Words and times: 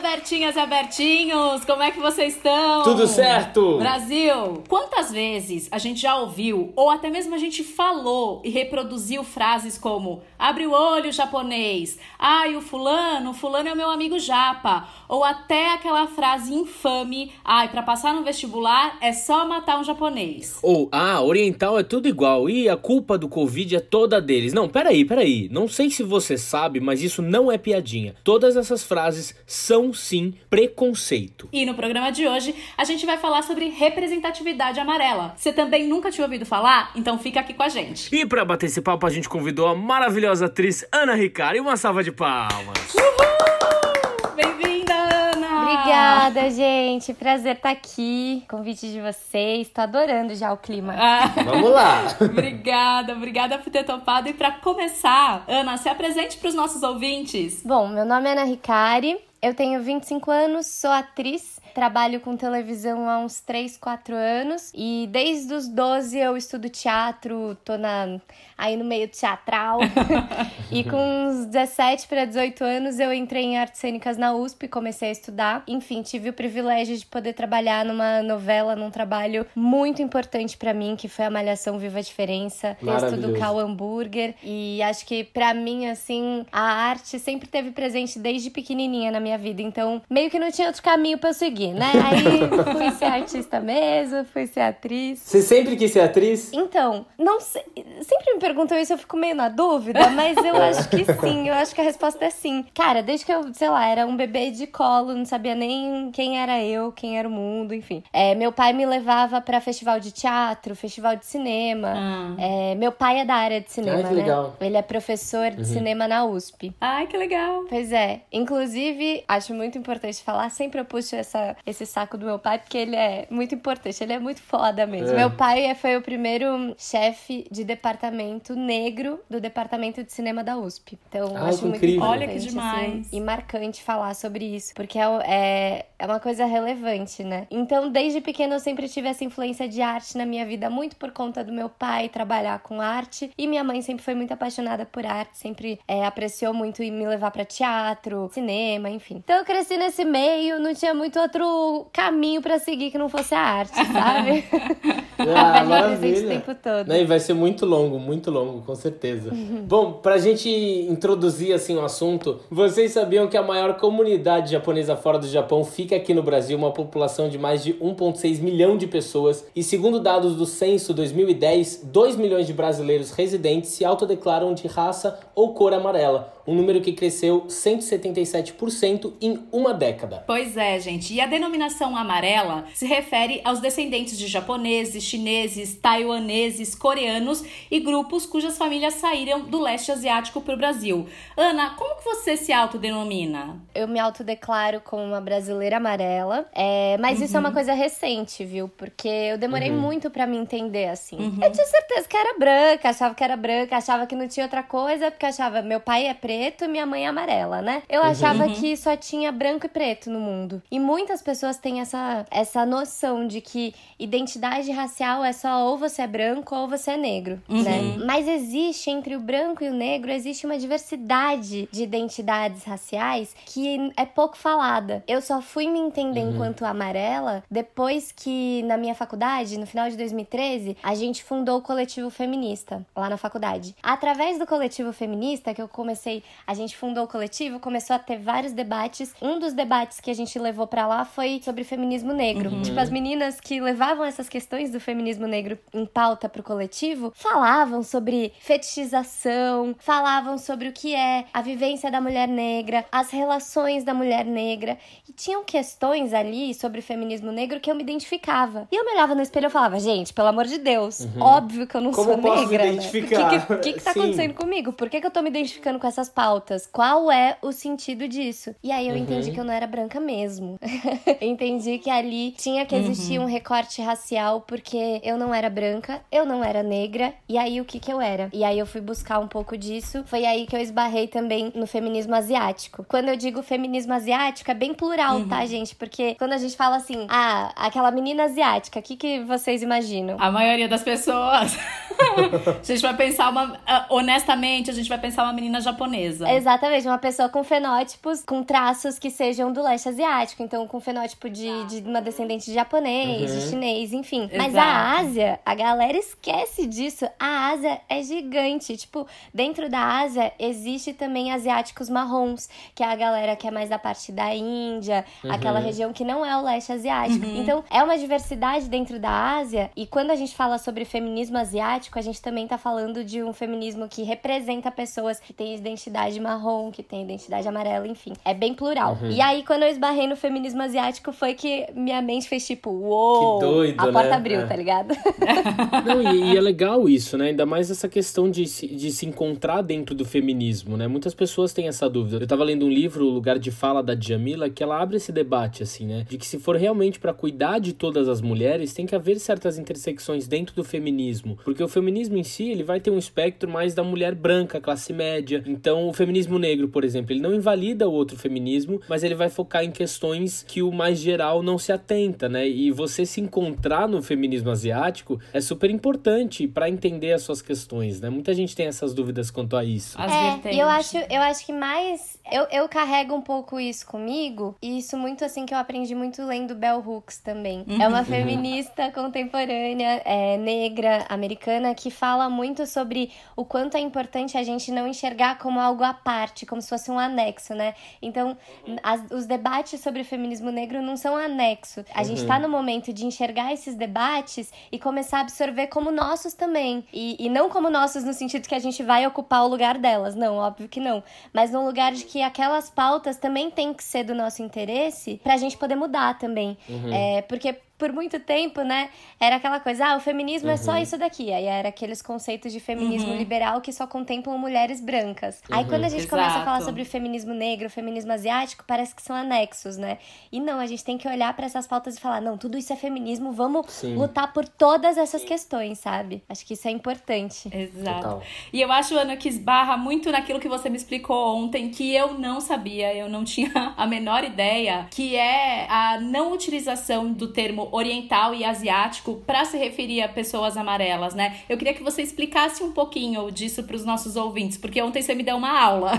Bertinhas 0.00 0.56
e 0.56 0.58
Abertinhos! 0.58 1.64
Como 1.64 1.82
é 1.82 1.90
que 1.90 2.00
vocês 2.00 2.34
estão? 2.34 2.82
Tudo 2.82 3.06
certo? 3.06 3.78
Brasil! 3.78 4.64
Quantas 4.68 5.12
vezes 5.12 5.68
a 5.70 5.78
gente 5.78 6.00
já 6.00 6.16
ouviu, 6.16 6.72
ou 6.74 6.88
até 6.88 7.10
mesmo 7.10 7.34
a 7.34 7.38
gente 7.38 7.62
falou 7.62 8.40
e 8.44 8.48
reproduziu 8.48 9.22
frases 9.22 9.76
como 9.76 10.22
abre 10.38 10.66
o 10.66 10.72
olho, 10.72 11.12
japonês, 11.12 11.98
ai, 12.18 12.56
o 12.56 12.62
fulano, 12.62 13.30
o 13.30 13.34
fulano 13.34 13.68
é 13.68 13.72
o 13.72 13.76
meu 13.76 13.90
amigo 13.90 14.18
japa, 14.18 14.88
ou 15.06 15.22
até 15.22 15.74
aquela 15.74 16.06
frase 16.06 16.54
infame, 16.54 17.32
ai, 17.44 17.68
para 17.68 17.82
passar 17.82 18.14
no 18.14 18.24
vestibular 18.24 18.96
é 19.02 19.12
só 19.12 19.46
matar 19.46 19.78
um 19.78 19.84
japonês. 19.84 20.58
Ou, 20.62 20.88
ah, 20.90 21.20
oriental 21.20 21.78
é 21.78 21.82
tudo 21.82 22.08
igual, 22.08 22.48
e 22.48 22.68
a 22.68 22.76
culpa 22.76 23.18
do 23.18 23.28
Covid 23.28 23.76
é 23.76 23.80
toda 23.80 24.20
deles. 24.20 24.54
Não, 24.54 24.68
peraí 24.68 25.04
peraí, 25.04 25.48
não 25.50 25.68
sei 25.68 25.90
se 25.90 26.02
você 26.02 26.38
sabe, 26.38 26.80
mas 26.80 27.02
isso 27.02 27.20
não 27.20 27.50
é 27.50 27.58
piadinha. 27.58 28.14
Todas 28.22 28.56
essas 28.56 28.84
frases 28.84 29.34
são 29.46 29.89
sim 29.94 30.34
preconceito. 30.48 31.48
E 31.52 31.64
no 31.66 31.74
programa 31.74 32.10
de 32.10 32.26
hoje 32.26 32.54
a 32.76 32.84
gente 32.84 33.04
vai 33.06 33.18
falar 33.18 33.42
sobre 33.42 33.68
representatividade 33.68 34.80
amarela. 34.80 35.34
Você 35.36 35.52
também 35.52 35.86
nunca 35.86 36.10
tinha 36.10 36.24
ouvido 36.24 36.46
falar? 36.46 36.92
Então 36.94 37.18
fica 37.18 37.40
aqui 37.40 37.54
com 37.54 37.62
a 37.62 37.68
gente. 37.68 38.14
E 38.14 38.26
para 38.26 38.44
bater 38.44 38.66
esse 38.66 38.80
papo 38.80 39.06
a 39.06 39.10
gente 39.10 39.28
convidou 39.28 39.66
a 39.66 39.74
maravilhosa 39.74 40.46
atriz 40.46 40.84
Ana 40.92 41.14
Ricari. 41.14 41.60
Uma 41.60 41.76
salva 41.76 42.02
de 42.02 42.12
palmas. 42.12 42.94
Uhul! 42.94 44.34
Bem-vinda! 44.34 45.30
Obrigada, 45.62 46.50
gente. 46.50 47.14
Prazer 47.14 47.56
estar 47.56 47.70
aqui. 47.70 48.44
Convite 48.48 48.90
de 48.90 49.00
vocês. 49.00 49.68
Tô 49.68 49.80
adorando 49.80 50.34
já 50.34 50.52
o 50.52 50.56
clima. 50.56 50.94
Ah. 50.96 51.26
Vamos 51.44 51.70
lá. 51.70 52.16
obrigada, 52.20 53.12
obrigada 53.12 53.58
por 53.58 53.70
ter 53.70 53.84
topado. 53.84 54.28
E 54.28 54.34
para 54.34 54.52
começar, 54.52 55.44
Ana, 55.46 55.76
se 55.76 55.88
apresente 55.88 56.38
para 56.38 56.48
os 56.48 56.54
nossos 56.54 56.82
ouvintes. 56.82 57.62
Bom, 57.64 57.88
meu 57.88 58.04
nome 58.04 58.28
é 58.28 58.32
Ana 58.32 58.44
Ricari. 58.44 59.18
Eu 59.42 59.54
tenho 59.54 59.82
25 59.82 60.30
anos, 60.30 60.66
sou 60.66 60.90
atriz 60.90 61.60
Trabalho 61.74 62.20
com 62.20 62.36
televisão 62.36 63.08
há 63.08 63.18
uns 63.18 63.40
3, 63.40 63.76
4 63.76 64.14
anos 64.14 64.72
e 64.74 65.08
desde 65.10 65.54
os 65.54 65.68
12 65.68 66.18
eu 66.18 66.36
estudo 66.36 66.68
teatro, 66.68 67.56
tô 67.64 67.78
na, 67.78 68.20
aí 68.60 68.76
no 68.76 68.84
meio 68.84 69.06
teatral. 69.08 69.78
e 70.70 70.82
com 70.84 70.96
uns 70.96 71.46
17 71.46 72.08
para 72.08 72.24
18 72.24 72.64
anos 72.64 72.98
eu 72.98 73.12
entrei 73.12 73.44
em 73.44 73.58
artes 73.58 73.80
cênicas 73.80 74.16
na 74.16 74.34
USP, 74.34 74.68
comecei 74.68 75.10
a 75.10 75.12
estudar. 75.12 75.62
Enfim, 75.68 76.02
tive 76.02 76.30
o 76.30 76.32
privilégio 76.32 76.96
de 76.96 77.06
poder 77.06 77.32
trabalhar 77.32 77.84
numa 77.84 78.22
novela, 78.22 78.74
num 78.74 78.90
trabalho 78.90 79.46
muito 79.54 80.02
importante 80.02 80.56
para 80.56 80.74
mim, 80.74 80.96
que 80.96 81.08
foi 81.08 81.26
a 81.26 81.30
Malhação 81.30 81.78
Viva 81.78 81.98
a 81.98 82.02
Diferença, 82.02 82.76
texto 82.82 83.16
do 83.16 83.38
Cal 83.38 83.58
Hamburger. 83.58 84.34
E 84.42 84.82
acho 84.82 85.06
que 85.06 85.24
para 85.24 85.52
mim, 85.54 85.86
assim, 85.86 86.44
a 86.50 86.60
arte 86.60 87.18
sempre 87.18 87.48
teve 87.48 87.70
presente 87.70 88.18
desde 88.18 88.50
pequenininha 88.50 89.10
na 89.10 89.20
minha 89.20 89.36
vida. 89.36 89.62
Então, 89.62 90.02
meio 90.08 90.30
que 90.30 90.38
não 90.38 90.50
tinha 90.50 90.66
outro 90.66 90.82
caminho 90.82 91.18
para 91.18 91.32
seguir 91.32 91.50
seguir, 91.50 91.74
né? 91.74 91.92
Aí 92.04 92.72
fui 92.72 92.90
ser 92.92 93.04
artista 93.04 93.60
mesmo, 93.60 94.24
fui 94.24 94.46
ser 94.46 94.60
atriz. 94.60 95.20
Você 95.20 95.42
sempre 95.42 95.76
quis 95.76 95.90
ser 95.90 96.00
atriz? 96.00 96.52
Então, 96.52 97.04
não 97.18 97.40
sei. 97.40 97.62
Sempre 97.74 98.34
me 98.34 98.40
perguntam 98.50 98.76
isso, 98.76 98.92
eu 98.92 98.98
fico 98.98 99.16
meio 99.16 99.34
na 99.34 99.48
dúvida, 99.48 100.10
mas 100.10 100.36
eu 100.36 100.56
acho 100.56 100.88
que 100.88 101.04
sim. 101.04 101.48
Eu 101.48 101.54
acho 101.54 101.72
que 101.72 101.80
a 101.80 101.84
resposta 101.84 102.24
é 102.24 102.30
sim. 102.30 102.64
Cara, 102.74 103.00
desde 103.00 103.24
que 103.24 103.32
eu, 103.32 103.54
sei 103.54 103.68
lá, 103.68 103.86
era 103.86 104.06
um 104.06 104.16
bebê 104.16 104.50
de 104.50 104.66
colo, 104.66 105.14
não 105.14 105.24
sabia 105.24 105.54
nem 105.54 106.10
quem 106.10 106.40
era 106.40 106.62
eu, 106.62 106.90
quem 106.90 107.16
era 107.16 107.28
o 107.28 107.30
mundo, 107.30 107.72
enfim. 107.72 108.02
É, 108.12 108.34
meu 108.34 108.50
pai 108.50 108.72
me 108.72 108.84
levava 108.84 109.40
para 109.40 109.60
festival 109.60 110.00
de 110.00 110.10
teatro, 110.10 110.74
festival 110.74 111.14
de 111.14 111.26
cinema. 111.26 111.94
Ah. 111.96 112.34
É, 112.38 112.74
meu 112.74 112.90
pai 112.90 113.20
é 113.20 113.24
da 113.24 113.34
área 113.34 113.60
de 113.60 113.70
cinema, 113.70 113.98
Ai, 113.98 114.02
que 114.02 114.14
né? 114.14 114.22
Legal. 114.22 114.56
Ele 114.60 114.76
é 114.76 114.82
professor 114.82 115.50
de 115.50 115.58
uhum. 115.58 115.64
cinema 115.64 116.08
na 116.08 116.24
USP. 116.24 116.74
Ai, 116.80 117.06
que 117.06 117.16
legal. 117.16 117.64
Pois 117.68 117.92
é. 117.92 118.22
Inclusive, 118.32 119.22
acho 119.28 119.54
muito 119.54 119.78
importante 119.78 120.22
falar, 120.24 120.50
sempre 120.50 120.80
eu 120.80 120.84
puxo 120.84 121.14
essa 121.14 121.56
esse 121.64 121.86
saco 121.86 122.18
do 122.18 122.26
meu 122.26 122.38
pai, 122.38 122.58
porque 122.58 122.78
ele 122.78 122.96
é 122.96 123.28
muito 123.30 123.54
importante, 123.54 124.02
ele 124.02 124.12
é 124.12 124.18
muito 124.18 124.42
foda 124.42 124.86
mesmo. 124.86 125.14
É. 125.14 125.18
Meu 125.18 125.30
pai 125.30 125.72
foi 125.76 125.96
o 125.96 126.02
primeiro 126.02 126.74
chefe 126.76 127.46
de 127.50 127.62
departamento 127.62 128.39
negro 128.54 129.20
do 129.28 129.40
departamento 129.40 130.04
de 130.04 130.12
cinema 130.12 130.44
da 130.44 130.56
USP. 130.56 130.98
Então, 131.08 131.36
Ai, 131.36 131.48
acho 131.48 131.62
muito 131.62 131.76
incrível. 131.76 131.96
importante. 131.96 132.22
Olha 132.22 132.28
que 132.28 132.38
demais. 132.38 133.06
Assim, 133.06 133.16
e 133.16 133.20
marcante 133.20 133.82
falar 133.82 134.14
sobre 134.14 134.44
isso, 134.44 134.72
porque 134.74 134.98
é, 134.98 135.02
é, 135.24 135.86
é 135.98 136.06
uma 136.06 136.20
coisa 136.20 136.44
relevante, 136.44 137.24
né? 137.24 137.46
Então, 137.50 137.90
desde 137.90 138.20
pequeno, 138.20 138.54
eu 138.54 138.60
sempre 138.60 138.88
tive 138.88 139.08
essa 139.08 139.24
influência 139.24 139.68
de 139.68 139.82
arte 139.82 140.16
na 140.16 140.26
minha 140.26 140.46
vida, 140.46 140.70
muito 140.70 140.96
por 140.96 141.10
conta 141.10 141.42
do 141.42 141.52
meu 141.52 141.68
pai 141.68 142.08
trabalhar 142.08 142.58
com 142.60 142.80
arte. 142.80 143.30
E 143.36 143.46
minha 143.46 143.64
mãe 143.64 143.82
sempre 143.82 144.04
foi 144.04 144.14
muito 144.14 144.32
apaixonada 144.32 144.86
por 144.86 145.04
arte, 145.04 145.38
sempre 145.38 145.80
é, 145.88 146.04
apreciou 146.04 146.52
muito 146.54 146.80
me 146.80 147.06
levar 147.06 147.30
para 147.30 147.44
teatro, 147.44 148.30
cinema, 148.32 148.88
enfim. 148.88 149.16
Então, 149.16 149.36
eu 149.36 149.44
cresci 149.44 149.76
nesse 149.76 150.04
meio, 150.04 150.60
não 150.60 150.74
tinha 150.74 150.94
muito 150.94 151.18
outro 151.18 151.40
outro 151.40 151.86
caminho 151.92 152.42
para 152.42 152.58
seguir 152.58 152.90
que 152.90 152.98
não 152.98 153.08
fosse 153.08 153.34
a 153.34 153.40
arte, 153.40 153.74
sabe? 153.74 154.44
Ah, 155.36 155.62
maravilha. 155.68 156.24
o 156.24 156.28
tempo 156.28 156.54
todo. 156.54 156.90
E 156.94 157.04
vai 157.04 157.20
ser 157.20 157.34
muito 157.34 157.66
longo, 157.66 157.98
muito 157.98 158.29
longo, 158.30 158.62
com 158.62 158.74
certeza. 158.74 159.30
Bom, 159.66 159.92
pra 159.94 160.18
gente 160.18 160.48
introduzir 160.48 161.52
assim 161.52 161.76
o 161.76 161.84
assunto, 161.84 162.40
vocês 162.50 162.92
sabiam 162.92 163.26
que 163.26 163.36
a 163.36 163.42
maior 163.42 163.76
comunidade 163.76 164.52
japonesa 164.52 164.96
fora 164.96 165.18
do 165.18 165.26
Japão 165.26 165.64
fica 165.64 165.96
aqui 165.96 166.14
no 166.14 166.22
Brasil, 166.22 166.56
uma 166.56 166.72
população 166.72 167.28
de 167.28 167.38
mais 167.38 167.62
de 167.62 167.74
1,6 167.74 168.40
milhão 168.40 168.76
de 168.76 168.86
pessoas, 168.86 169.44
e 169.54 169.62
segundo 169.62 170.00
dados 170.00 170.36
do 170.36 170.46
censo 170.46 170.94
2010, 170.94 171.82
2 171.84 172.16
milhões 172.16 172.46
de 172.46 172.52
brasileiros 172.52 173.10
residentes 173.10 173.70
se 173.70 173.84
autodeclaram 173.84 174.54
de 174.54 174.66
raça 174.66 175.18
ou 175.34 175.54
cor 175.54 175.74
amarela, 175.74 176.32
um 176.50 176.54
número 176.56 176.80
que 176.80 176.92
cresceu 176.92 177.42
177% 177.46 179.12
em 179.20 179.38
uma 179.52 179.72
década. 179.72 180.24
Pois 180.26 180.56
é, 180.56 180.80
gente. 180.80 181.14
E 181.14 181.20
a 181.20 181.26
denominação 181.26 181.96
amarela 181.96 182.64
se 182.74 182.86
refere 182.86 183.40
aos 183.44 183.60
descendentes 183.60 184.18
de 184.18 184.26
japoneses, 184.26 185.04
chineses, 185.04 185.76
taiwaneses, 185.76 186.74
coreanos 186.74 187.44
e 187.70 187.78
grupos 187.78 188.26
cujas 188.26 188.58
famílias 188.58 188.94
saíram 188.94 189.42
do 189.42 189.60
leste 189.60 189.92
asiático 189.92 190.40
para 190.40 190.54
o 190.54 190.56
Brasil. 190.56 191.06
Ana, 191.36 191.76
como 191.76 191.98
que 191.98 192.04
você 192.04 192.36
se 192.36 192.52
autodenomina? 192.52 193.60
Eu 193.72 193.86
me 193.86 194.00
autodeclaro 194.00 194.80
como 194.80 195.04
uma 195.04 195.20
brasileira 195.20 195.76
amarela, 195.76 196.48
é, 196.52 196.96
mas 196.98 197.20
uhum. 197.20 197.26
isso 197.26 197.36
é 197.36 197.38
uma 197.40 197.50
uhum. 197.50 197.54
coisa 197.54 197.74
recente, 197.74 198.44
viu? 198.44 198.68
Porque 198.68 199.06
eu 199.06 199.38
demorei 199.38 199.70
uhum. 199.70 199.78
muito 199.78 200.10
para 200.10 200.26
me 200.26 200.36
entender 200.36 200.88
assim. 200.88 201.16
Uhum. 201.16 201.38
Eu 201.40 201.52
tinha 201.52 201.66
certeza 201.66 202.08
que 202.08 202.16
era 202.16 202.36
branca, 202.36 202.88
achava 202.88 203.14
que 203.14 203.22
era 203.22 203.36
branca, 203.36 203.76
achava 203.76 204.04
que 204.04 204.16
não 204.16 204.26
tinha 204.26 204.46
outra 204.46 204.64
coisa, 204.64 205.12
porque 205.12 205.26
achava 205.26 205.62
meu 205.62 205.78
pai 205.78 206.08
é 206.08 206.14
preto 206.14 206.39
e 206.64 206.68
minha 206.68 206.86
mãe 206.86 207.04
é 207.04 207.08
amarela, 207.08 207.62
né? 207.62 207.82
Eu 207.88 208.02
uhum. 208.02 208.08
achava 208.08 208.46
uhum. 208.46 208.54
que 208.54 208.76
só 208.76 208.96
tinha 208.96 209.30
branco 209.30 209.66
e 209.66 209.68
preto 209.68 210.10
no 210.10 210.20
mundo. 210.20 210.62
E 210.70 210.78
muitas 210.78 211.22
pessoas 211.22 211.58
têm 211.58 211.80
essa, 211.80 212.26
essa 212.30 212.64
noção 212.64 213.26
de 213.26 213.40
que 213.40 213.74
identidade 213.98 214.70
racial 214.70 215.24
é 215.24 215.32
só 215.32 215.66
ou 215.66 215.76
você 215.76 216.02
é 216.02 216.06
branco 216.06 216.54
ou 216.54 216.68
você 216.68 216.92
é 216.92 216.96
negro, 216.96 217.40
uhum. 217.48 217.62
né? 217.62 217.96
Mas 218.04 218.26
existe 218.26 218.90
entre 218.90 219.16
o 219.16 219.20
branco 219.20 219.62
e 219.62 219.68
o 219.68 219.74
negro, 219.74 220.10
existe 220.10 220.46
uma 220.46 220.58
diversidade 220.58 221.68
de 221.70 221.82
identidades 221.82 222.64
raciais 222.64 223.34
que 223.46 223.92
é 223.96 224.04
pouco 224.04 224.36
falada. 224.36 225.04
Eu 225.06 225.20
só 225.20 225.40
fui 225.40 225.66
me 225.66 225.78
entender 225.78 226.20
uhum. 226.20 226.34
enquanto 226.34 226.64
amarela 226.64 227.42
depois 227.50 228.12
que 228.12 228.62
na 228.62 228.76
minha 228.76 228.94
faculdade, 228.94 229.58
no 229.58 229.66
final 229.66 229.88
de 229.90 229.96
2013, 229.96 230.76
a 230.82 230.94
gente 230.94 231.22
fundou 231.22 231.58
o 231.58 231.62
coletivo 231.62 232.10
feminista 232.10 232.84
lá 232.94 233.08
na 233.08 233.16
faculdade. 233.16 233.74
Através 233.82 234.38
do 234.38 234.46
coletivo 234.46 234.92
feminista 234.92 235.54
que 235.54 235.60
eu 235.60 235.68
comecei, 235.68 236.19
a 236.46 236.54
gente 236.54 236.76
fundou 236.76 237.04
o 237.04 237.08
coletivo, 237.08 237.60
começou 237.60 237.96
a 237.96 237.98
ter 237.98 238.18
vários 238.18 238.52
debates. 238.52 239.14
Um 239.20 239.38
dos 239.38 239.52
debates 239.52 240.00
que 240.00 240.10
a 240.10 240.14
gente 240.14 240.38
levou 240.38 240.66
para 240.66 240.86
lá 240.86 241.04
foi 241.04 241.40
sobre 241.44 241.64
feminismo 241.64 242.12
negro. 242.12 242.50
Uhum. 242.50 242.62
Tipo, 242.62 242.80
as 242.80 242.90
meninas 242.90 243.40
que 243.40 243.60
levavam 243.60 244.04
essas 244.04 244.28
questões 244.28 244.70
do 244.70 244.80
feminismo 244.80 245.26
negro 245.26 245.58
em 245.72 245.86
pauta 245.86 246.28
pro 246.28 246.42
coletivo 246.42 247.12
falavam 247.14 247.82
sobre 247.82 248.32
fetichização, 248.40 249.74
falavam 249.78 250.38
sobre 250.38 250.68
o 250.68 250.72
que 250.72 250.94
é 250.94 251.24
a 251.32 251.42
vivência 251.42 251.90
da 251.90 252.00
mulher 252.00 252.28
negra, 252.28 252.84
as 252.90 253.10
relações 253.10 253.84
da 253.84 253.94
mulher 253.94 254.24
negra. 254.24 254.78
E 255.08 255.12
tinham 255.12 255.44
questões 255.44 256.12
ali 256.12 256.52
sobre 256.54 256.80
o 256.80 256.82
feminismo 256.82 257.32
negro 257.32 257.60
que 257.60 257.70
eu 257.70 257.74
me 257.74 257.82
identificava. 257.82 258.68
E 258.70 258.76
eu 258.76 258.84
me 258.84 258.92
olhava 258.92 259.14
no 259.14 259.22
espelho 259.22 259.46
e 259.46 259.50
falava, 259.50 259.78
gente, 259.78 260.12
pelo 260.12 260.28
amor 260.28 260.46
de 260.46 260.58
Deus, 260.58 261.00
uhum. 261.00 261.22
óbvio 261.22 261.66
que 261.66 261.76
eu 261.76 261.80
não 261.80 261.92
Como 261.92 262.12
sou 262.12 262.18
posso 262.18 262.42
negra. 262.42 262.64
Me 262.64 262.72
identificar? 262.72 263.32
Né? 263.32 263.38
O 263.38 263.40
que, 263.40 263.46
que, 263.46 263.56
que, 263.56 263.72
que 263.78 263.84
tá 263.84 263.92
Sim. 263.92 264.00
acontecendo 264.00 264.34
comigo? 264.34 264.72
Por 264.72 264.88
que, 264.90 265.00
que 265.00 265.06
eu 265.06 265.10
tô 265.10 265.22
me 265.22 265.30
identificando 265.30 265.78
com 265.78 265.86
essas 265.86 266.08
pautas? 266.10 266.66
Qual 266.66 267.10
é 267.10 267.38
o 267.40 267.52
sentido 267.52 268.06
disso? 268.06 268.54
E 268.62 268.70
aí 268.70 268.88
eu 268.88 268.94
uhum. 268.94 269.00
entendi 269.00 269.30
que 269.30 269.40
eu 269.40 269.44
não 269.44 269.54
era 269.54 269.66
branca 269.66 269.98
mesmo. 269.98 270.58
entendi 271.20 271.78
que 271.78 271.88
ali 271.88 272.32
tinha 272.32 272.66
que 272.66 272.74
existir 272.74 273.18
uhum. 273.18 273.24
um 273.24 273.28
recorte 273.28 273.80
racial 273.80 274.42
porque 274.42 275.00
eu 275.02 275.16
não 275.16 275.34
era 275.34 275.48
branca, 275.48 276.00
eu 276.10 276.26
não 276.26 276.42
era 276.44 276.62
negra, 276.62 277.14
e 277.28 277.38
aí 277.38 277.60
o 277.60 277.64
que 277.64 277.78
que 277.78 277.92
eu 277.92 278.00
era? 278.00 278.28
E 278.32 278.44
aí 278.44 278.58
eu 278.58 278.66
fui 278.66 278.80
buscar 278.80 279.18
um 279.18 279.28
pouco 279.28 279.56
disso. 279.56 280.02
Foi 280.06 280.24
aí 280.24 280.46
que 280.46 280.54
eu 280.54 280.60
esbarrei 280.60 281.06
também 281.06 281.52
no 281.54 281.66
feminismo 281.66 282.14
asiático. 282.14 282.84
Quando 282.88 283.08
eu 283.08 283.16
digo 283.16 283.42
feminismo 283.42 283.92
asiático, 283.92 284.50
é 284.50 284.54
bem 284.54 284.74
plural, 284.74 285.16
uhum. 285.16 285.28
tá, 285.28 285.44
gente? 285.46 285.74
Porque 285.76 286.14
quando 286.16 286.32
a 286.32 286.38
gente 286.38 286.56
fala 286.56 286.76
assim, 286.76 287.06
ah, 287.08 287.52
aquela 287.56 287.90
menina 287.90 288.24
asiática, 288.24 288.78
o 288.78 288.82
que, 288.82 288.96
que 288.96 289.20
vocês 289.20 289.62
imaginam? 289.62 290.16
A 290.18 290.30
maioria 290.30 290.68
das 290.68 290.82
pessoas. 290.82 291.56
a 292.60 292.64
gente 292.64 292.82
vai 292.82 292.96
pensar 292.96 293.30
uma. 293.30 293.58
Ah, 293.66 293.86
honestamente, 293.90 294.70
a 294.70 294.74
gente 294.74 294.88
vai 294.88 294.98
pensar 294.98 295.24
uma 295.24 295.32
menina 295.32 295.60
japonesa. 295.60 295.99
Exatamente, 296.30 296.86
uma 296.86 296.98
pessoa 296.98 297.28
com 297.28 297.44
fenótipos, 297.44 298.22
com 298.22 298.42
traços 298.42 298.98
que 298.98 299.10
sejam 299.10 299.52
do 299.52 299.62
leste 299.62 299.88
asiático. 299.88 300.42
Então, 300.42 300.66
com 300.66 300.80
fenótipo 300.80 301.28
de, 301.28 301.64
de 301.66 301.88
uma 301.88 302.00
descendente 302.00 302.46
de 302.46 302.54
japonês, 302.54 303.30
uhum. 303.30 303.38
de 303.38 303.48
chinês, 303.48 303.92
enfim. 303.92 304.24
Exato. 304.24 304.38
Mas 304.38 304.56
a 304.56 304.98
Ásia, 304.98 305.40
a 305.44 305.54
galera 305.54 305.96
esquece 305.96 306.66
disso. 306.66 307.08
A 307.18 307.50
Ásia 307.50 307.80
é 307.88 308.02
gigante. 308.02 308.76
Tipo, 308.76 309.06
dentro 309.32 309.68
da 309.68 310.00
Ásia 310.00 310.32
existe 310.38 310.92
também 310.92 311.32
asiáticos 311.32 311.88
marrons, 311.88 312.48
que 312.74 312.82
é 312.82 312.86
a 312.86 312.96
galera 312.96 313.36
que 313.36 313.46
é 313.46 313.50
mais 313.50 313.68
da 313.68 313.78
parte 313.78 314.10
da 314.10 314.34
Índia, 314.34 315.04
uhum. 315.22 315.32
aquela 315.32 315.58
região 315.58 315.92
que 315.92 316.04
não 316.04 316.24
é 316.24 316.36
o 316.36 316.42
leste 316.42 316.72
asiático. 316.72 317.26
Uhum. 317.26 317.42
Então, 317.42 317.64
é 317.70 317.82
uma 317.82 317.98
diversidade 317.98 318.68
dentro 318.68 318.98
da 318.98 319.36
Ásia. 319.38 319.70
E 319.76 319.86
quando 319.86 320.10
a 320.10 320.16
gente 320.16 320.34
fala 320.34 320.58
sobre 320.58 320.84
feminismo 320.84 321.36
asiático, 321.38 321.98
a 321.98 322.02
gente 322.02 322.20
também 322.20 322.46
tá 322.46 322.58
falando 322.58 323.04
de 323.04 323.22
um 323.22 323.32
feminismo 323.32 323.88
que 323.88 324.02
representa 324.02 324.70
pessoas 324.70 325.20
que 325.20 325.32
têm 325.32 325.54
identidade 325.54 325.89
marrom, 326.20 326.70
que 326.70 326.82
têm 326.82 327.02
identidade 327.02 327.46
amarela, 327.46 327.86
enfim. 327.86 328.12
É 328.24 328.34
bem 328.34 328.54
plural. 328.54 328.98
Uhum. 329.00 329.10
E 329.10 329.20
aí, 329.20 329.42
quando 329.44 329.62
eu 329.62 329.68
esbarrei 329.68 330.06
no 330.06 330.16
feminismo 330.16 330.62
asiático, 330.62 331.12
foi 331.12 331.34
que 331.34 331.66
minha 331.74 332.00
mente 332.00 332.28
fez 332.28 332.46
tipo, 332.46 332.70
uou! 332.70 333.38
Que 333.38 333.46
doido, 333.46 333.80
a 333.80 333.92
porta 333.92 334.10
né? 334.10 334.16
abriu, 334.16 334.40
é. 334.40 334.46
tá 334.46 334.56
ligado? 334.56 334.94
Não, 335.86 336.02
e, 336.14 336.32
e, 336.32 336.36
é 336.36 336.40
legal 336.40 336.88
isso, 336.88 337.16
né? 337.16 337.26
Ainda 337.26 337.46
mais 337.46 337.70
essa 337.70 337.88
questão 337.88 338.30
de 338.30 338.46
se, 338.46 338.66
de 338.66 338.90
se 338.90 339.06
encontrar 339.06 339.62
dentro 339.62 339.94
do 339.94 340.04
feminismo, 340.04 340.76
né? 340.76 340.86
Muitas 340.86 341.14
pessoas 341.14 341.52
têm 341.52 341.68
essa 341.68 341.88
dúvida. 341.88 342.22
Eu 342.22 342.26
tava 342.26 342.44
lendo 342.44 342.66
um 342.66 342.70
livro, 342.70 343.06
O 343.06 343.10
Lugar 343.10 343.38
de 343.38 343.50
Fala, 343.50 343.82
da 343.82 343.94
Djamila, 343.94 344.50
que 344.50 344.62
ela 344.62 344.80
abre 344.80 344.96
esse 344.96 345.12
debate, 345.12 345.62
assim, 345.62 345.86
né? 345.86 346.06
De 346.08 346.18
que 346.18 346.26
se 346.26 346.38
for 346.38 346.56
realmente 346.56 346.98
para 346.98 347.12
cuidar 347.12 347.58
de 347.58 347.72
todas 347.72 348.08
as 348.08 348.20
mulheres, 348.20 348.72
tem 348.72 348.86
que 348.86 348.94
haver 348.94 349.18
certas 349.18 349.58
intersecções 349.58 350.26
dentro 350.26 350.54
do 350.54 350.64
feminismo. 350.64 351.38
Porque 351.44 351.62
o 351.62 351.68
feminismo 351.68 352.16
em 352.16 352.22
si, 352.22 352.48
ele 352.48 352.62
vai 352.62 352.80
ter 352.80 352.90
um 352.90 352.98
espectro 352.98 353.48
mais 353.48 353.74
da 353.74 353.82
mulher 353.82 354.14
branca, 354.14 354.60
classe 354.60 354.92
média. 354.92 355.42
Então, 355.46 355.79
o 355.88 355.92
feminismo 355.92 356.38
negro, 356.38 356.68
por 356.68 356.84
exemplo, 356.84 357.12
ele 357.12 357.20
não 357.20 357.34
invalida 357.34 357.88
o 357.88 357.92
outro 357.92 358.16
feminismo, 358.16 358.80
mas 358.88 359.02
ele 359.02 359.14
vai 359.14 359.28
focar 359.28 359.64
em 359.64 359.70
questões 359.70 360.44
que 360.46 360.62
o 360.62 360.72
mais 360.72 360.98
geral 360.98 361.42
não 361.42 361.58
se 361.58 361.72
atenta, 361.72 362.28
né? 362.28 362.48
E 362.48 362.70
você 362.70 363.04
se 363.06 363.20
encontrar 363.20 363.88
no 363.88 364.02
feminismo 364.02 364.50
asiático 364.50 365.20
é 365.32 365.40
super 365.40 365.70
importante 365.70 366.46
para 366.46 366.68
entender 366.68 367.12
as 367.12 367.22
suas 367.22 367.42
questões, 367.42 368.00
né? 368.00 368.10
Muita 368.10 368.34
gente 368.34 368.54
tem 368.54 368.66
essas 368.66 368.94
dúvidas 368.94 369.30
quanto 369.30 369.56
a 369.56 369.64
isso. 369.64 370.00
As 370.00 370.10
é, 370.44 370.52
e 370.52 370.58
eu 370.58 370.68
acho, 370.68 370.96
eu 370.96 371.20
acho 371.22 371.44
que 371.44 371.52
mais 371.52 372.18
eu, 372.30 372.46
eu 372.50 372.68
carrego 372.68 373.14
um 373.14 373.20
pouco 373.20 373.58
isso 373.58 373.86
comigo, 373.86 374.54
e 374.62 374.78
isso 374.78 374.96
muito 374.96 375.24
assim 375.24 375.44
que 375.44 375.52
eu 375.52 375.58
aprendi 375.58 375.94
muito 375.94 376.24
lendo 376.24 376.54
Bell 376.54 376.82
Hooks 376.84 377.18
também. 377.18 377.64
É 377.80 377.88
uma 377.88 378.00
uhum. 378.00 378.04
feminista 378.04 378.90
contemporânea, 378.92 380.00
é, 380.04 380.36
negra, 380.36 381.06
americana, 381.08 381.74
que 381.74 381.90
fala 381.90 382.28
muito 382.28 382.66
sobre 382.66 383.10
o 383.34 383.44
quanto 383.44 383.76
é 383.76 383.80
importante 383.80 384.36
a 384.36 384.42
gente 384.42 384.70
não 384.70 384.86
enxergar 384.86 385.38
como 385.38 385.60
algo 385.70 385.84
à 385.84 385.94
parte, 385.94 386.44
como 386.44 386.60
se 386.60 386.68
fosse 386.68 386.90
um 386.90 386.98
anexo, 386.98 387.54
né? 387.54 387.74
Então, 388.02 388.36
as, 388.82 389.10
os 389.10 389.26
debates 389.26 389.80
sobre 389.80 390.02
o 390.02 390.04
feminismo 390.04 390.50
negro 390.50 390.82
não 390.82 390.96
são 390.96 391.16
anexo. 391.16 391.84
A 391.94 392.00
uhum. 392.00 392.04
gente 392.04 392.26
tá 392.26 392.38
no 392.38 392.48
momento 392.48 392.92
de 392.92 393.06
enxergar 393.06 393.52
esses 393.52 393.74
debates 393.74 394.52
e 394.70 394.78
começar 394.78 395.18
a 395.18 395.20
absorver 395.22 395.68
como 395.68 395.90
nossos 395.90 396.34
também. 396.34 396.84
E, 396.92 397.16
e 397.18 397.28
não 397.28 397.48
como 397.48 397.70
nossos 397.70 398.04
no 398.04 398.12
sentido 398.12 398.48
que 398.48 398.54
a 398.54 398.58
gente 398.58 398.82
vai 398.82 399.06
ocupar 399.06 399.44
o 399.44 399.48
lugar 399.48 399.78
delas, 399.78 400.14
não, 400.14 400.36
óbvio 400.36 400.68
que 400.68 400.80
não. 400.80 401.02
Mas 401.32 401.50
no 401.50 401.64
lugar 401.64 401.92
de 401.92 402.04
que 402.04 402.22
aquelas 402.22 402.68
pautas 402.68 403.16
também 403.16 403.50
têm 403.50 403.72
que 403.72 403.84
ser 403.84 404.04
do 404.04 404.14
nosso 404.14 404.42
interesse 404.42 405.20
pra 405.22 405.36
gente 405.36 405.56
poder 405.56 405.76
mudar 405.76 406.18
também. 406.18 406.58
Uhum. 406.68 406.92
É, 406.92 407.22
porque 407.22 407.56
por 407.80 407.92
muito 407.92 408.20
tempo, 408.20 408.60
né, 408.60 408.90
era 409.18 409.36
aquela 409.36 409.58
coisa, 409.58 409.86
ah, 409.86 409.96
o 409.96 410.00
feminismo 410.00 410.48
uhum. 410.48 410.54
é 410.54 410.56
só 410.58 410.72
uhum. 410.72 410.82
isso 410.82 410.98
daqui. 410.98 411.32
Aí 411.32 411.46
era 411.46 411.70
aqueles 411.70 412.02
conceitos 412.02 412.52
de 412.52 412.60
feminismo 412.60 413.10
uhum. 413.10 413.16
liberal 413.16 413.62
que 413.62 413.72
só 413.72 413.86
contemplam 413.86 414.36
mulheres 414.36 414.82
brancas. 414.82 415.40
Uhum. 415.48 415.56
Aí 415.56 415.64
quando 415.64 415.84
a 415.84 415.88
gente 415.88 416.04
Exato. 416.04 416.10
começa 416.10 416.38
a 416.38 416.44
falar 416.44 416.60
sobre 416.60 416.82
o 416.82 416.84
feminismo 416.86 417.32
negro, 417.32 417.66
o 417.66 417.70
feminismo 417.70 418.12
asiático, 418.12 418.62
parece 418.66 418.94
que 418.94 419.00
são 419.00 419.16
anexos, 419.16 419.78
né? 419.78 419.96
E 420.30 420.38
não, 420.38 420.60
a 420.60 420.66
gente 420.66 420.84
tem 420.84 420.98
que 420.98 421.08
olhar 421.08 421.34
para 421.34 421.46
essas 421.46 421.66
pautas 421.66 421.96
e 421.96 422.00
falar, 422.00 422.20
não, 422.20 422.36
tudo 422.36 422.58
isso 422.58 422.70
é 422.70 422.76
feminismo, 422.76 423.32
vamos 423.32 423.70
Sim. 423.70 423.96
lutar 423.96 424.30
por 424.34 424.46
todas 424.46 424.98
essas 424.98 425.24
questões, 425.24 425.78
sabe? 425.78 426.22
Acho 426.28 426.44
que 426.44 426.52
isso 426.52 426.68
é 426.68 426.70
importante. 426.70 427.48
Exato. 427.50 428.02
Total. 428.02 428.22
E 428.52 428.60
eu 428.60 428.70
acho, 428.70 428.94
Ana, 428.94 429.16
que 429.16 429.28
esbarra 429.28 429.78
muito 429.78 430.12
naquilo 430.12 430.38
que 430.38 430.48
você 430.48 430.68
me 430.68 430.76
explicou 430.76 431.36
ontem, 431.36 431.70
que 431.70 431.94
eu 431.94 432.18
não 432.18 432.40
sabia, 432.42 432.94
eu 432.94 433.08
não 433.08 433.24
tinha 433.24 433.50
a 433.74 433.86
menor 433.86 434.22
ideia, 434.22 434.86
que 434.90 435.16
é 435.16 435.66
a 435.70 435.98
não 435.98 436.32
utilização 436.32 437.12
do 437.12 437.28
termo 437.32 437.68
oriental 437.72 438.34
e 438.34 438.44
asiático 438.44 439.22
para 439.26 439.44
se 439.44 439.56
referir 439.56 440.02
a 440.02 440.08
pessoas 440.08 440.56
amarelas, 440.56 441.14
né? 441.14 441.40
Eu 441.48 441.56
queria 441.56 441.74
que 441.74 441.82
você 441.82 442.02
explicasse 442.02 442.62
um 442.62 442.72
pouquinho 442.72 443.30
disso 443.30 443.62
para 443.62 443.76
os 443.76 443.84
nossos 443.84 444.16
ouvintes, 444.16 444.56
porque 444.58 444.80
ontem 444.82 445.02
você 445.02 445.14
me 445.14 445.22
deu 445.22 445.36
uma 445.36 445.58
aula. 445.58 445.92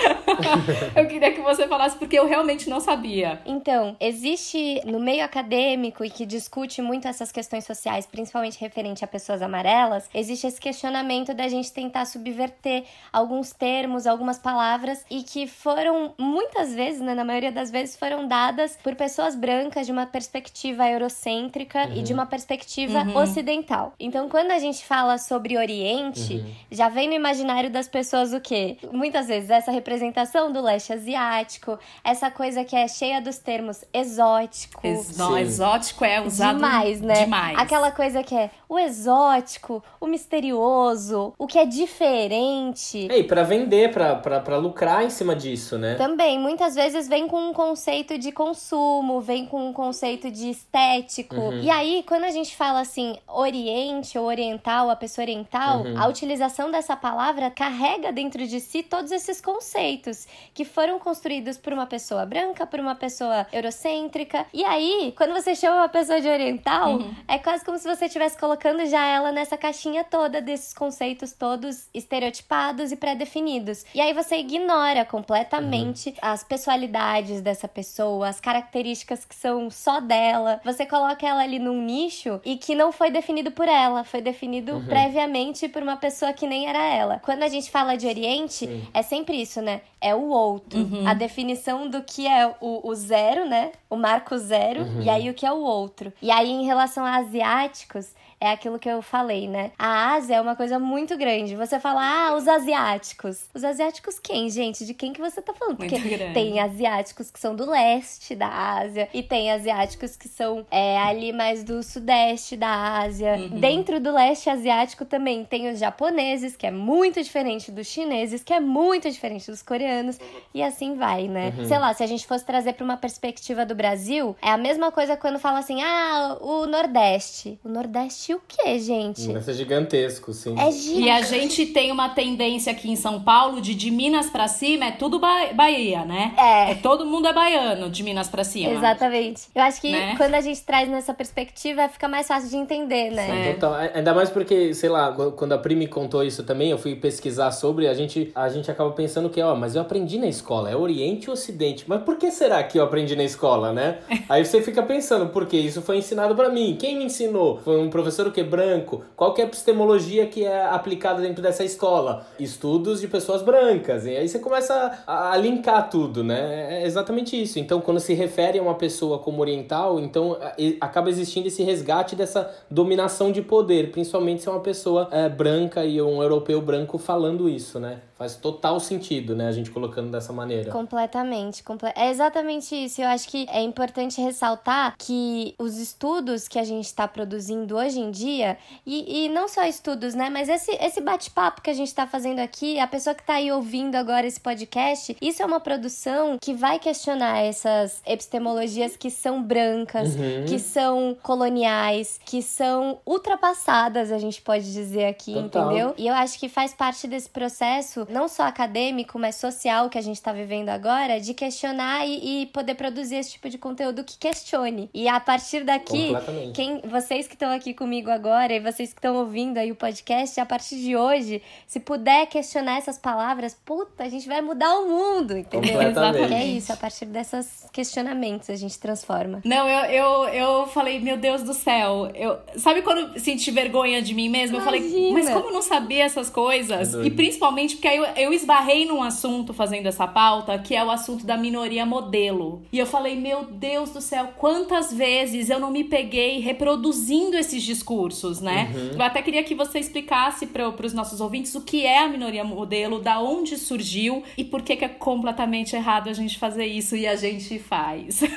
eu 0.96 1.06
queria 1.06 1.32
que 1.32 1.40
você 1.40 1.66
falasse 1.66 1.96
porque 1.96 2.18
eu 2.18 2.26
realmente 2.26 2.68
não 2.68 2.80
sabia. 2.80 3.40
Então, 3.46 3.96
existe 4.00 4.80
no 4.84 5.00
meio 5.00 5.24
acadêmico 5.24 6.04
e 6.04 6.10
que 6.10 6.24
discute 6.26 6.80
muito 6.82 7.08
essas 7.08 7.32
questões 7.32 7.64
sociais, 7.64 8.06
principalmente 8.06 8.58
referente 8.60 9.04
a 9.04 9.08
pessoas 9.08 9.42
amarelas, 9.42 10.08
existe 10.14 10.46
esse 10.46 10.60
questionamento 10.60 11.34
da 11.34 11.48
gente 11.48 11.72
tentar 11.72 12.04
subverter 12.04 12.84
alguns 13.12 13.52
termos, 13.52 14.06
algumas 14.06 14.38
palavras 14.38 15.04
e 15.10 15.22
que 15.22 15.46
foram 15.46 16.14
muitas 16.18 16.74
vezes, 16.74 17.00
né, 17.00 17.14
na 17.14 17.24
maioria 17.24 17.52
das 17.52 17.70
vezes 17.70 17.96
foram 17.96 18.26
dadas 18.26 18.78
por 18.82 18.94
pessoas 18.94 19.34
brancas 19.34 19.86
de 19.86 19.92
uma 19.92 20.06
perspectiva 20.06 20.77
perspectiva 20.78 20.88
eurocêntrica 20.88 21.86
uhum. 21.86 21.92
e 21.94 22.02
de 22.02 22.12
uhum. 22.12 22.20
uma 22.20 22.26
perspectiva 22.26 23.00
uhum. 23.00 23.16
ocidental. 23.16 23.92
Então, 23.98 24.28
quando 24.28 24.52
a 24.52 24.58
gente 24.58 24.84
fala 24.84 25.18
sobre 25.18 25.56
Oriente, 25.56 26.34
uhum. 26.34 26.54
já 26.70 26.88
vem 26.88 27.08
no 27.08 27.14
imaginário 27.14 27.70
das 27.70 27.88
pessoas 27.88 28.32
o 28.32 28.40
quê? 28.40 28.76
Muitas 28.92 29.26
vezes 29.26 29.50
essa 29.50 29.72
representação 29.72 30.52
do 30.52 30.60
leste 30.60 30.92
asiático, 30.92 31.78
essa 32.04 32.30
coisa 32.30 32.64
que 32.64 32.76
é 32.76 32.86
cheia 32.86 33.20
dos 33.20 33.38
termos 33.38 33.84
exótico. 33.92 34.86
Ex 34.86 35.16
não, 35.16 35.36
exótico 35.36 36.04
é 36.04 36.20
usado 36.20 36.56
demais, 36.56 37.00
né? 37.00 37.24
Demais. 37.24 37.58
Aquela 37.58 37.90
coisa 37.90 38.22
que 38.22 38.34
é 38.34 38.50
o 38.68 38.78
exótico, 38.78 39.82
o 40.00 40.06
misterioso, 40.06 41.32
o 41.38 41.46
que 41.46 41.58
é 41.58 41.64
diferente. 41.64 43.08
É, 43.10 43.18
e 43.18 43.24
pra 43.24 43.42
vender, 43.42 43.90
pra 43.90 44.56
lucrar 44.56 45.04
em 45.04 45.10
cima 45.10 45.34
disso, 45.34 45.78
né? 45.78 45.94
Também, 45.94 46.38
muitas 46.38 46.74
vezes 46.74 47.08
vem 47.08 47.26
com 47.26 47.48
um 47.48 47.52
conceito 47.52 48.18
de 48.18 48.30
consumo, 48.30 49.20
vem 49.20 49.46
com 49.46 49.68
um 49.68 49.72
conceito 49.72 50.30
de 50.30 50.50
estético. 50.68 51.34
Uhum. 51.34 51.60
E 51.62 51.70
aí, 51.70 52.04
quando 52.06 52.24
a 52.24 52.30
gente 52.30 52.54
fala 52.54 52.80
assim, 52.80 53.16
oriente 53.26 54.18
ou 54.18 54.26
oriental, 54.26 54.90
a 54.90 54.96
pessoa 54.96 55.24
oriental, 55.24 55.82
uhum. 55.82 55.98
a 55.98 56.06
utilização 56.06 56.70
dessa 56.70 56.94
palavra 56.94 57.50
carrega 57.50 58.12
dentro 58.12 58.46
de 58.46 58.60
si 58.60 58.82
todos 58.82 59.10
esses 59.10 59.40
conceitos 59.40 60.26
que 60.54 60.64
foram 60.64 60.98
construídos 60.98 61.56
por 61.56 61.72
uma 61.72 61.86
pessoa 61.86 62.24
branca, 62.24 62.66
por 62.66 62.78
uma 62.78 62.94
pessoa 62.94 63.46
eurocêntrica. 63.52 64.46
E 64.52 64.64
aí, 64.64 65.12
quando 65.16 65.32
você 65.32 65.54
chama 65.54 65.76
uma 65.76 65.88
pessoa 65.88 66.20
de 66.20 66.28
oriental, 66.28 66.96
uhum. 66.96 67.14
é 67.26 67.38
quase 67.38 67.64
como 67.64 67.78
se 67.78 67.88
você 67.88 68.04
estivesse 68.04 68.38
colocando 68.38 68.84
já 68.86 69.04
ela 69.06 69.32
nessa 69.32 69.56
caixinha 69.56 70.04
toda 70.04 70.40
desses 70.40 70.74
conceitos 70.74 71.32
todos 71.32 71.88
estereotipados 71.94 72.92
e 72.92 72.96
pré-definidos. 72.96 73.84
E 73.94 74.00
aí 74.00 74.12
você 74.12 74.36
ignora 74.36 75.04
completamente 75.04 76.10
uhum. 76.10 76.16
as 76.20 76.44
pessoalidades 76.44 77.40
dessa 77.40 77.66
pessoa, 77.66 78.28
as 78.28 78.40
características 78.40 79.24
que 79.24 79.34
são 79.34 79.70
só 79.70 80.00
dela 80.00 80.47
você 80.64 80.86
coloca 80.86 81.26
ela 81.26 81.42
ali 81.42 81.58
num 81.58 81.82
nicho 81.82 82.40
e 82.44 82.56
que 82.56 82.74
não 82.74 82.92
foi 82.92 83.10
definido 83.10 83.50
por 83.50 83.68
ela, 83.68 84.04
foi 84.04 84.20
definido 84.20 84.74
uhum. 84.74 84.86
previamente 84.86 85.68
por 85.68 85.82
uma 85.82 85.96
pessoa 85.96 86.32
que 86.32 86.46
nem 86.46 86.68
era 86.68 86.82
ela. 86.82 87.18
Quando 87.20 87.42
a 87.42 87.48
gente 87.48 87.70
fala 87.70 87.96
de 87.96 88.06
Oriente, 88.06 88.66
Sim. 88.66 88.88
é 88.92 89.02
sempre 89.02 89.40
isso, 89.40 89.60
né? 89.60 89.80
É 90.00 90.14
o 90.14 90.28
outro. 90.28 90.78
Uhum. 90.78 91.06
A 91.06 91.14
definição 91.14 91.88
do 91.88 92.02
que 92.02 92.26
é 92.26 92.46
o, 92.60 92.88
o 92.88 92.94
zero, 92.94 93.46
né? 93.48 93.72
O 93.90 93.96
marco 93.96 94.36
zero, 94.38 94.82
uhum. 94.82 95.02
e 95.02 95.08
aí 95.08 95.28
o 95.30 95.34
que 95.34 95.46
é 95.46 95.52
o 95.52 95.60
outro. 95.60 96.12
E 96.22 96.30
aí, 96.30 96.50
em 96.50 96.64
relação 96.64 97.04
a 97.04 97.16
asiáticos, 97.16 98.14
é 98.40 98.50
aquilo 98.52 98.78
que 98.78 98.88
eu 98.88 99.02
falei, 99.02 99.48
né? 99.48 99.72
A 99.78 100.12
Ásia 100.14 100.36
é 100.36 100.40
uma 100.40 100.54
coisa 100.54 100.78
muito 100.78 101.16
grande. 101.16 101.56
Você 101.56 101.80
fala, 101.80 102.02
ah, 102.02 102.36
os 102.36 102.46
asiáticos. 102.46 103.46
Os 103.52 103.64
asiáticos 103.64 104.18
quem, 104.18 104.48
gente? 104.48 104.84
De 104.84 104.94
quem 104.94 105.12
que 105.12 105.20
você 105.20 105.42
tá 105.42 105.52
falando? 105.52 105.76
Porque 105.76 105.98
tem 106.32 106.60
asiáticos 106.60 107.30
que 107.30 107.40
são 107.40 107.54
do 107.54 107.68
leste 107.68 108.34
da 108.34 108.48
Ásia 108.48 109.08
e 109.12 109.22
tem 109.22 109.50
asiáticos 109.50 110.16
que 110.16 110.28
são 110.28 110.66
é, 110.70 110.98
ali 110.98 111.32
mais 111.32 111.64
do 111.64 111.82
sudeste 111.82 112.56
da 112.56 113.00
Ásia. 113.00 113.34
Uhum. 113.36 113.60
Dentro 113.60 114.00
do 114.00 114.12
leste 114.12 114.48
asiático 114.48 115.04
também 115.04 115.44
tem 115.44 115.70
os 115.70 115.78
japoneses, 115.78 116.56
que 116.56 116.66
é 116.66 116.70
muito 116.70 117.22
diferente 117.22 117.72
dos 117.72 117.86
chineses, 117.86 118.44
que 118.44 118.52
é 118.52 118.60
muito 118.60 119.10
diferente 119.10 119.50
dos 119.50 119.62
coreanos. 119.62 120.18
E 120.54 120.62
assim 120.62 120.94
vai, 120.94 121.26
né? 121.26 121.52
Uhum. 121.58 121.64
Sei 121.66 121.78
lá, 121.78 121.92
se 121.92 122.02
a 122.02 122.06
gente 122.06 122.26
fosse 122.26 122.44
trazer 122.44 122.74
pra 122.74 122.84
uma 122.84 122.96
perspectiva 122.96 123.66
do 123.66 123.74
Brasil, 123.74 124.36
é 124.40 124.50
a 124.50 124.56
mesma 124.56 124.92
coisa 124.92 125.16
quando 125.16 125.38
fala 125.38 125.58
assim, 125.58 125.82
ah, 125.82 126.36
o 126.40 126.66
Nordeste. 126.66 127.58
O 127.64 127.68
Nordeste 127.68 128.27
o 128.34 128.40
quê, 128.46 128.78
gente? 128.78 129.32
Vai 129.32 129.42
ser 129.42 129.54
gigantesco, 129.54 130.32
sim. 130.32 130.58
É 130.58 130.70
gigante. 130.70 131.00
E 131.00 131.10
a 131.10 131.22
gente 131.22 131.66
tem 131.66 131.90
uma 131.90 132.10
tendência 132.10 132.72
aqui 132.72 132.90
em 132.90 132.96
São 132.96 133.20
Paulo 133.20 133.60
de 133.60 133.74
de 133.78 133.90
Minas 133.90 134.28
pra 134.28 134.48
cima 134.48 134.86
é 134.86 134.90
tudo 134.90 135.18
ba 135.18 135.52
Bahia, 135.54 136.04
né? 136.04 136.34
É. 136.36 136.72
é. 136.72 136.74
Todo 136.74 137.06
mundo 137.06 137.28
é 137.28 137.32
baiano 137.32 137.88
de 137.88 138.02
Minas 138.02 138.28
pra 138.28 138.42
cima. 138.42 138.72
Exatamente. 138.72 139.42
Eu 139.54 139.62
acho 139.62 139.80
que 139.80 139.92
né? 139.92 140.14
quando 140.16 140.34
a 140.34 140.40
gente 140.40 140.60
traz 140.62 140.88
nessa 140.88 141.14
perspectiva, 141.14 141.88
fica 141.88 142.08
mais 142.08 142.26
fácil 142.26 142.50
de 142.50 142.56
entender, 142.56 143.10
né? 143.10 143.26
Sim, 143.26 143.54
total. 143.54 143.74
Ainda 143.94 144.12
mais 144.12 144.28
porque, 144.28 144.74
sei 144.74 144.88
lá, 144.88 145.12
quando 145.12 145.52
a 145.52 145.58
Pri 145.58 145.76
me 145.76 145.86
contou 145.86 146.24
isso 146.24 146.42
também, 146.42 146.70
eu 146.70 146.78
fui 146.78 146.96
pesquisar 146.96 147.52
sobre, 147.52 147.86
a 147.86 147.94
gente, 147.94 148.32
a 148.34 148.48
gente 148.48 148.70
acaba 148.70 148.90
pensando 148.90 149.30
que, 149.30 149.40
ó, 149.40 149.54
mas 149.54 149.76
eu 149.76 149.82
aprendi 149.82 150.18
na 150.18 150.26
escola, 150.26 150.70
é 150.70 150.76
Oriente 150.76 151.30
ou 151.30 151.34
Ocidente? 151.34 151.84
Mas 151.86 152.02
por 152.02 152.16
que 152.16 152.30
será 152.30 152.62
que 152.64 152.78
eu 152.78 152.82
aprendi 152.82 153.14
na 153.14 153.24
escola, 153.24 153.72
né? 153.72 153.98
Aí 154.28 154.44
você 154.44 154.60
fica 154.60 154.82
pensando, 154.82 155.28
por 155.28 155.46
que 155.46 155.56
isso 155.56 155.80
foi 155.82 155.98
ensinado 155.98 156.34
para 156.34 156.48
mim? 156.48 156.76
Quem 156.78 156.98
me 156.98 157.04
ensinou? 157.04 157.60
Foi 157.64 157.80
um 157.80 157.88
professor 157.88 158.17
o 158.26 158.32
que 158.32 158.42
branco? 158.42 159.04
Qual 159.14 159.32
que 159.32 159.40
é 159.40 159.44
a 159.44 159.46
epistemologia 159.46 160.26
que 160.26 160.44
é 160.44 160.66
aplicada 160.66 161.20
dentro 161.20 161.42
dessa 161.42 161.64
escola? 161.64 162.26
Estudos 162.38 163.00
de 163.00 163.08
pessoas 163.08 163.42
brancas. 163.42 164.06
E 164.06 164.16
aí 164.16 164.28
você 164.28 164.38
começa 164.38 165.02
a, 165.06 165.32
a 165.32 165.36
linkar 165.36 165.88
tudo, 165.90 166.24
né? 166.24 166.80
É 166.82 166.86
exatamente 166.86 167.40
isso. 167.40 167.58
Então, 167.58 167.80
quando 167.80 168.00
se 168.00 168.14
refere 168.14 168.58
a 168.58 168.62
uma 168.62 168.74
pessoa 168.74 169.18
como 169.18 169.40
oriental, 169.40 170.00
então 170.00 170.36
acaba 170.80 171.10
existindo 171.10 171.48
esse 171.48 171.62
resgate 171.62 172.16
dessa 172.16 172.50
dominação 172.70 173.30
de 173.30 173.42
poder, 173.42 173.90
principalmente 173.90 174.42
se 174.42 174.48
é 174.48 174.50
uma 174.50 174.60
pessoa 174.60 175.08
é, 175.10 175.28
branca 175.28 175.84
e 175.84 176.00
um 176.00 176.22
europeu 176.22 176.60
branco 176.60 176.98
falando 176.98 177.48
isso, 177.48 177.78
né? 177.78 178.00
Faz 178.18 178.34
total 178.34 178.80
sentido, 178.80 179.36
né? 179.36 179.46
A 179.46 179.52
gente 179.52 179.70
colocando 179.70 180.10
dessa 180.10 180.32
maneira. 180.32 180.72
Completamente. 180.72 181.62
Comple 181.62 181.92
é 181.94 182.10
exatamente 182.10 182.74
isso. 182.74 183.00
Eu 183.00 183.06
acho 183.06 183.28
que 183.28 183.46
é 183.48 183.62
importante 183.62 184.20
ressaltar 184.20 184.96
que 184.98 185.54
os 185.56 185.78
estudos 185.78 186.48
que 186.48 186.58
a 186.58 186.64
gente 186.64 186.86
está 186.86 187.06
produzindo 187.06 187.76
hoje 187.76 188.00
em 188.00 188.10
dia, 188.10 188.58
e, 188.84 189.26
e 189.26 189.28
não 189.28 189.46
só 189.46 189.64
estudos, 189.64 190.16
né? 190.16 190.28
Mas 190.30 190.48
esse, 190.48 190.72
esse 190.72 191.00
bate-papo 191.00 191.62
que 191.62 191.70
a 191.70 191.72
gente 191.72 191.86
está 191.86 192.08
fazendo 192.08 192.40
aqui, 192.40 192.80
a 192.80 192.88
pessoa 192.88 193.14
que 193.14 193.20
está 193.20 193.34
aí 193.34 193.52
ouvindo 193.52 193.94
agora 193.94 194.26
esse 194.26 194.40
podcast, 194.40 195.16
isso 195.22 195.40
é 195.40 195.46
uma 195.46 195.60
produção 195.60 196.38
que 196.40 196.52
vai 196.52 196.80
questionar 196.80 197.38
essas 197.38 198.02
epistemologias 198.04 198.96
que 198.96 199.10
são 199.10 199.40
brancas, 199.40 200.16
uhum. 200.16 200.44
que 200.48 200.58
são 200.58 201.16
coloniais, 201.22 202.18
que 202.24 202.42
são 202.42 202.98
ultrapassadas, 203.06 204.10
a 204.10 204.18
gente 204.18 204.42
pode 204.42 204.72
dizer 204.72 205.04
aqui, 205.04 205.34
Total. 205.34 205.66
entendeu? 205.66 205.94
E 205.96 206.08
eu 206.08 206.14
acho 206.14 206.36
que 206.36 206.48
faz 206.48 206.74
parte 206.74 207.06
desse 207.06 207.30
processo 207.30 208.07
não 208.08 208.28
só 208.28 208.44
acadêmico, 208.44 209.18
mas 209.18 209.36
social 209.36 209.88
que 209.88 209.98
a 209.98 210.00
gente 210.00 210.16
está 210.16 210.32
vivendo 210.32 210.68
agora, 210.68 211.20
de 211.20 211.34
questionar 211.34 212.06
e, 212.06 212.42
e, 212.42 212.46
poder 212.46 212.74
produzir 212.74 213.16
esse 213.16 213.32
tipo 213.32 213.48
de 213.48 213.58
conteúdo 213.58 214.04
que 214.04 214.16
questione. 214.18 214.90
E 214.92 215.08
a 215.08 215.20
partir 215.20 215.64
daqui, 215.64 216.12
quem 216.54 216.80
vocês 216.82 217.26
que 217.26 217.34
estão 217.34 217.50
aqui 217.50 217.74
comigo 217.74 218.10
agora 218.10 218.52
e 218.52 218.60
vocês 218.60 218.92
que 218.92 218.98
estão 218.98 219.16
ouvindo 219.16 219.58
aí 219.58 219.70
o 219.70 219.76
podcast, 219.76 220.40
a 220.40 220.46
partir 220.46 220.76
de 220.76 220.96
hoje, 220.96 221.42
se 221.66 221.80
puder 221.80 222.26
questionar 222.26 222.78
essas 222.78 222.98
palavras, 222.98 223.56
puta, 223.64 224.04
a 224.04 224.08
gente 224.08 224.26
vai 224.26 224.40
mudar 224.40 224.74
o 224.78 224.88
mundo, 224.88 225.36
entendeu? 225.36 225.80
Exatamente. 225.82 226.34
É 226.34 226.46
isso, 226.46 226.72
a 226.72 226.76
partir 226.76 227.06
desses 227.06 227.66
questionamentos 227.72 228.50
a 228.50 228.56
gente 228.56 228.78
transforma. 228.78 229.40
Não, 229.44 229.68
eu, 229.68 229.90
eu, 229.90 230.28
eu 230.28 230.66
falei, 230.68 231.00
meu 231.00 231.16
Deus 231.16 231.42
do 231.42 231.54
céu, 231.54 232.10
eu, 232.14 232.38
sabe 232.56 232.82
quando 232.82 233.18
senti 233.18 233.50
vergonha 233.50 234.00
de 234.00 234.14
mim 234.14 234.28
mesma? 234.28 234.58
Imagina. 234.58 234.76
Eu 234.76 234.90
falei, 234.90 235.12
mas 235.12 235.30
como 235.30 235.48
eu 235.48 235.52
não 235.52 235.62
sabia 235.62 236.04
essas 236.04 236.30
coisas? 236.30 236.94
É 236.94 237.04
e 237.04 237.10
principalmente 237.10 237.76
porque 237.76 237.88
aí 237.88 237.97
eu, 237.98 238.04
eu 238.16 238.32
esbarrei 238.32 238.84
num 238.84 239.02
assunto 239.02 239.52
fazendo 239.52 239.86
essa 239.86 240.06
pauta, 240.06 240.58
que 240.58 240.74
é 240.74 240.84
o 240.84 240.90
assunto 240.90 241.26
da 241.26 241.36
minoria 241.36 241.84
modelo. 241.84 242.62
E 242.72 242.78
eu 242.78 242.86
falei, 242.86 243.16
meu 243.16 243.44
Deus 243.44 243.90
do 243.90 244.00
céu, 244.00 244.28
quantas 244.36 244.92
vezes 244.92 245.50
eu 245.50 245.58
não 245.58 245.70
me 245.70 245.84
peguei 245.84 246.38
reproduzindo 246.40 247.36
esses 247.36 247.62
discursos, 247.62 248.40
né? 248.40 248.72
Uhum. 248.74 248.90
Eu 248.94 249.02
até 249.02 249.20
queria 249.22 249.42
que 249.42 249.54
você 249.54 249.78
explicasse 249.78 250.46
para 250.46 250.68
os 250.86 250.92
nossos 250.92 251.20
ouvintes 251.20 251.54
o 251.54 251.62
que 251.62 251.84
é 251.84 251.98
a 251.98 252.08
minoria 252.08 252.44
modelo, 252.44 253.00
da 253.00 253.20
onde 253.20 253.56
surgiu 253.56 254.22
e 254.36 254.44
por 254.44 254.62
que, 254.62 254.76
que 254.76 254.84
é 254.84 254.88
completamente 254.88 255.74
errado 255.74 256.08
a 256.08 256.12
gente 256.12 256.38
fazer 256.38 256.66
isso 256.66 256.96
e 256.96 257.06
a 257.06 257.16
gente 257.16 257.58
faz. 257.58 258.22
É, 258.22 258.28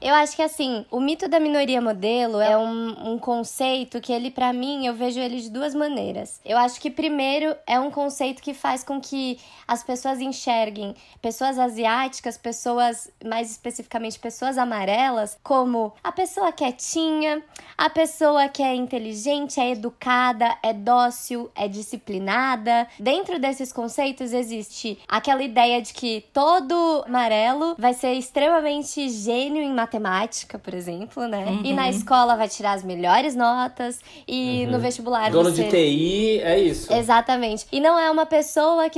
eu 0.08 0.14
acho 0.14 0.36
que 0.36 0.42
assim, 0.42 0.84
o 0.90 1.00
mito 1.00 1.28
da 1.28 1.40
minoria 1.40 1.80
modelo 1.80 2.40
é 2.40 2.56
um, 2.56 3.12
um 3.12 3.18
conceito 3.18 4.00
que 4.00 4.12
ele, 4.12 4.30
para 4.30 4.52
mim, 4.52 4.86
eu 4.86 4.94
vejo 4.94 5.18
ele 5.20 5.40
de 5.40 5.50
duas 5.50 5.74
maneiras. 5.74 6.40
Eu 6.44 6.58
acho 6.58 6.80
que 6.80 6.90
primeiro 6.90 7.54
é 7.66 7.78
um 7.78 7.90
conceito 7.90 8.42
que 8.42 8.52
faz 8.52 8.65
com 8.84 9.00
que 9.00 9.38
as 9.66 9.82
pessoas 9.82 10.20
enxerguem 10.20 10.94
pessoas 11.20 11.58
asiáticas, 11.58 12.38
pessoas, 12.38 13.10
mais 13.24 13.50
especificamente 13.50 14.18
pessoas 14.18 14.58
amarelas, 14.58 15.36
como 15.42 15.92
a 16.02 16.12
pessoa 16.12 16.52
quietinha, 16.52 17.42
a 17.76 17.90
pessoa 17.90 18.48
que 18.48 18.62
é 18.62 18.74
inteligente, 18.74 19.60
é 19.60 19.70
educada, 19.70 20.56
é 20.62 20.72
dócil, 20.72 21.50
é 21.54 21.68
disciplinada. 21.68 22.86
Dentro 22.98 23.38
desses 23.38 23.72
conceitos 23.72 24.32
existe 24.32 24.98
aquela 25.08 25.42
ideia 25.42 25.80
de 25.82 25.92
que 25.92 26.24
todo 26.32 27.04
amarelo 27.06 27.74
vai 27.78 27.92
ser 27.92 28.12
extremamente 28.14 29.08
gênio 29.08 29.62
em 29.62 29.72
matemática, 29.72 30.58
por 30.58 30.74
exemplo, 30.74 31.26
né? 31.26 31.44
Uhum. 31.46 31.60
E 31.64 31.72
na 31.72 31.90
escola 31.90 32.36
vai 32.36 32.48
tirar 32.48 32.72
as 32.72 32.82
melhores 32.82 33.34
notas 33.34 34.00
e 34.26 34.64
uhum. 34.64 34.72
no 34.72 34.78
vestibular 34.78 35.30
Dono 35.30 35.50
você... 35.50 35.64
de 35.64 35.70
TI, 35.70 36.40
é 36.40 36.58
isso. 36.58 36.92
Exatamente. 36.92 37.66
E 37.70 37.80
não 37.80 37.98
é 37.98 38.10
uma 38.10 38.26
pessoa 38.26 38.55
que 38.56 38.80
é, 38.80 38.90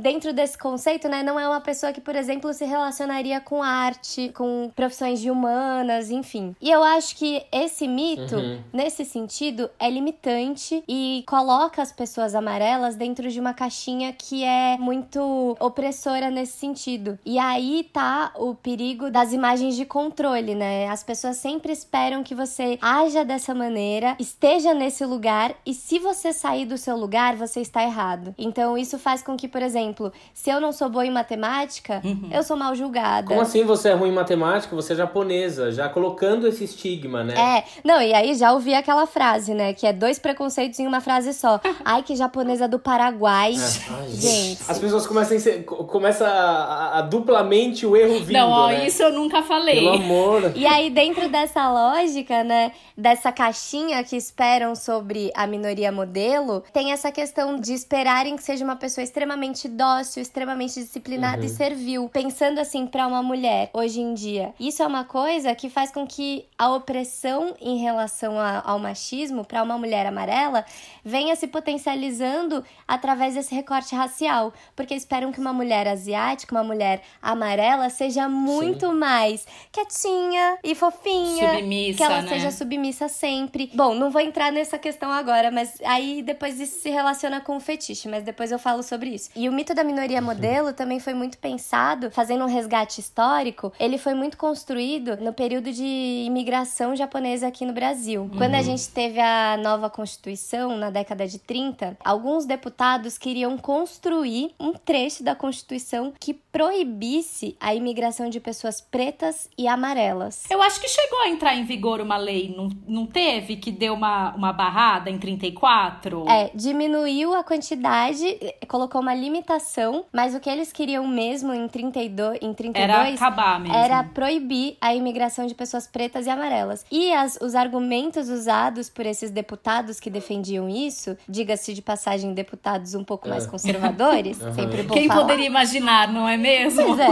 dentro 0.00 0.32
desse 0.32 0.58
conceito, 0.58 1.08
né, 1.08 1.22
não 1.22 1.38
é 1.38 1.48
uma 1.48 1.60
pessoa 1.60 1.92
que, 1.92 2.00
por 2.00 2.16
exemplo, 2.16 2.52
se 2.52 2.64
relacionaria 2.64 3.40
com 3.40 3.62
arte, 3.62 4.30
com 4.30 4.70
profissões 4.74 5.20
de 5.20 5.30
humanas, 5.30 6.10
enfim. 6.10 6.54
E 6.60 6.70
eu 6.70 6.82
acho 6.82 7.16
que 7.16 7.44
esse 7.52 7.86
mito, 7.86 8.36
uhum. 8.36 8.60
nesse 8.72 9.04
sentido, 9.04 9.70
é 9.78 9.88
limitante 9.88 10.82
e 10.88 11.22
coloca 11.26 11.80
as 11.80 11.92
pessoas 11.92 12.34
amarelas 12.34 12.96
dentro 12.96 13.30
de 13.30 13.38
uma 13.38 13.54
caixinha 13.54 14.12
que 14.12 14.42
é 14.42 14.76
muito 14.78 15.56
opressora 15.60 16.30
nesse 16.30 16.58
sentido. 16.58 17.18
E 17.24 17.38
aí 17.38 17.88
tá 17.92 18.32
o 18.36 18.54
perigo 18.54 19.10
das 19.10 19.32
imagens 19.32 19.76
de 19.76 19.84
controle, 19.84 20.54
né? 20.54 20.88
As 20.88 21.04
pessoas 21.04 21.36
sempre 21.36 21.72
esperam 21.72 22.22
que 22.22 22.34
você 22.34 22.78
haja 22.80 23.24
dessa 23.24 23.54
maneira, 23.54 24.16
esteja 24.18 24.74
nesse 24.74 25.04
lugar 25.04 25.54
e 25.64 25.72
se 25.74 25.98
você 25.98 26.32
sair 26.32 26.66
do 26.66 26.76
seu 26.76 26.96
lugar, 26.96 27.36
você 27.36 27.60
está 27.60 27.82
errado. 27.82 28.34
Então 28.36 28.76
isso 28.76 28.98
faz 28.98 29.22
com 29.22 29.36
que 29.36 29.51
por 29.52 29.62
exemplo, 29.62 30.10
se 30.32 30.50
eu 30.50 30.60
não 30.60 30.72
sou 30.72 30.88
boa 30.88 31.04
em 31.04 31.10
matemática, 31.10 32.00
uhum. 32.02 32.30
eu 32.32 32.42
sou 32.42 32.56
mal 32.56 32.74
julgada. 32.74 33.28
Como 33.28 33.40
assim 33.40 33.64
você 33.64 33.90
é 33.90 33.92
ruim 33.92 34.08
em 34.08 34.14
matemática? 34.14 34.74
Você 34.74 34.94
é 34.94 34.96
japonesa, 34.96 35.70
já 35.70 35.88
colocando 35.88 36.48
esse 36.48 36.64
estigma, 36.64 37.22
né? 37.22 37.34
É, 37.34 37.64
não, 37.84 38.00
e 38.00 38.14
aí 38.14 38.34
já 38.34 38.52
ouvi 38.52 38.74
aquela 38.74 39.06
frase, 39.06 39.52
né? 39.52 39.74
Que 39.74 39.86
é 39.86 39.92
dois 39.92 40.18
preconceitos 40.18 40.80
em 40.80 40.86
uma 40.86 41.02
frase 41.02 41.34
só. 41.34 41.60
Ai, 41.84 42.02
que 42.02 42.16
japonesa 42.16 42.66
do 42.66 42.78
Paraguai. 42.78 43.52
É. 43.52 43.92
Ai, 43.92 44.08
gente. 44.10 44.62
As 44.66 44.78
pessoas 44.78 45.06
começam 45.06 45.36
a, 45.36 45.40
ser, 45.40 45.64
começa 45.64 46.26
a, 46.26 46.98
a, 46.98 47.02
duplamente 47.02 47.84
o 47.84 47.94
erro 47.94 48.20
vindo, 48.20 48.32
Não, 48.32 48.48
ó, 48.48 48.68
né? 48.68 48.86
isso 48.86 49.02
eu 49.02 49.12
nunca 49.12 49.42
falei. 49.42 49.80
Pelo 49.80 49.92
amor. 49.92 50.52
E 50.56 50.66
aí, 50.66 50.88
dentro 50.88 51.28
dessa 51.28 51.70
lógica, 51.70 52.42
né? 52.42 52.72
Dessa 52.96 53.30
caixinha 53.30 54.02
que 54.02 54.16
esperam 54.16 54.74
sobre 54.74 55.30
a 55.34 55.46
minoria 55.46 55.92
modelo, 55.92 56.62
tem 56.72 56.92
essa 56.92 57.12
questão 57.12 57.60
de 57.60 57.74
esperarem 57.74 58.36
que 58.36 58.42
seja 58.42 58.64
uma 58.64 58.76
pessoa 58.76 59.02
extremamente 59.02 59.41
extremamente 59.42 59.68
dócil, 59.68 60.22
extremamente 60.22 60.74
disciplinada 60.74 61.38
uhum. 61.38 61.46
e 61.46 61.48
servil. 61.48 62.08
Pensando 62.08 62.60
assim 62.60 62.86
para 62.86 63.06
uma 63.06 63.22
mulher 63.22 63.70
hoje 63.72 64.00
em 64.00 64.14
dia. 64.14 64.54
Isso 64.58 64.82
é 64.82 64.86
uma 64.86 65.04
coisa 65.04 65.54
que 65.54 65.68
faz 65.68 65.90
com 65.90 66.06
que 66.06 66.44
a 66.56 66.70
opressão 66.70 67.54
em 67.60 67.78
relação 67.78 68.38
a, 68.38 68.62
ao 68.64 68.78
machismo 68.78 69.44
para 69.44 69.62
uma 69.62 69.76
mulher 69.76 70.06
amarela 70.06 70.64
venha 71.04 71.34
se 71.34 71.48
potencializando 71.48 72.64
através 72.86 73.34
desse 73.34 73.54
recorte 73.54 73.94
racial, 73.94 74.52
porque 74.76 74.94
esperam 74.94 75.32
que 75.32 75.40
uma 75.40 75.52
mulher 75.52 75.88
asiática, 75.88 76.54
uma 76.54 76.64
mulher 76.64 77.02
amarela 77.20 77.90
seja 77.90 78.28
muito 78.28 78.88
Sim. 78.88 78.94
mais 78.94 79.46
quietinha 79.72 80.58
e 80.62 80.74
fofinha, 80.74 81.54
submissa, 81.54 81.96
que 81.96 82.02
ela 82.02 82.22
né? 82.22 82.28
seja 82.28 82.50
submissa 82.50 83.08
sempre. 83.08 83.70
Bom, 83.74 83.94
não 83.94 84.10
vou 84.10 84.20
entrar 84.20 84.52
nessa 84.52 84.78
questão 84.78 85.10
agora, 85.10 85.50
mas 85.50 85.80
aí 85.84 86.22
depois 86.22 86.60
isso 86.60 86.80
se 86.80 86.90
relaciona 86.90 87.40
com 87.40 87.56
o 87.56 87.60
fetiche, 87.60 88.08
mas 88.08 88.22
depois 88.22 88.52
eu 88.52 88.58
falo 88.58 88.82
sobre 88.82 89.10
isso. 89.10 89.31
E 89.34 89.48
o 89.48 89.52
mito 89.52 89.74
da 89.74 89.82
minoria 89.82 90.20
modelo 90.20 90.72
também 90.72 91.00
foi 91.00 91.14
muito 91.14 91.38
pensado, 91.38 92.10
fazendo 92.10 92.44
um 92.44 92.48
resgate 92.48 93.00
histórico, 93.00 93.72
ele 93.78 93.98
foi 93.98 94.14
muito 94.14 94.36
construído 94.36 95.16
no 95.16 95.32
período 95.32 95.72
de 95.72 96.24
imigração 96.26 96.94
japonesa 96.94 97.46
aqui 97.46 97.64
no 97.64 97.72
Brasil. 97.72 98.22
Uhum. 98.22 98.36
Quando 98.36 98.54
a 98.54 98.62
gente 98.62 98.88
teve 98.88 99.20
a 99.20 99.56
nova 99.56 99.88
Constituição, 99.88 100.76
na 100.76 100.90
década 100.90 101.26
de 101.26 101.38
30, 101.38 101.96
alguns 102.04 102.44
deputados 102.44 103.16
queriam 103.16 103.56
construir 103.56 104.54
um 104.58 104.72
trecho 104.72 105.22
da 105.22 105.34
Constituição 105.34 106.12
que 106.18 106.34
proibisse 106.34 107.56
a 107.58 107.74
imigração 107.74 108.28
de 108.28 108.38
pessoas 108.38 108.80
pretas 108.80 109.48
e 109.56 109.66
amarelas. 109.66 110.44
Eu 110.50 110.60
acho 110.60 110.80
que 110.80 110.88
chegou 110.88 111.20
a 111.20 111.28
entrar 111.28 111.54
em 111.54 111.64
vigor 111.64 112.00
uma 112.00 112.16
lei, 112.16 112.54
não, 112.54 112.68
não 112.86 113.06
teve? 113.06 113.56
Que 113.56 113.70
deu 113.70 113.94
uma, 113.94 114.34
uma 114.34 114.52
barrada 114.52 115.10
em 115.10 115.18
34? 115.18 116.28
É, 116.28 116.50
diminuiu 116.54 117.34
a 117.34 117.42
quantidade, 117.42 118.38
colocou 118.68 119.00
uma 119.00 119.14
limitação, 119.22 120.04
mas 120.12 120.34
o 120.34 120.40
que 120.40 120.50
eles 120.50 120.72
queriam 120.72 121.06
mesmo 121.06 121.54
em 121.54 121.68
32, 121.68 122.38
em 122.42 122.52
32 122.52 122.74
era 122.76 123.14
acabar 123.14 123.60
mesmo. 123.60 123.76
Era 123.76 124.04
proibir 124.04 124.76
a 124.80 124.94
imigração 124.94 125.46
de 125.46 125.54
pessoas 125.54 125.86
pretas 125.86 126.26
e 126.26 126.30
amarelas. 126.30 126.84
E 126.90 127.12
as, 127.12 127.38
os 127.40 127.54
argumentos 127.54 128.28
usados 128.28 128.90
por 128.90 129.06
esses 129.06 129.30
deputados 129.30 130.00
que 130.00 130.10
defendiam 130.10 130.68
isso, 130.68 131.16
diga-se 131.28 131.72
de 131.72 131.80
passagem, 131.80 132.34
deputados 132.34 132.94
um 132.94 133.04
pouco 133.04 133.28
é. 133.28 133.30
mais 133.30 133.46
conservadores, 133.46 134.40
uhum. 134.40 134.54
sempre 134.54 134.82
bom 134.82 134.94
Quem 134.94 135.08
falar. 135.08 135.20
poderia 135.20 135.46
imaginar, 135.46 136.12
não 136.12 136.28
é 136.28 136.36
mesmo? 136.36 136.84
Pois 136.84 136.98
é. 136.98 137.08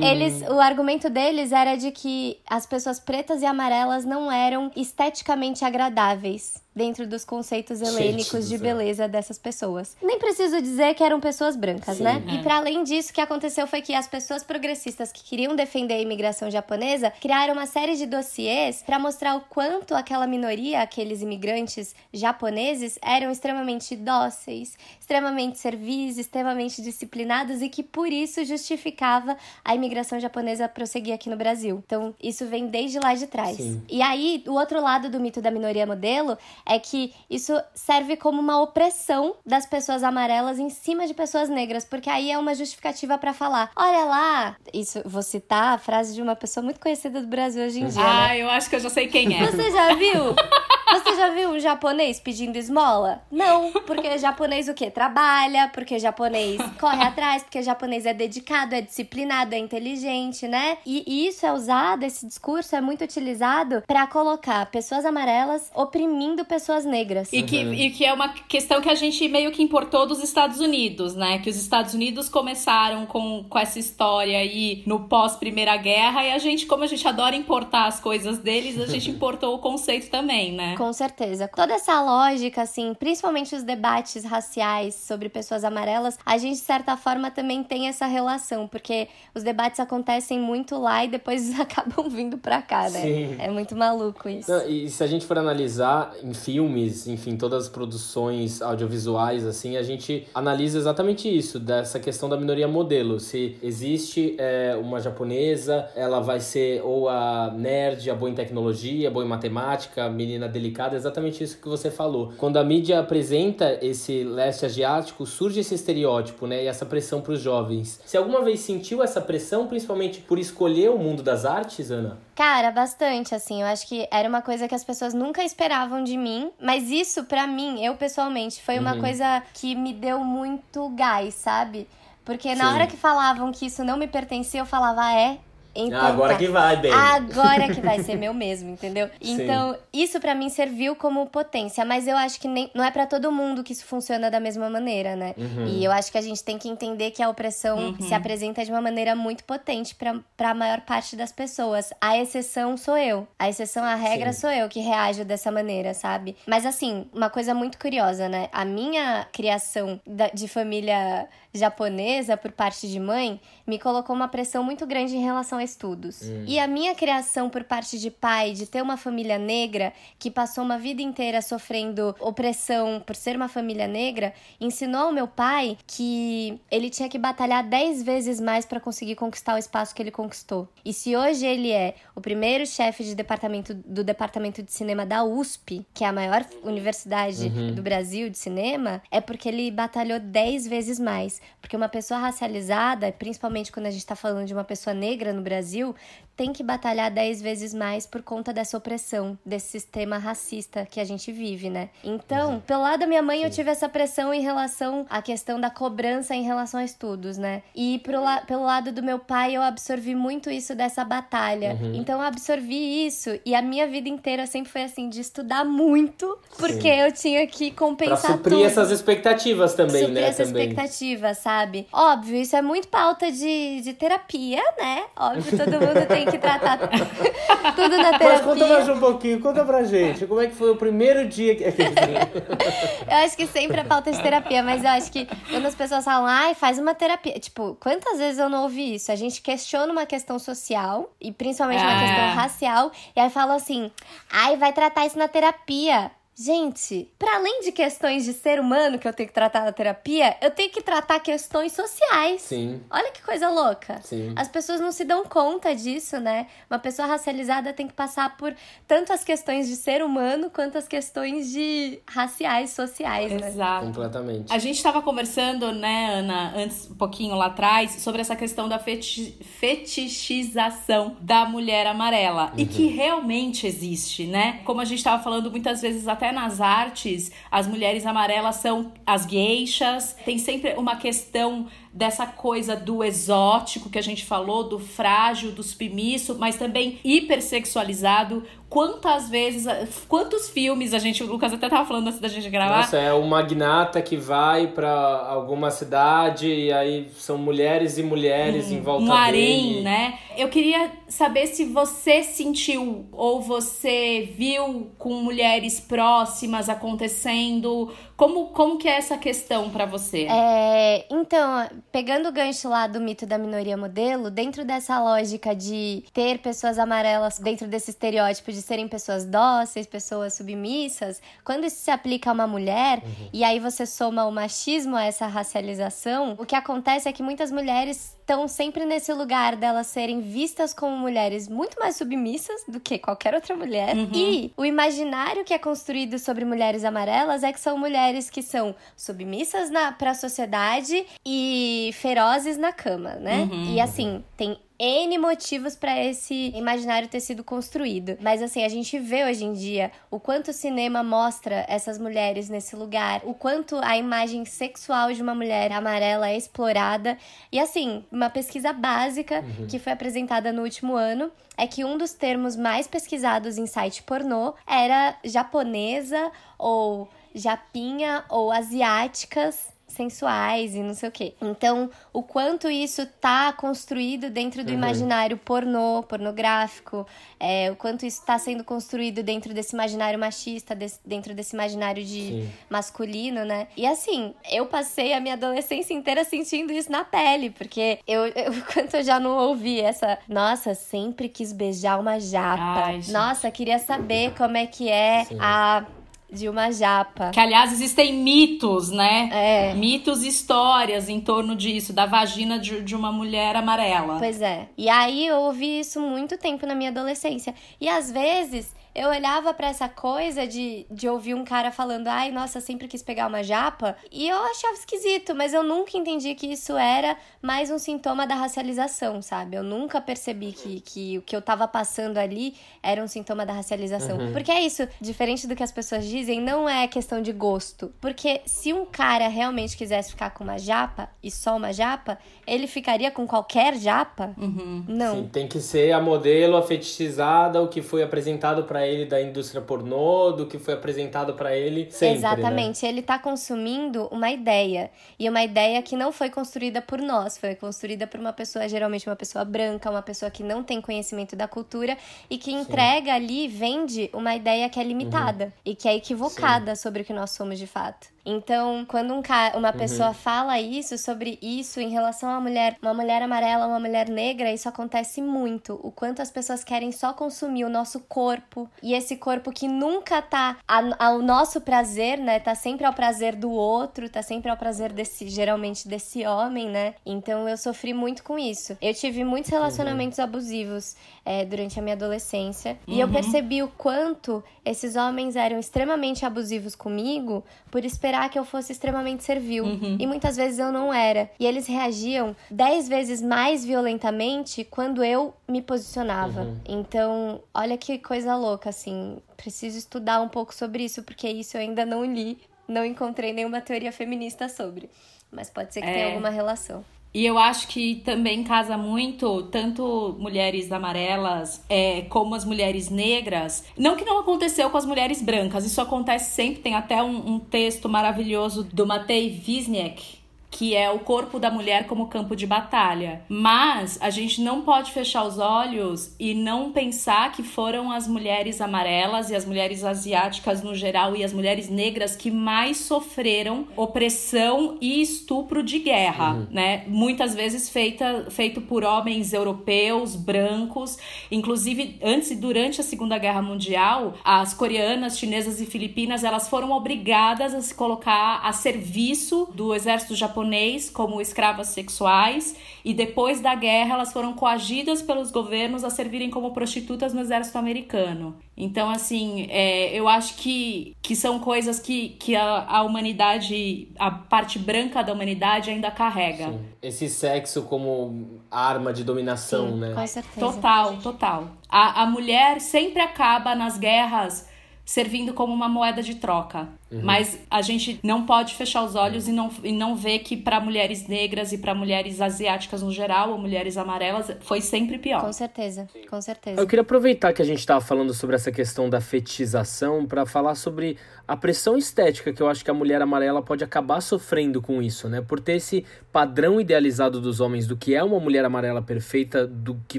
Eles, 0.10 0.42
o 0.48 0.60
argumento 0.60 1.08
deles 1.08 1.52
era 1.52 1.76
de 1.76 1.90
que 1.90 2.38
as 2.48 2.66
pessoas 2.66 3.00
pretas 3.00 3.42
e 3.42 3.46
amarelas 3.46 4.04
não 4.04 4.30
eram 4.30 4.70
esteticamente 4.76 5.64
agradáveis 5.64 6.65
dentro 6.76 7.06
dos 7.06 7.24
conceitos 7.24 7.80
helênicos 7.80 8.46
de 8.46 8.58
beleza 8.58 9.08
dessas 9.08 9.38
pessoas. 9.38 9.96
Nem 10.02 10.18
preciso 10.18 10.60
dizer 10.60 10.94
que 10.94 11.02
eram 11.02 11.18
pessoas 11.18 11.56
brancas, 11.56 11.96
Sim, 11.96 12.04
né? 12.04 12.22
É. 12.28 12.34
E 12.34 12.42
para 12.42 12.56
além 12.56 12.84
disso, 12.84 13.10
o 13.10 13.14
que 13.14 13.20
aconteceu 13.20 13.66
foi 13.66 13.80
que 13.80 13.94
as 13.94 14.06
pessoas 14.06 14.44
progressistas 14.44 15.10
que 15.10 15.24
queriam 15.24 15.56
defender 15.56 15.94
a 15.94 16.00
imigração 16.00 16.50
japonesa 16.50 17.10
criaram 17.18 17.54
uma 17.54 17.64
série 17.64 17.96
de 17.96 18.04
dossiês 18.04 18.82
para 18.84 18.98
mostrar 18.98 19.36
o 19.36 19.40
quanto 19.40 19.94
aquela 19.94 20.26
minoria, 20.26 20.82
aqueles 20.82 21.22
imigrantes 21.22 21.94
japoneses, 22.12 22.98
eram 23.00 23.30
extremamente 23.30 23.96
dóceis, 23.96 24.76
extremamente 25.00 25.58
servis, 25.58 26.18
extremamente 26.18 26.82
disciplinados 26.82 27.62
e 27.62 27.70
que 27.70 27.82
por 27.82 28.12
isso 28.12 28.44
justificava 28.44 29.36
a 29.64 29.74
imigração 29.74 30.20
japonesa 30.20 30.68
prosseguir 30.68 31.14
aqui 31.14 31.30
no 31.30 31.36
Brasil. 31.36 31.82
Então, 31.86 32.14
isso 32.22 32.44
vem 32.44 32.66
desde 32.66 32.98
lá 32.98 33.14
de 33.14 33.26
trás. 33.26 33.56
Sim. 33.56 33.80
E 33.88 34.02
aí, 34.02 34.44
o 34.46 34.52
outro 34.52 34.82
lado 34.82 35.08
do 35.08 35.18
mito 35.18 35.40
da 35.40 35.50
minoria 35.50 35.86
modelo 35.86 36.36
é 36.66 36.78
que 36.78 37.14
isso 37.30 37.52
serve 37.74 38.16
como 38.16 38.40
uma 38.40 38.60
opressão 38.60 39.36
das 39.46 39.64
pessoas 39.66 40.02
amarelas 40.02 40.58
em 40.58 40.68
cima 40.68 41.06
de 41.06 41.14
pessoas 41.14 41.48
negras, 41.48 41.84
porque 41.84 42.10
aí 42.10 42.30
é 42.30 42.38
uma 42.38 42.54
justificativa 42.54 43.16
para 43.16 43.32
falar: 43.32 43.70
olha 43.76 44.04
lá, 44.04 44.56
isso 44.74 45.00
vou 45.04 45.22
citar 45.22 45.74
a 45.74 45.78
frase 45.78 46.14
de 46.14 46.20
uma 46.20 46.34
pessoa 46.34 46.64
muito 46.64 46.80
conhecida 46.80 47.20
do 47.20 47.28
Brasil 47.28 47.64
hoje 47.64 47.80
em 47.80 47.86
dia. 47.86 48.02
Ah, 48.02 48.28
né? 48.28 48.42
eu 48.42 48.50
acho 48.50 48.68
que 48.68 48.76
eu 48.76 48.80
já 48.80 48.90
sei 48.90 49.08
quem 49.08 49.34
é. 49.36 49.46
Você 49.46 49.70
já 49.70 49.94
viu? 49.94 50.34
Você 51.16 51.22
já 51.22 51.30
viu 51.30 51.48
um 51.48 51.58
japonês 51.58 52.20
pedindo 52.20 52.58
esmola? 52.58 53.22
Não, 53.32 53.72
porque 53.86 54.18
japonês 54.18 54.68
o 54.68 54.74
quê? 54.74 54.90
Trabalha, 54.90 55.70
porque 55.72 55.98
japonês 55.98 56.60
corre 56.78 57.02
atrás, 57.02 57.42
porque 57.42 57.62
japonês 57.62 58.04
é 58.04 58.12
dedicado, 58.12 58.74
é 58.74 58.82
disciplinado, 58.82 59.54
é 59.54 59.58
inteligente, 59.58 60.46
né? 60.46 60.76
E 60.84 61.26
isso 61.26 61.46
é 61.46 61.52
usado, 61.54 62.02
esse 62.02 62.26
discurso 62.26 62.76
é 62.76 62.82
muito 62.82 63.02
utilizado 63.02 63.82
para 63.86 64.06
colocar 64.06 64.66
pessoas 64.66 65.06
amarelas 65.06 65.70
oprimindo 65.74 66.44
pessoas 66.44 66.84
negras. 66.84 67.32
E 67.32 67.42
que, 67.42 67.64
uhum. 67.64 67.72
e 67.72 67.90
que 67.92 68.04
é 68.04 68.12
uma 68.12 68.28
questão 68.28 68.82
que 68.82 68.90
a 68.90 68.94
gente 68.94 69.26
meio 69.26 69.50
que 69.52 69.62
importou 69.62 70.06
dos 70.06 70.22
Estados 70.22 70.60
Unidos, 70.60 71.14
né? 71.14 71.38
Que 71.38 71.48
os 71.48 71.56
Estados 71.56 71.94
Unidos 71.94 72.28
começaram 72.28 73.06
com, 73.06 73.42
com 73.48 73.58
essa 73.58 73.78
história 73.78 74.36
aí 74.36 74.82
no 74.84 75.08
pós-Primeira 75.08 75.78
Guerra 75.78 76.26
e 76.26 76.32
a 76.32 76.38
gente, 76.38 76.66
como 76.66 76.84
a 76.84 76.86
gente 76.86 77.08
adora 77.08 77.34
importar 77.34 77.86
as 77.86 77.98
coisas 78.00 78.38
deles, 78.38 78.78
a 78.78 78.86
gente 78.86 79.08
importou 79.16 79.54
o 79.54 79.58
conceito 79.58 80.10
também, 80.10 80.52
né? 80.52 80.76
Com 80.76 80.92
certeza. 80.92 81.05
Toda 81.54 81.74
essa 81.74 82.00
lógica, 82.00 82.62
assim, 82.62 82.94
principalmente 82.94 83.54
os 83.54 83.62
debates 83.62 84.24
raciais 84.24 84.94
sobre 84.94 85.28
pessoas 85.28 85.64
amarelas, 85.64 86.18
a 86.24 86.38
gente, 86.38 86.56
de 86.56 86.62
certa 86.64 86.96
forma, 86.96 87.30
também 87.30 87.62
tem 87.62 87.88
essa 87.88 88.06
relação, 88.06 88.66
porque 88.66 89.08
os 89.34 89.42
debates 89.42 89.80
acontecem 89.80 90.38
muito 90.38 90.78
lá 90.78 91.04
e 91.04 91.08
depois 91.08 91.58
acabam 91.60 92.08
vindo 92.08 92.38
pra 92.38 92.62
cá, 92.62 92.88
né? 92.90 93.02
Sim. 93.02 93.36
É 93.38 93.50
muito 93.50 93.76
maluco 93.76 94.28
isso. 94.28 94.50
Não, 94.50 94.68
e 94.68 94.88
se 94.88 95.02
a 95.02 95.06
gente 95.06 95.26
for 95.26 95.38
analisar 95.38 96.12
em 96.22 96.34
filmes, 96.34 97.06
enfim, 97.06 97.36
todas 97.36 97.64
as 97.64 97.68
produções 97.68 98.62
audiovisuais, 98.62 99.46
assim, 99.46 99.76
a 99.76 99.82
gente 99.82 100.26
analisa 100.34 100.78
exatamente 100.78 101.28
isso, 101.28 101.58
dessa 101.58 101.98
questão 101.98 102.28
da 102.28 102.36
minoria 102.36 102.68
modelo. 102.68 103.20
Se 103.20 103.56
existe 103.62 104.34
é, 104.38 104.76
uma 104.80 105.00
japonesa, 105.00 105.88
ela 105.94 106.20
vai 106.20 106.40
ser 106.40 106.82
ou 106.82 107.08
a 107.08 107.50
nerd, 107.54 108.10
a 108.10 108.14
boa 108.14 108.30
em 108.30 108.34
tecnologia, 108.34 109.10
boa 109.10 109.24
em 109.24 109.28
matemática, 109.28 110.04
a 110.04 110.10
menina 110.10 110.48
delicada 110.48 110.95
é 110.96 110.98
exatamente 110.98 111.44
isso 111.44 111.58
que 111.58 111.68
você 111.68 111.90
falou. 111.90 112.32
Quando 112.36 112.56
a 112.56 112.64
mídia 112.64 112.98
apresenta 112.98 113.78
esse 113.82 114.24
leste 114.24 114.66
asiático, 114.66 115.24
surge 115.26 115.60
esse 115.60 115.74
estereótipo, 115.74 116.46
né? 116.46 116.64
E 116.64 116.66
essa 116.66 116.86
pressão 116.86 117.20
para 117.20 117.32
os 117.32 117.40
jovens. 117.40 118.00
Você 118.04 118.16
alguma 118.16 118.42
vez 118.42 118.60
sentiu 118.60 119.02
essa 119.02 119.20
pressão, 119.20 119.66
principalmente 119.66 120.20
por 120.20 120.38
escolher 120.38 120.90
o 120.90 120.98
mundo 120.98 121.22
das 121.22 121.44
artes, 121.44 121.90
Ana? 121.90 122.18
Cara, 122.34 122.70
bastante, 122.70 123.34
assim. 123.34 123.62
Eu 123.62 123.68
acho 123.68 123.86
que 123.86 124.06
era 124.10 124.28
uma 124.28 124.42
coisa 124.42 124.66
que 124.68 124.74
as 124.74 124.84
pessoas 124.84 125.14
nunca 125.14 125.44
esperavam 125.44 126.02
de 126.02 126.16
mim. 126.16 126.50
Mas 126.60 126.90
isso, 126.90 127.24
para 127.24 127.46
mim, 127.46 127.84
eu 127.84 127.94
pessoalmente, 127.94 128.62
foi 128.62 128.78
uma 128.78 128.94
uhum. 128.94 129.00
coisa 129.00 129.42
que 129.54 129.74
me 129.74 129.92
deu 129.92 130.20
muito 130.20 130.88
gás, 130.90 131.34
sabe? 131.34 131.86
Porque 132.26 132.54
na 132.56 132.68
Sim. 132.68 132.74
hora 132.74 132.86
que 132.88 132.96
falavam 132.96 133.52
que 133.52 133.66
isso 133.66 133.84
não 133.84 133.96
me 133.96 134.08
pertencia, 134.08 134.60
eu 134.60 134.66
falava, 134.66 135.00
ah, 135.00 135.14
é, 135.14 135.38
então, 135.76 136.00
agora 136.00 136.32
tá. 136.32 136.38
que 136.38 136.48
vai, 136.48 136.76
bem. 136.76 136.92
Agora 136.92 137.72
que 137.72 137.80
vai 137.80 138.02
ser 138.02 138.16
meu 138.18 138.32
mesmo, 138.32 138.70
entendeu? 138.70 139.10
Então, 139.20 139.74
Sim. 139.74 139.78
isso 139.92 140.20
para 140.20 140.34
mim 140.34 140.48
serviu 140.48 140.96
como 140.96 141.26
potência, 141.26 141.84
mas 141.84 142.06
eu 142.06 142.16
acho 142.16 142.40
que 142.40 142.48
nem, 142.48 142.70
não 142.74 142.84
é 142.84 142.90
para 142.90 143.06
todo 143.06 143.30
mundo 143.30 143.62
que 143.62 143.72
isso 143.72 143.84
funciona 143.84 144.30
da 144.30 144.40
mesma 144.40 144.68
maneira, 144.70 145.16
né? 145.16 145.34
Uhum. 145.36 145.66
E 145.66 145.84
eu 145.84 145.92
acho 145.92 146.10
que 146.10 146.18
a 146.18 146.22
gente 146.22 146.42
tem 146.42 146.58
que 146.58 146.68
entender 146.68 147.10
que 147.10 147.22
a 147.22 147.28
opressão 147.28 147.78
uhum. 147.78 148.00
se 148.00 148.14
apresenta 148.14 148.64
de 148.64 148.70
uma 148.70 148.80
maneira 148.80 149.14
muito 149.14 149.44
potente 149.44 149.94
para 149.94 150.50
a 150.50 150.54
maior 150.54 150.80
parte 150.80 151.16
das 151.16 151.32
pessoas. 151.32 151.92
A 152.00 152.18
exceção 152.18 152.76
sou 152.76 152.96
eu. 152.96 153.26
A 153.38 153.48
exceção 153.48 153.84
à 153.84 153.94
regra 153.94 154.32
Sim. 154.32 154.40
sou 154.40 154.50
eu 154.50 154.68
que 154.68 154.80
reajo 154.80 155.24
dessa 155.24 155.50
maneira, 155.50 155.94
sabe? 155.94 156.36
Mas 156.46 156.64
assim, 156.64 157.06
uma 157.12 157.30
coisa 157.30 157.54
muito 157.54 157.78
curiosa, 157.78 158.28
né? 158.28 158.48
A 158.52 158.64
minha 158.64 159.26
criação 159.32 160.00
de 160.32 160.48
família 160.48 161.28
japonesa 161.56 162.36
por 162.36 162.52
parte 162.52 162.88
de 162.88 163.00
mãe 163.00 163.40
me 163.66 163.78
colocou 163.78 164.14
uma 164.14 164.28
pressão 164.28 164.62
muito 164.62 164.86
grande 164.86 165.16
em 165.16 165.22
relação 165.22 165.58
a 165.58 165.64
estudos. 165.64 166.22
Hum. 166.22 166.44
E 166.46 166.58
a 166.58 166.66
minha 166.66 166.94
criação 166.94 167.50
por 167.50 167.64
parte 167.64 167.98
de 167.98 168.10
pai, 168.10 168.52
de 168.52 168.66
ter 168.66 168.82
uma 168.82 168.96
família 168.96 169.38
negra 169.38 169.92
que 170.18 170.30
passou 170.30 170.62
uma 170.62 170.78
vida 170.78 171.02
inteira 171.02 171.42
sofrendo 171.42 172.14
opressão 172.20 173.02
por 173.04 173.16
ser 173.16 173.36
uma 173.36 173.48
família 173.48 173.88
negra, 173.88 174.32
ensinou 174.60 175.06
ao 175.06 175.12
meu 175.12 175.26
pai 175.26 175.76
que 175.86 176.60
ele 176.70 176.90
tinha 176.90 177.08
que 177.08 177.18
batalhar 177.18 177.64
dez 177.64 178.02
vezes 178.02 178.40
mais 178.40 178.64
para 178.64 178.78
conseguir 178.78 179.16
conquistar 179.16 179.54
o 179.54 179.58
espaço 179.58 179.94
que 179.94 180.02
ele 180.02 180.10
conquistou. 180.10 180.68
E 180.84 180.92
se 180.92 181.16
hoje 181.16 181.44
ele 181.44 181.72
é 181.72 181.94
o 182.14 182.20
primeiro 182.20 182.66
chefe 182.66 183.02
de 183.04 183.14
departamento 183.14 183.74
do 183.74 184.04
departamento 184.04 184.62
de 184.62 184.72
cinema 184.72 185.04
da 185.04 185.24
USP, 185.24 185.86
que 185.92 186.04
é 186.04 186.06
a 186.06 186.12
maior 186.12 186.44
universidade 186.62 187.46
uhum. 187.46 187.74
do 187.74 187.82
Brasil 187.82 188.30
de 188.30 188.38
cinema, 188.38 189.02
é 189.10 189.20
porque 189.20 189.48
ele 189.48 189.70
batalhou 189.70 190.20
dez 190.20 190.66
vezes 190.66 190.98
mais. 190.98 191.40
Porque 191.60 191.76
uma 191.76 191.88
pessoa 191.88 192.20
racializada, 192.20 193.10
principalmente 193.12 193.72
quando 193.72 193.86
a 193.86 193.90
gente 193.90 194.00
está 194.00 194.16
falando 194.16 194.46
de 194.46 194.52
uma 194.52 194.64
pessoa 194.64 194.94
negra 194.94 195.32
no 195.32 195.42
Brasil, 195.42 195.94
tem 196.36 196.52
que 196.52 196.62
batalhar 196.62 197.10
dez 197.10 197.40
vezes 197.40 197.72
mais 197.72 198.06
por 198.06 198.22
conta 198.22 198.52
dessa 198.52 198.76
opressão, 198.76 199.38
desse 199.44 199.68
sistema 199.70 200.18
racista 200.18 200.84
que 200.84 201.00
a 201.00 201.04
gente 201.04 201.32
vive, 201.32 201.70
né? 201.70 201.88
Então, 202.04 202.54
uhum. 202.54 202.60
pelo 202.60 202.82
lado 202.82 203.00
da 203.00 203.06
minha 203.06 203.22
mãe, 203.22 203.38
Sim. 203.38 203.44
eu 203.44 203.50
tive 203.50 203.70
essa 203.70 203.88
pressão 203.88 204.34
em 204.34 204.42
relação 204.42 205.06
à 205.08 205.22
questão 205.22 205.58
da 205.58 205.70
cobrança 205.70 206.34
em 206.34 206.42
relação 206.42 206.80
a 206.80 206.84
estudos, 206.84 207.38
né? 207.38 207.62
E 207.74 208.00
la 208.06 208.42
pelo 208.42 208.64
lado 208.64 208.92
do 208.92 209.02
meu 209.02 209.18
pai, 209.18 209.56
eu 209.56 209.62
absorvi 209.62 210.14
muito 210.14 210.50
isso 210.50 210.74
dessa 210.74 211.04
batalha. 211.04 211.78
Uhum. 211.80 211.94
Então, 211.94 212.20
eu 212.20 212.26
absorvi 212.26 213.06
isso 213.06 213.38
e 213.44 213.54
a 213.54 213.62
minha 213.62 213.86
vida 213.86 214.08
inteira 214.08 214.46
sempre 214.46 214.70
foi 214.70 214.82
assim, 214.82 215.08
de 215.08 215.20
estudar 215.20 215.64
muito, 215.64 216.38
porque 216.58 216.82
Sim. 216.82 217.00
eu 217.00 217.12
tinha 217.12 217.46
que 217.46 217.70
compensar 217.70 218.20
pra 218.20 218.30
suprir 218.32 218.56
tudo. 218.56 218.66
essas 218.66 218.90
expectativas 218.90 219.74
também, 219.74 220.06
suprir 220.06 220.20
né? 220.20 220.28
essa 220.28 220.44
também. 220.44 220.68
expectativa, 220.68 221.34
sabe? 221.34 221.86
Óbvio, 221.90 222.36
isso 222.36 222.54
é 222.54 222.62
muito 222.62 222.88
pauta 222.88 223.32
de, 223.32 223.80
de 223.80 223.94
terapia, 223.94 224.62
né? 224.78 225.04
Óbvio, 225.16 225.56
todo 225.56 225.72
mundo 225.72 226.06
tem 226.06 226.25
que 226.30 226.38
tratar 226.38 226.78
tudo 227.74 227.96
na 227.96 228.18
terapia. 228.18 228.28
Mas 228.28 228.40
conta 228.40 228.66
mais 228.66 228.88
um 228.88 228.98
pouquinho, 228.98 229.40
conta 229.40 229.64
pra 229.64 229.84
gente. 229.84 230.26
Como 230.26 230.40
é 230.40 230.46
que 230.46 230.54
foi 230.54 230.70
o 230.70 230.76
primeiro 230.76 231.26
dia 231.28 231.54
que. 231.54 231.64
eu 233.10 233.16
acho 233.24 233.36
que 233.36 233.46
sempre 233.46 233.80
é 233.80 233.84
pauta 233.84 234.10
de 234.10 234.22
terapia, 234.22 234.62
mas 234.62 234.84
eu 234.84 234.90
acho 234.90 235.10
que 235.10 235.26
quando 235.50 235.66
as 235.66 235.74
pessoas 235.74 236.04
falam, 236.04 236.26
ai, 236.26 236.54
faz 236.54 236.78
uma 236.78 236.94
terapia. 236.94 237.38
Tipo, 237.38 237.76
quantas 237.80 238.18
vezes 238.18 238.38
eu 238.38 238.48
não 238.48 238.64
ouvi 238.64 238.94
isso? 238.94 239.10
A 239.10 239.16
gente 239.16 239.40
questiona 239.40 239.92
uma 239.92 240.06
questão 240.06 240.38
social, 240.38 241.10
e 241.20 241.32
principalmente 241.32 241.82
uma 241.82 242.00
questão 242.00 242.24
é. 242.24 242.32
racial, 242.32 242.92
e 243.14 243.20
aí 243.20 243.30
fala 243.30 243.54
assim, 243.54 243.90
ai, 244.30 244.56
vai 244.56 244.72
tratar 244.72 245.06
isso 245.06 245.18
na 245.18 245.28
terapia. 245.28 246.10
Gente, 246.38 247.10
para 247.18 247.36
além 247.36 247.62
de 247.62 247.72
questões 247.72 248.24
de 248.24 248.34
ser 248.34 248.60
humano 248.60 248.98
que 248.98 249.08
eu 249.08 249.12
tenho 249.12 249.26
que 249.26 249.34
tratar 249.34 249.64
na 249.64 249.72
terapia, 249.72 250.36
eu 250.42 250.50
tenho 250.50 250.70
que 250.70 250.82
tratar 250.82 251.18
questões 251.20 251.72
sociais. 251.72 252.42
Sim. 252.42 252.82
Olha 252.90 253.10
que 253.10 253.22
coisa 253.22 253.48
louca. 253.48 254.00
Sim. 254.02 254.34
As 254.36 254.46
pessoas 254.46 254.78
não 254.78 254.92
se 254.92 255.04
dão 255.04 255.24
conta 255.24 255.74
disso, 255.74 256.20
né? 256.20 256.46
Uma 256.68 256.78
pessoa 256.78 257.08
racializada 257.08 257.72
tem 257.72 257.88
que 257.88 257.94
passar 257.94 258.36
por 258.36 258.54
tanto 258.86 259.14
as 259.14 259.24
questões 259.24 259.66
de 259.66 259.76
ser 259.76 260.04
humano 260.04 260.50
quanto 260.50 260.76
as 260.76 260.86
questões 260.86 261.50
de 261.50 262.00
raciais, 262.06 262.70
sociais, 262.70 263.32
né? 263.32 263.48
Exato. 263.48 263.86
Completamente. 263.86 264.52
A 264.52 264.58
gente 264.58 264.76
estava 264.76 265.00
conversando, 265.00 265.72
né, 265.72 266.16
Ana, 266.16 266.52
antes, 266.54 266.90
um 266.90 266.96
pouquinho 266.96 267.34
lá 267.34 267.46
atrás, 267.46 267.92
sobre 268.02 268.20
essa 268.20 268.36
questão 268.36 268.68
da 268.68 268.78
feti 268.78 269.38
fetichização 269.58 271.16
da 271.20 271.46
mulher 271.46 271.86
amarela. 271.86 272.52
Uhum. 272.52 272.58
E 272.58 272.66
que 272.66 272.86
realmente 272.88 273.66
existe, 273.66 274.26
né? 274.26 274.60
Como 274.64 274.82
a 274.82 274.84
gente 274.84 274.98
estava 274.98 275.22
falando 275.22 275.50
muitas 275.50 275.80
vezes 275.80 276.06
até 276.06 276.25
nas 276.32 276.60
artes, 276.60 277.30
as 277.50 277.66
mulheres 277.66 278.06
amarelas 278.06 278.56
são 278.56 278.92
as 279.04 279.26
gueixas. 279.26 280.16
Tem 280.24 280.38
sempre 280.38 280.74
uma 280.74 280.96
questão 280.96 281.66
dessa 281.92 282.26
coisa 282.26 282.76
do 282.76 283.02
exótico 283.02 283.88
que 283.88 283.98
a 283.98 284.02
gente 284.02 284.24
falou, 284.24 284.68
do 284.68 284.78
frágil, 284.78 285.52
do 285.52 285.62
submisso, 285.62 286.36
mas 286.38 286.56
também 286.56 287.00
hipersexualizado. 287.02 288.44
Quantas 288.76 289.30
vezes, 289.30 289.64
quantos 290.06 290.50
filmes 290.50 290.92
a 290.92 290.98
gente, 290.98 291.22
o 291.22 291.26
Lucas 291.26 291.50
até 291.50 291.66
tava 291.66 291.88
falando 291.88 292.08
antes 292.08 292.20
da 292.20 292.28
gente 292.28 292.50
gravar. 292.50 292.82
Nossa, 292.82 292.98
é 292.98 293.10
o 293.10 293.26
magnata 293.26 294.02
que 294.02 294.18
vai 294.18 294.66
para 294.66 294.90
alguma 294.90 295.70
cidade 295.70 296.46
e 296.46 296.70
aí 296.70 297.08
são 297.16 297.38
mulheres 297.38 297.96
e 297.96 298.02
mulheres 298.02 298.66
hum, 298.66 298.74
em 298.74 298.80
volta 298.82 299.04
um 299.04 299.06
dele. 299.06 299.18
harém, 299.18 299.82
né? 299.82 300.18
Eu 300.36 300.50
queria 300.50 300.92
saber 301.08 301.46
se 301.46 301.64
você 301.64 302.22
sentiu 302.22 303.06
ou 303.12 303.40
você 303.40 304.30
viu 304.36 304.90
com 304.98 305.22
mulheres 305.22 305.80
próximas 305.80 306.68
acontecendo, 306.68 307.90
como, 308.16 308.46
como 308.48 308.78
que 308.78 308.88
é 308.88 308.96
essa 308.96 309.18
questão 309.18 309.68
para 309.68 309.84
você? 309.84 310.26
É, 310.30 311.06
então, 311.10 311.68
pegando 311.92 312.28
o 312.28 312.32
gancho 312.32 312.68
lá 312.68 312.86
do 312.86 312.98
mito 312.98 313.26
da 313.26 313.36
minoria 313.36 313.76
modelo, 313.76 314.30
dentro 314.30 314.64
dessa 314.64 314.98
lógica 314.98 315.54
de 315.54 316.02
ter 316.14 316.38
pessoas 316.38 316.78
amarelas 316.78 317.38
dentro 317.38 317.68
desse 317.68 317.90
estereótipo 317.90 318.50
de 318.50 318.62
serem 318.62 318.88
pessoas 318.88 319.26
dóceis, 319.26 319.86
pessoas 319.86 320.32
submissas, 320.32 321.20
quando 321.44 321.64
isso 321.64 321.76
se 321.76 321.90
aplica 321.90 322.30
a 322.30 322.32
uma 322.32 322.46
mulher 322.46 323.02
uhum. 323.04 323.28
e 323.32 323.44
aí 323.44 323.60
você 323.60 323.84
soma 323.84 324.24
o 324.24 324.32
machismo 324.32 324.96
a 324.96 325.04
essa 325.04 325.26
racialização, 325.26 326.36
o 326.38 326.46
que 326.46 326.56
acontece 326.56 327.08
é 327.08 327.12
que 327.12 327.22
muitas 327.22 327.52
mulheres 327.52 328.15
estão 328.26 328.48
sempre 328.48 328.84
nesse 328.84 329.12
lugar 329.12 329.54
delas 329.54 329.86
serem 329.86 330.20
vistas 330.20 330.74
como 330.74 330.96
mulheres 330.96 331.48
muito 331.48 331.78
mais 331.78 331.94
submissas 331.94 332.64
do 332.66 332.80
que 332.80 332.98
qualquer 332.98 333.32
outra 333.34 333.54
mulher. 333.54 333.96
Uhum. 333.96 334.10
E 334.12 334.52
o 334.56 334.64
imaginário 334.64 335.44
que 335.44 335.54
é 335.54 335.58
construído 335.58 336.18
sobre 336.18 336.44
mulheres 336.44 336.84
amarelas 336.84 337.44
é 337.44 337.52
que 337.52 337.60
são 337.60 337.78
mulheres 337.78 338.28
que 338.28 338.42
são 338.42 338.74
submissas 338.96 339.70
para 339.96 340.10
a 340.10 340.14
sociedade 340.14 341.06
e 341.24 341.90
ferozes 341.94 342.58
na 342.58 342.72
cama, 342.72 343.14
né? 343.14 343.48
Uhum. 343.48 343.74
E 343.74 343.80
assim, 343.80 344.24
tem 344.36 344.58
N 344.78 345.16
motivos 345.18 345.74
para 345.74 346.02
esse 346.02 346.50
imaginário 346.54 347.08
ter 347.08 347.20
sido 347.20 347.42
construído. 347.42 348.16
Mas 348.20 348.42
assim, 348.42 348.64
a 348.64 348.68
gente 348.68 348.98
vê 348.98 349.24
hoje 349.24 349.44
em 349.44 349.52
dia 349.52 349.90
o 350.10 350.20
quanto 350.20 350.48
o 350.48 350.52
cinema 350.52 351.02
mostra 351.02 351.64
essas 351.68 351.98
mulheres 351.98 352.48
nesse 352.48 352.76
lugar, 352.76 353.22
o 353.24 353.32
quanto 353.32 353.76
a 353.76 353.96
imagem 353.96 354.44
sexual 354.44 355.12
de 355.12 355.22
uma 355.22 355.34
mulher 355.34 355.72
amarela 355.72 356.28
é 356.28 356.36
explorada. 356.36 357.16
E 357.50 357.58
assim, 357.58 358.04
uma 358.12 358.28
pesquisa 358.28 358.72
básica 358.72 359.40
uhum. 359.40 359.66
que 359.66 359.78
foi 359.78 359.92
apresentada 359.92 360.52
no 360.52 360.62
último 360.62 360.94
ano 360.94 361.30
é 361.56 361.66
que 361.66 361.84
um 361.84 361.96
dos 361.96 362.12
termos 362.12 362.54
mais 362.54 362.86
pesquisados 362.86 363.56
em 363.56 363.66
site 363.66 364.02
pornô 364.02 364.54
era 364.66 365.16
japonesa 365.24 366.30
ou 366.58 367.08
japinha 367.34 368.24
ou 368.28 368.52
asiáticas 368.52 369.75
sensuais 369.96 370.74
e 370.74 370.82
não 370.82 370.94
sei 370.94 371.08
o 371.08 371.12
quê. 371.12 371.34
Então, 371.40 371.90
o 372.12 372.22
quanto 372.22 372.68
isso 372.68 373.06
tá 373.20 373.52
construído 373.52 374.30
dentro 374.30 374.62
do 374.62 374.68
uhum. 374.70 374.76
imaginário 374.76 375.36
pornô, 375.36 376.02
pornográfico, 376.02 377.06
é, 377.40 377.70
o 377.70 377.76
quanto 377.76 378.06
isso 378.06 378.20
está 378.20 378.38
sendo 378.38 378.62
construído 378.62 379.22
dentro 379.22 379.52
desse 379.52 379.74
imaginário 379.74 380.18
machista, 380.18 380.74
desse, 380.74 381.00
dentro 381.04 381.34
desse 381.34 381.54
imaginário 381.54 382.04
de 382.04 382.28
Sim. 382.28 382.50
masculino, 382.68 383.44
né? 383.44 383.68
E 383.76 383.86
assim, 383.86 384.34
eu 384.50 384.66
passei 384.66 385.12
a 385.12 385.20
minha 385.20 385.34
adolescência 385.34 385.94
inteira 385.94 386.24
sentindo 386.24 386.72
isso 386.72 386.90
na 386.92 387.04
pele, 387.04 387.50
porque 387.50 387.98
eu, 388.06 388.26
eu 388.36 388.52
quanto 388.72 388.96
eu 388.96 389.02
já 389.02 389.18
não 389.18 389.36
ouvi 389.36 389.80
essa, 389.80 390.18
nossa, 390.28 390.74
sempre 390.74 391.28
quis 391.28 391.52
beijar 391.52 391.98
uma 391.98 392.20
japa. 392.20 392.86
Ai, 392.86 393.00
nossa, 393.08 393.50
queria 393.50 393.78
saber 393.78 394.32
como 394.34 394.56
é 394.56 394.66
que 394.66 394.88
é 394.88 395.24
Sim. 395.24 395.38
a 395.40 395.84
de 396.30 396.48
uma 396.48 396.70
japa. 396.70 397.30
Que, 397.30 397.40
aliás, 397.40 397.72
existem 397.72 398.12
mitos, 398.12 398.90
né? 398.90 399.30
É. 399.32 399.74
Mitos 399.74 400.22
e 400.22 400.28
histórias 400.28 401.08
em 401.08 401.20
torno 401.20 401.54
disso, 401.54 401.92
da 401.92 402.06
vagina 402.06 402.58
de, 402.58 402.82
de 402.82 402.94
uma 402.94 403.12
mulher 403.12 403.56
amarela. 403.56 404.18
Pois 404.18 404.42
é. 404.42 404.68
E 404.76 404.88
aí 404.88 405.26
eu 405.26 405.36
ouvi 405.38 405.80
isso 405.80 406.00
muito 406.00 406.36
tempo 406.36 406.66
na 406.66 406.74
minha 406.74 406.90
adolescência. 406.90 407.54
E 407.80 407.88
às 407.88 408.10
vezes 408.10 408.74
eu 408.96 409.10
olhava 409.10 409.52
para 409.52 409.68
essa 409.68 409.90
coisa 409.90 410.46
de, 410.46 410.86
de 410.90 411.06
ouvir 411.06 411.34
um 411.34 411.44
cara 411.44 411.70
falando, 411.70 412.08
ai, 412.08 412.30
nossa, 412.30 412.62
sempre 412.62 412.88
quis 412.88 413.02
pegar 413.02 413.26
uma 413.26 413.42
japa, 413.42 413.94
e 414.10 414.26
eu 414.26 414.36
achava 414.36 414.72
esquisito, 414.72 415.34
mas 415.34 415.52
eu 415.52 415.62
nunca 415.62 415.98
entendi 415.98 416.34
que 416.34 416.46
isso 416.46 416.76
era 416.78 417.14
mais 417.42 417.70
um 417.70 417.78
sintoma 417.78 418.26
da 418.26 418.34
racialização, 418.34 419.20
sabe? 419.20 419.54
Eu 419.56 419.62
nunca 419.62 420.00
percebi 420.00 420.52
que, 420.52 420.80
que 420.80 421.18
o 421.18 421.22
que 421.22 421.36
eu 421.36 421.42
tava 421.42 421.68
passando 421.68 422.16
ali 422.16 422.54
era 422.82 423.02
um 423.02 423.06
sintoma 423.06 423.44
da 423.44 423.52
racialização. 423.52 424.16
Uhum. 424.16 424.32
Porque 424.32 424.50
é 424.50 424.62
isso, 424.62 424.88
diferente 424.98 425.46
do 425.46 425.54
que 425.54 425.62
as 425.62 425.70
pessoas 425.70 426.06
dizem, 426.06 426.40
não 426.40 426.66
é 426.66 426.88
questão 426.88 427.20
de 427.20 427.32
gosto. 427.32 427.92
Porque 428.00 428.40
se 428.46 428.72
um 428.72 428.86
cara 428.86 429.28
realmente 429.28 429.76
quisesse 429.76 430.10
ficar 430.10 430.30
com 430.30 430.42
uma 430.42 430.58
japa, 430.58 431.10
e 431.22 431.30
só 431.30 431.56
uma 431.56 431.72
japa, 431.72 432.18
ele 432.46 432.66
ficaria 432.66 433.10
com 433.10 433.26
qualquer 433.26 433.76
japa? 433.76 434.34
Uhum. 434.38 434.84
Não. 434.88 435.16
Sim, 435.16 435.28
tem 435.30 435.46
que 435.46 435.60
ser 435.60 435.92
a 435.92 436.00
modelo, 436.00 436.56
a 436.56 436.62
fetichizada, 436.62 437.62
o 437.62 437.68
que 437.68 437.82
foi 437.82 438.02
apresentado 438.02 438.64
para 438.64 438.85
ele 438.86 439.06
da 439.06 439.20
indústria 439.20 439.60
pornô, 439.60 440.32
do 440.32 440.46
que 440.46 440.58
foi 440.58 440.74
apresentado 440.74 441.34
para 441.34 441.56
ele 441.56 441.90
sempre, 441.90 442.20
né? 442.20 442.28
Exatamente, 442.28 442.82
né? 442.84 442.88
ele 442.88 443.02
tá 443.02 443.18
consumindo 443.18 444.08
uma 444.10 444.30
ideia, 444.30 444.90
e 445.18 445.28
uma 445.28 445.42
ideia 445.42 445.82
que 445.82 445.96
não 445.96 446.12
foi 446.12 446.30
construída 446.30 446.80
por 446.80 447.00
nós, 447.00 447.36
foi 447.38 447.54
construída 447.54 448.06
por 448.06 448.20
uma 448.20 448.32
pessoa, 448.32 448.68
geralmente 448.68 449.08
uma 449.08 449.16
pessoa 449.16 449.44
branca, 449.44 449.90
uma 449.90 450.02
pessoa 450.02 450.30
que 450.30 450.42
não 450.42 450.62
tem 450.62 450.80
conhecimento 450.80 451.34
da 451.36 451.48
cultura 451.48 451.96
e 452.30 452.38
que 452.38 452.52
entrega 452.52 453.06
Sim. 453.06 453.16
ali, 453.16 453.48
vende 453.48 454.10
uma 454.12 454.34
ideia 454.34 454.68
que 454.68 454.80
é 454.80 454.84
limitada 454.84 455.46
uhum. 455.46 455.52
e 455.64 455.74
que 455.74 455.88
é 455.88 455.94
equivocada 455.94 456.74
Sim. 456.74 456.82
sobre 456.82 457.02
o 457.02 457.04
que 457.04 457.12
nós 457.12 457.30
somos 457.30 457.58
de 457.58 457.66
fato. 457.66 458.16
Então, 458.28 458.84
quando 458.88 459.14
um 459.14 459.22
cara, 459.22 459.56
uma 459.56 459.70
uhum. 459.70 459.78
pessoa 459.78 460.08
uhum. 460.08 460.14
fala 460.14 460.60
isso 460.60 460.98
sobre 460.98 461.38
isso 461.40 461.80
em 461.80 461.90
relação 461.90 462.28
a 462.28 462.40
mulher, 462.40 462.76
uma 462.82 462.92
mulher 462.92 463.22
amarela, 463.22 463.68
uma 463.68 463.78
mulher 463.78 464.08
negra, 464.08 464.52
isso 464.52 464.68
acontece 464.68 465.22
muito. 465.22 465.78
O 465.80 465.92
quanto 465.92 466.20
as 466.20 466.28
pessoas 466.28 466.64
querem 466.64 466.90
só 466.90 467.12
consumir 467.12 467.64
o 467.64 467.70
nosso 467.70 468.00
corpo 468.00 468.68
e 468.82 468.94
esse 468.94 469.16
corpo 469.16 469.52
que 469.52 469.68
nunca 469.68 470.20
tá 470.22 470.56
ao 470.98 471.20
nosso 471.20 471.60
prazer, 471.60 472.18
né? 472.18 472.40
Tá 472.40 472.54
sempre 472.54 472.84
ao 472.84 472.92
prazer 472.92 473.36
do 473.36 473.50
outro, 473.50 474.08
tá 474.08 474.22
sempre 474.22 474.50
ao 474.50 474.56
prazer 474.56 474.92
desse, 474.92 475.28
geralmente 475.28 475.86
desse 475.86 476.26
homem, 476.26 476.68
né? 476.68 476.94
Então 477.04 477.48
eu 477.48 477.56
sofri 477.56 477.92
muito 477.92 478.22
com 478.22 478.38
isso. 478.38 478.76
Eu 478.80 478.94
tive 478.94 479.24
muitos 479.24 479.50
relacionamentos 479.50 480.18
uhum. 480.18 480.24
abusivos 480.24 480.96
é, 481.24 481.44
durante 481.44 481.78
a 481.78 481.82
minha 481.82 481.94
adolescência 481.94 482.78
uhum. 482.86 482.94
e 482.94 483.00
eu 483.00 483.06
uhum. 483.06 483.12
percebi 483.12 483.62
o 483.62 483.68
quanto 483.68 484.42
esses 484.64 484.96
homens 484.96 485.36
eram 485.36 485.58
extremamente 485.58 486.24
abusivos 486.24 486.74
comigo 486.74 487.44
por 487.70 487.84
esperar 487.84 488.06
esperar 488.16 488.30
que 488.30 488.38
eu 488.38 488.44
fosse 488.44 488.72
extremamente 488.72 489.24
servil. 489.24 489.64
Uhum. 489.64 489.96
E 489.98 490.06
muitas 490.06 490.36
vezes 490.36 490.58
eu 490.58 490.72
não 490.72 490.92
era. 490.92 491.30
E 491.38 491.46
eles 491.46 491.66
reagiam 491.66 492.34
dez 492.50 492.88
vezes 492.88 493.20
mais 493.20 493.64
violentamente 493.64 494.64
quando 494.64 495.04
eu 495.04 495.34
me 495.48 495.60
posicionava. 495.60 496.42
Uhum. 496.42 496.56
Então, 496.66 497.40
olha 497.52 497.76
que 497.76 497.98
coisa 497.98 498.34
louca, 498.36 498.65
assim. 498.68 499.18
Preciso 499.36 499.78
estudar 499.78 500.20
um 500.20 500.28
pouco 500.28 500.54
sobre 500.54 500.84
isso, 500.84 501.02
porque 501.02 501.28
isso 501.28 501.56
eu 501.56 501.60
ainda 501.60 501.84
não 501.84 502.04
li. 502.04 502.38
Não 502.68 502.84
encontrei 502.84 503.32
nenhuma 503.32 503.60
teoria 503.60 503.92
feminista 503.92 504.48
sobre. 504.48 504.90
Mas 505.30 505.50
pode 505.50 505.72
ser 505.72 505.80
que 505.80 505.88
é. 505.88 505.92
tenha 505.92 506.06
alguma 506.06 506.30
relação. 506.30 506.84
E 507.16 507.24
eu 507.24 507.38
acho 507.38 507.68
que 507.68 508.02
também 508.04 508.44
casa 508.44 508.76
muito, 508.76 509.44
tanto 509.44 510.14
mulheres 510.18 510.70
amarelas 510.70 511.64
é, 511.66 512.02
como 512.02 512.34
as 512.34 512.44
mulheres 512.44 512.90
negras. 512.90 513.64
Não 513.74 513.96
que 513.96 514.04
não 514.04 514.20
aconteceu 514.20 514.68
com 514.68 514.76
as 514.76 514.84
mulheres 514.84 515.22
brancas, 515.22 515.64
isso 515.64 515.80
acontece 515.80 516.34
sempre. 516.34 516.60
Tem 516.60 516.74
até 516.74 517.02
um, 517.02 517.36
um 517.36 517.38
texto 517.38 517.88
maravilhoso 517.88 518.64
do 518.64 518.86
Matei 518.86 519.42
Wisniewski, 519.48 520.18
que 520.56 520.74
é 520.74 520.90
o 520.90 521.00
corpo 521.00 521.38
da 521.38 521.50
mulher 521.50 521.86
como 521.86 522.06
campo 522.06 522.34
de 522.34 522.46
batalha. 522.46 523.20
Mas 523.28 523.98
a 524.00 524.08
gente 524.08 524.40
não 524.40 524.62
pode 524.62 524.90
fechar 524.90 525.26
os 525.26 525.38
olhos 525.38 526.14
e 526.18 526.32
não 526.32 526.72
pensar 526.72 527.30
que 527.32 527.42
foram 527.42 527.92
as 527.92 528.08
mulheres 528.08 528.58
amarelas 528.62 529.28
e 529.28 529.34
as 529.34 529.44
mulheres 529.44 529.84
asiáticas 529.84 530.62
no 530.62 530.74
geral 530.74 531.14
e 531.14 531.22
as 531.22 531.34
mulheres 531.34 531.68
negras 531.68 532.16
que 532.16 532.30
mais 532.30 532.78
sofreram 532.78 533.68
opressão 533.76 534.78
e 534.80 535.02
estupro 535.02 535.62
de 535.62 535.78
guerra, 535.78 536.32
uhum. 536.32 536.46
né? 536.50 536.84
Muitas 536.86 537.34
vezes 537.34 537.68
feita, 537.68 538.26
feito 538.30 538.62
por 538.62 538.82
homens 538.82 539.34
europeus, 539.34 540.16
brancos, 540.16 540.96
inclusive 541.30 541.98
antes 542.02 542.30
e 542.30 542.34
durante 542.34 542.80
a 542.80 542.84
Segunda 542.84 543.18
Guerra 543.18 543.42
Mundial, 543.42 544.14
as 544.24 544.54
coreanas, 544.54 545.18
chinesas 545.18 545.60
e 545.60 545.66
filipinas, 545.66 546.24
elas 546.24 546.48
foram 546.48 546.70
obrigadas 546.70 547.52
a 547.52 547.60
se 547.60 547.74
colocar 547.74 548.40
a 548.42 548.52
serviço 548.54 549.50
do 549.54 549.74
exército 549.74 550.14
japonês 550.14 550.45
como 550.92 551.20
escravas 551.20 551.68
sexuais 551.68 552.56
e 552.84 552.94
depois 552.94 553.40
da 553.40 553.54
guerra 553.54 553.94
elas 553.94 554.12
foram 554.12 554.32
coagidas 554.32 555.02
pelos 555.02 555.30
governos 555.30 555.84
a 555.84 555.90
servirem 555.90 556.30
como 556.30 556.52
prostitutas 556.52 557.12
no 557.12 557.20
exército 557.20 557.58
americano. 557.58 558.36
Então, 558.56 558.88
assim, 558.88 559.46
é, 559.50 559.92
eu 559.92 560.08
acho 560.08 560.36
que, 560.36 560.96
que 561.02 561.14
são 561.14 561.38
coisas 561.38 561.78
que, 561.78 562.10
que 562.10 562.34
a, 562.34 562.64
a 562.66 562.82
humanidade, 562.82 563.88
a 563.98 564.10
parte 564.10 564.58
branca 564.58 565.02
da 565.02 565.12
humanidade 565.12 565.70
ainda 565.70 565.90
carrega. 565.90 566.46
Sim. 566.46 566.60
Esse 566.80 567.08
sexo 567.08 567.62
como 567.62 568.40
arma 568.50 568.92
de 568.92 569.04
dominação, 569.04 569.72
Sim, 569.72 569.78
né? 569.78 569.92
Com 569.94 570.06
certeza. 570.06 570.40
Total, 570.40 570.96
total. 570.98 571.48
A, 571.68 572.02
a 572.02 572.06
mulher 572.06 572.60
sempre 572.60 573.02
acaba 573.02 573.54
nas 573.54 573.78
guerras 573.78 574.48
servindo 574.86 575.34
como 575.34 575.52
uma 575.52 575.68
moeda 575.68 576.00
de 576.00 576.14
troca. 576.14 576.68
Uhum. 576.90 577.00
Mas 577.02 577.38
a 577.50 577.62
gente 577.62 577.98
não 578.02 578.24
pode 578.24 578.54
fechar 578.54 578.84
os 578.84 578.94
olhos 578.94 579.26
e, 579.26 579.32
não, 579.32 579.50
e 579.64 579.72
não 579.72 579.96
ver 579.96 580.20
que 580.20 580.36
para 580.36 580.60
mulheres 580.60 581.08
negras 581.08 581.52
e 581.52 581.58
para 581.58 581.74
mulheres 581.74 582.20
asiáticas 582.20 582.82
no 582.82 582.92
geral, 582.92 583.32
ou 583.32 583.38
mulheres 583.38 583.76
amarelas, 583.76 584.30
foi 584.40 584.60
sempre 584.60 584.98
pior. 584.98 585.20
Com 585.20 585.32
certeza, 585.32 585.88
com 586.08 586.20
certeza. 586.20 586.60
Eu 586.60 586.66
queria 586.66 586.82
aproveitar 586.82 587.32
que 587.32 587.42
a 587.42 587.44
gente 587.44 587.58
estava 587.58 587.80
falando 587.80 588.14
sobre 588.14 588.36
essa 588.36 588.52
questão 588.52 588.88
da 588.88 589.00
fetização 589.00 590.06
para 590.06 590.24
falar 590.24 590.54
sobre 590.54 590.96
a 591.26 591.36
pressão 591.36 591.76
estética 591.76 592.32
que 592.32 592.40
eu 592.40 592.48
acho 592.48 592.64
que 592.64 592.70
a 592.70 592.74
mulher 592.74 593.02
amarela 593.02 593.42
pode 593.42 593.64
acabar 593.64 594.00
sofrendo 594.00 594.62
com 594.62 594.80
isso, 594.80 595.08
né? 595.08 595.20
Por 595.20 595.40
ter 595.40 595.54
esse 595.54 595.84
padrão 596.12 596.60
idealizado 596.60 597.20
dos 597.20 597.40
homens 597.40 597.66
do 597.66 597.76
que 597.76 597.94
é 597.94 598.04
uma 598.04 598.20
mulher 598.20 598.44
amarela 598.44 598.80
perfeita, 598.80 599.44
do 599.44 599.76
que 599.88 599.98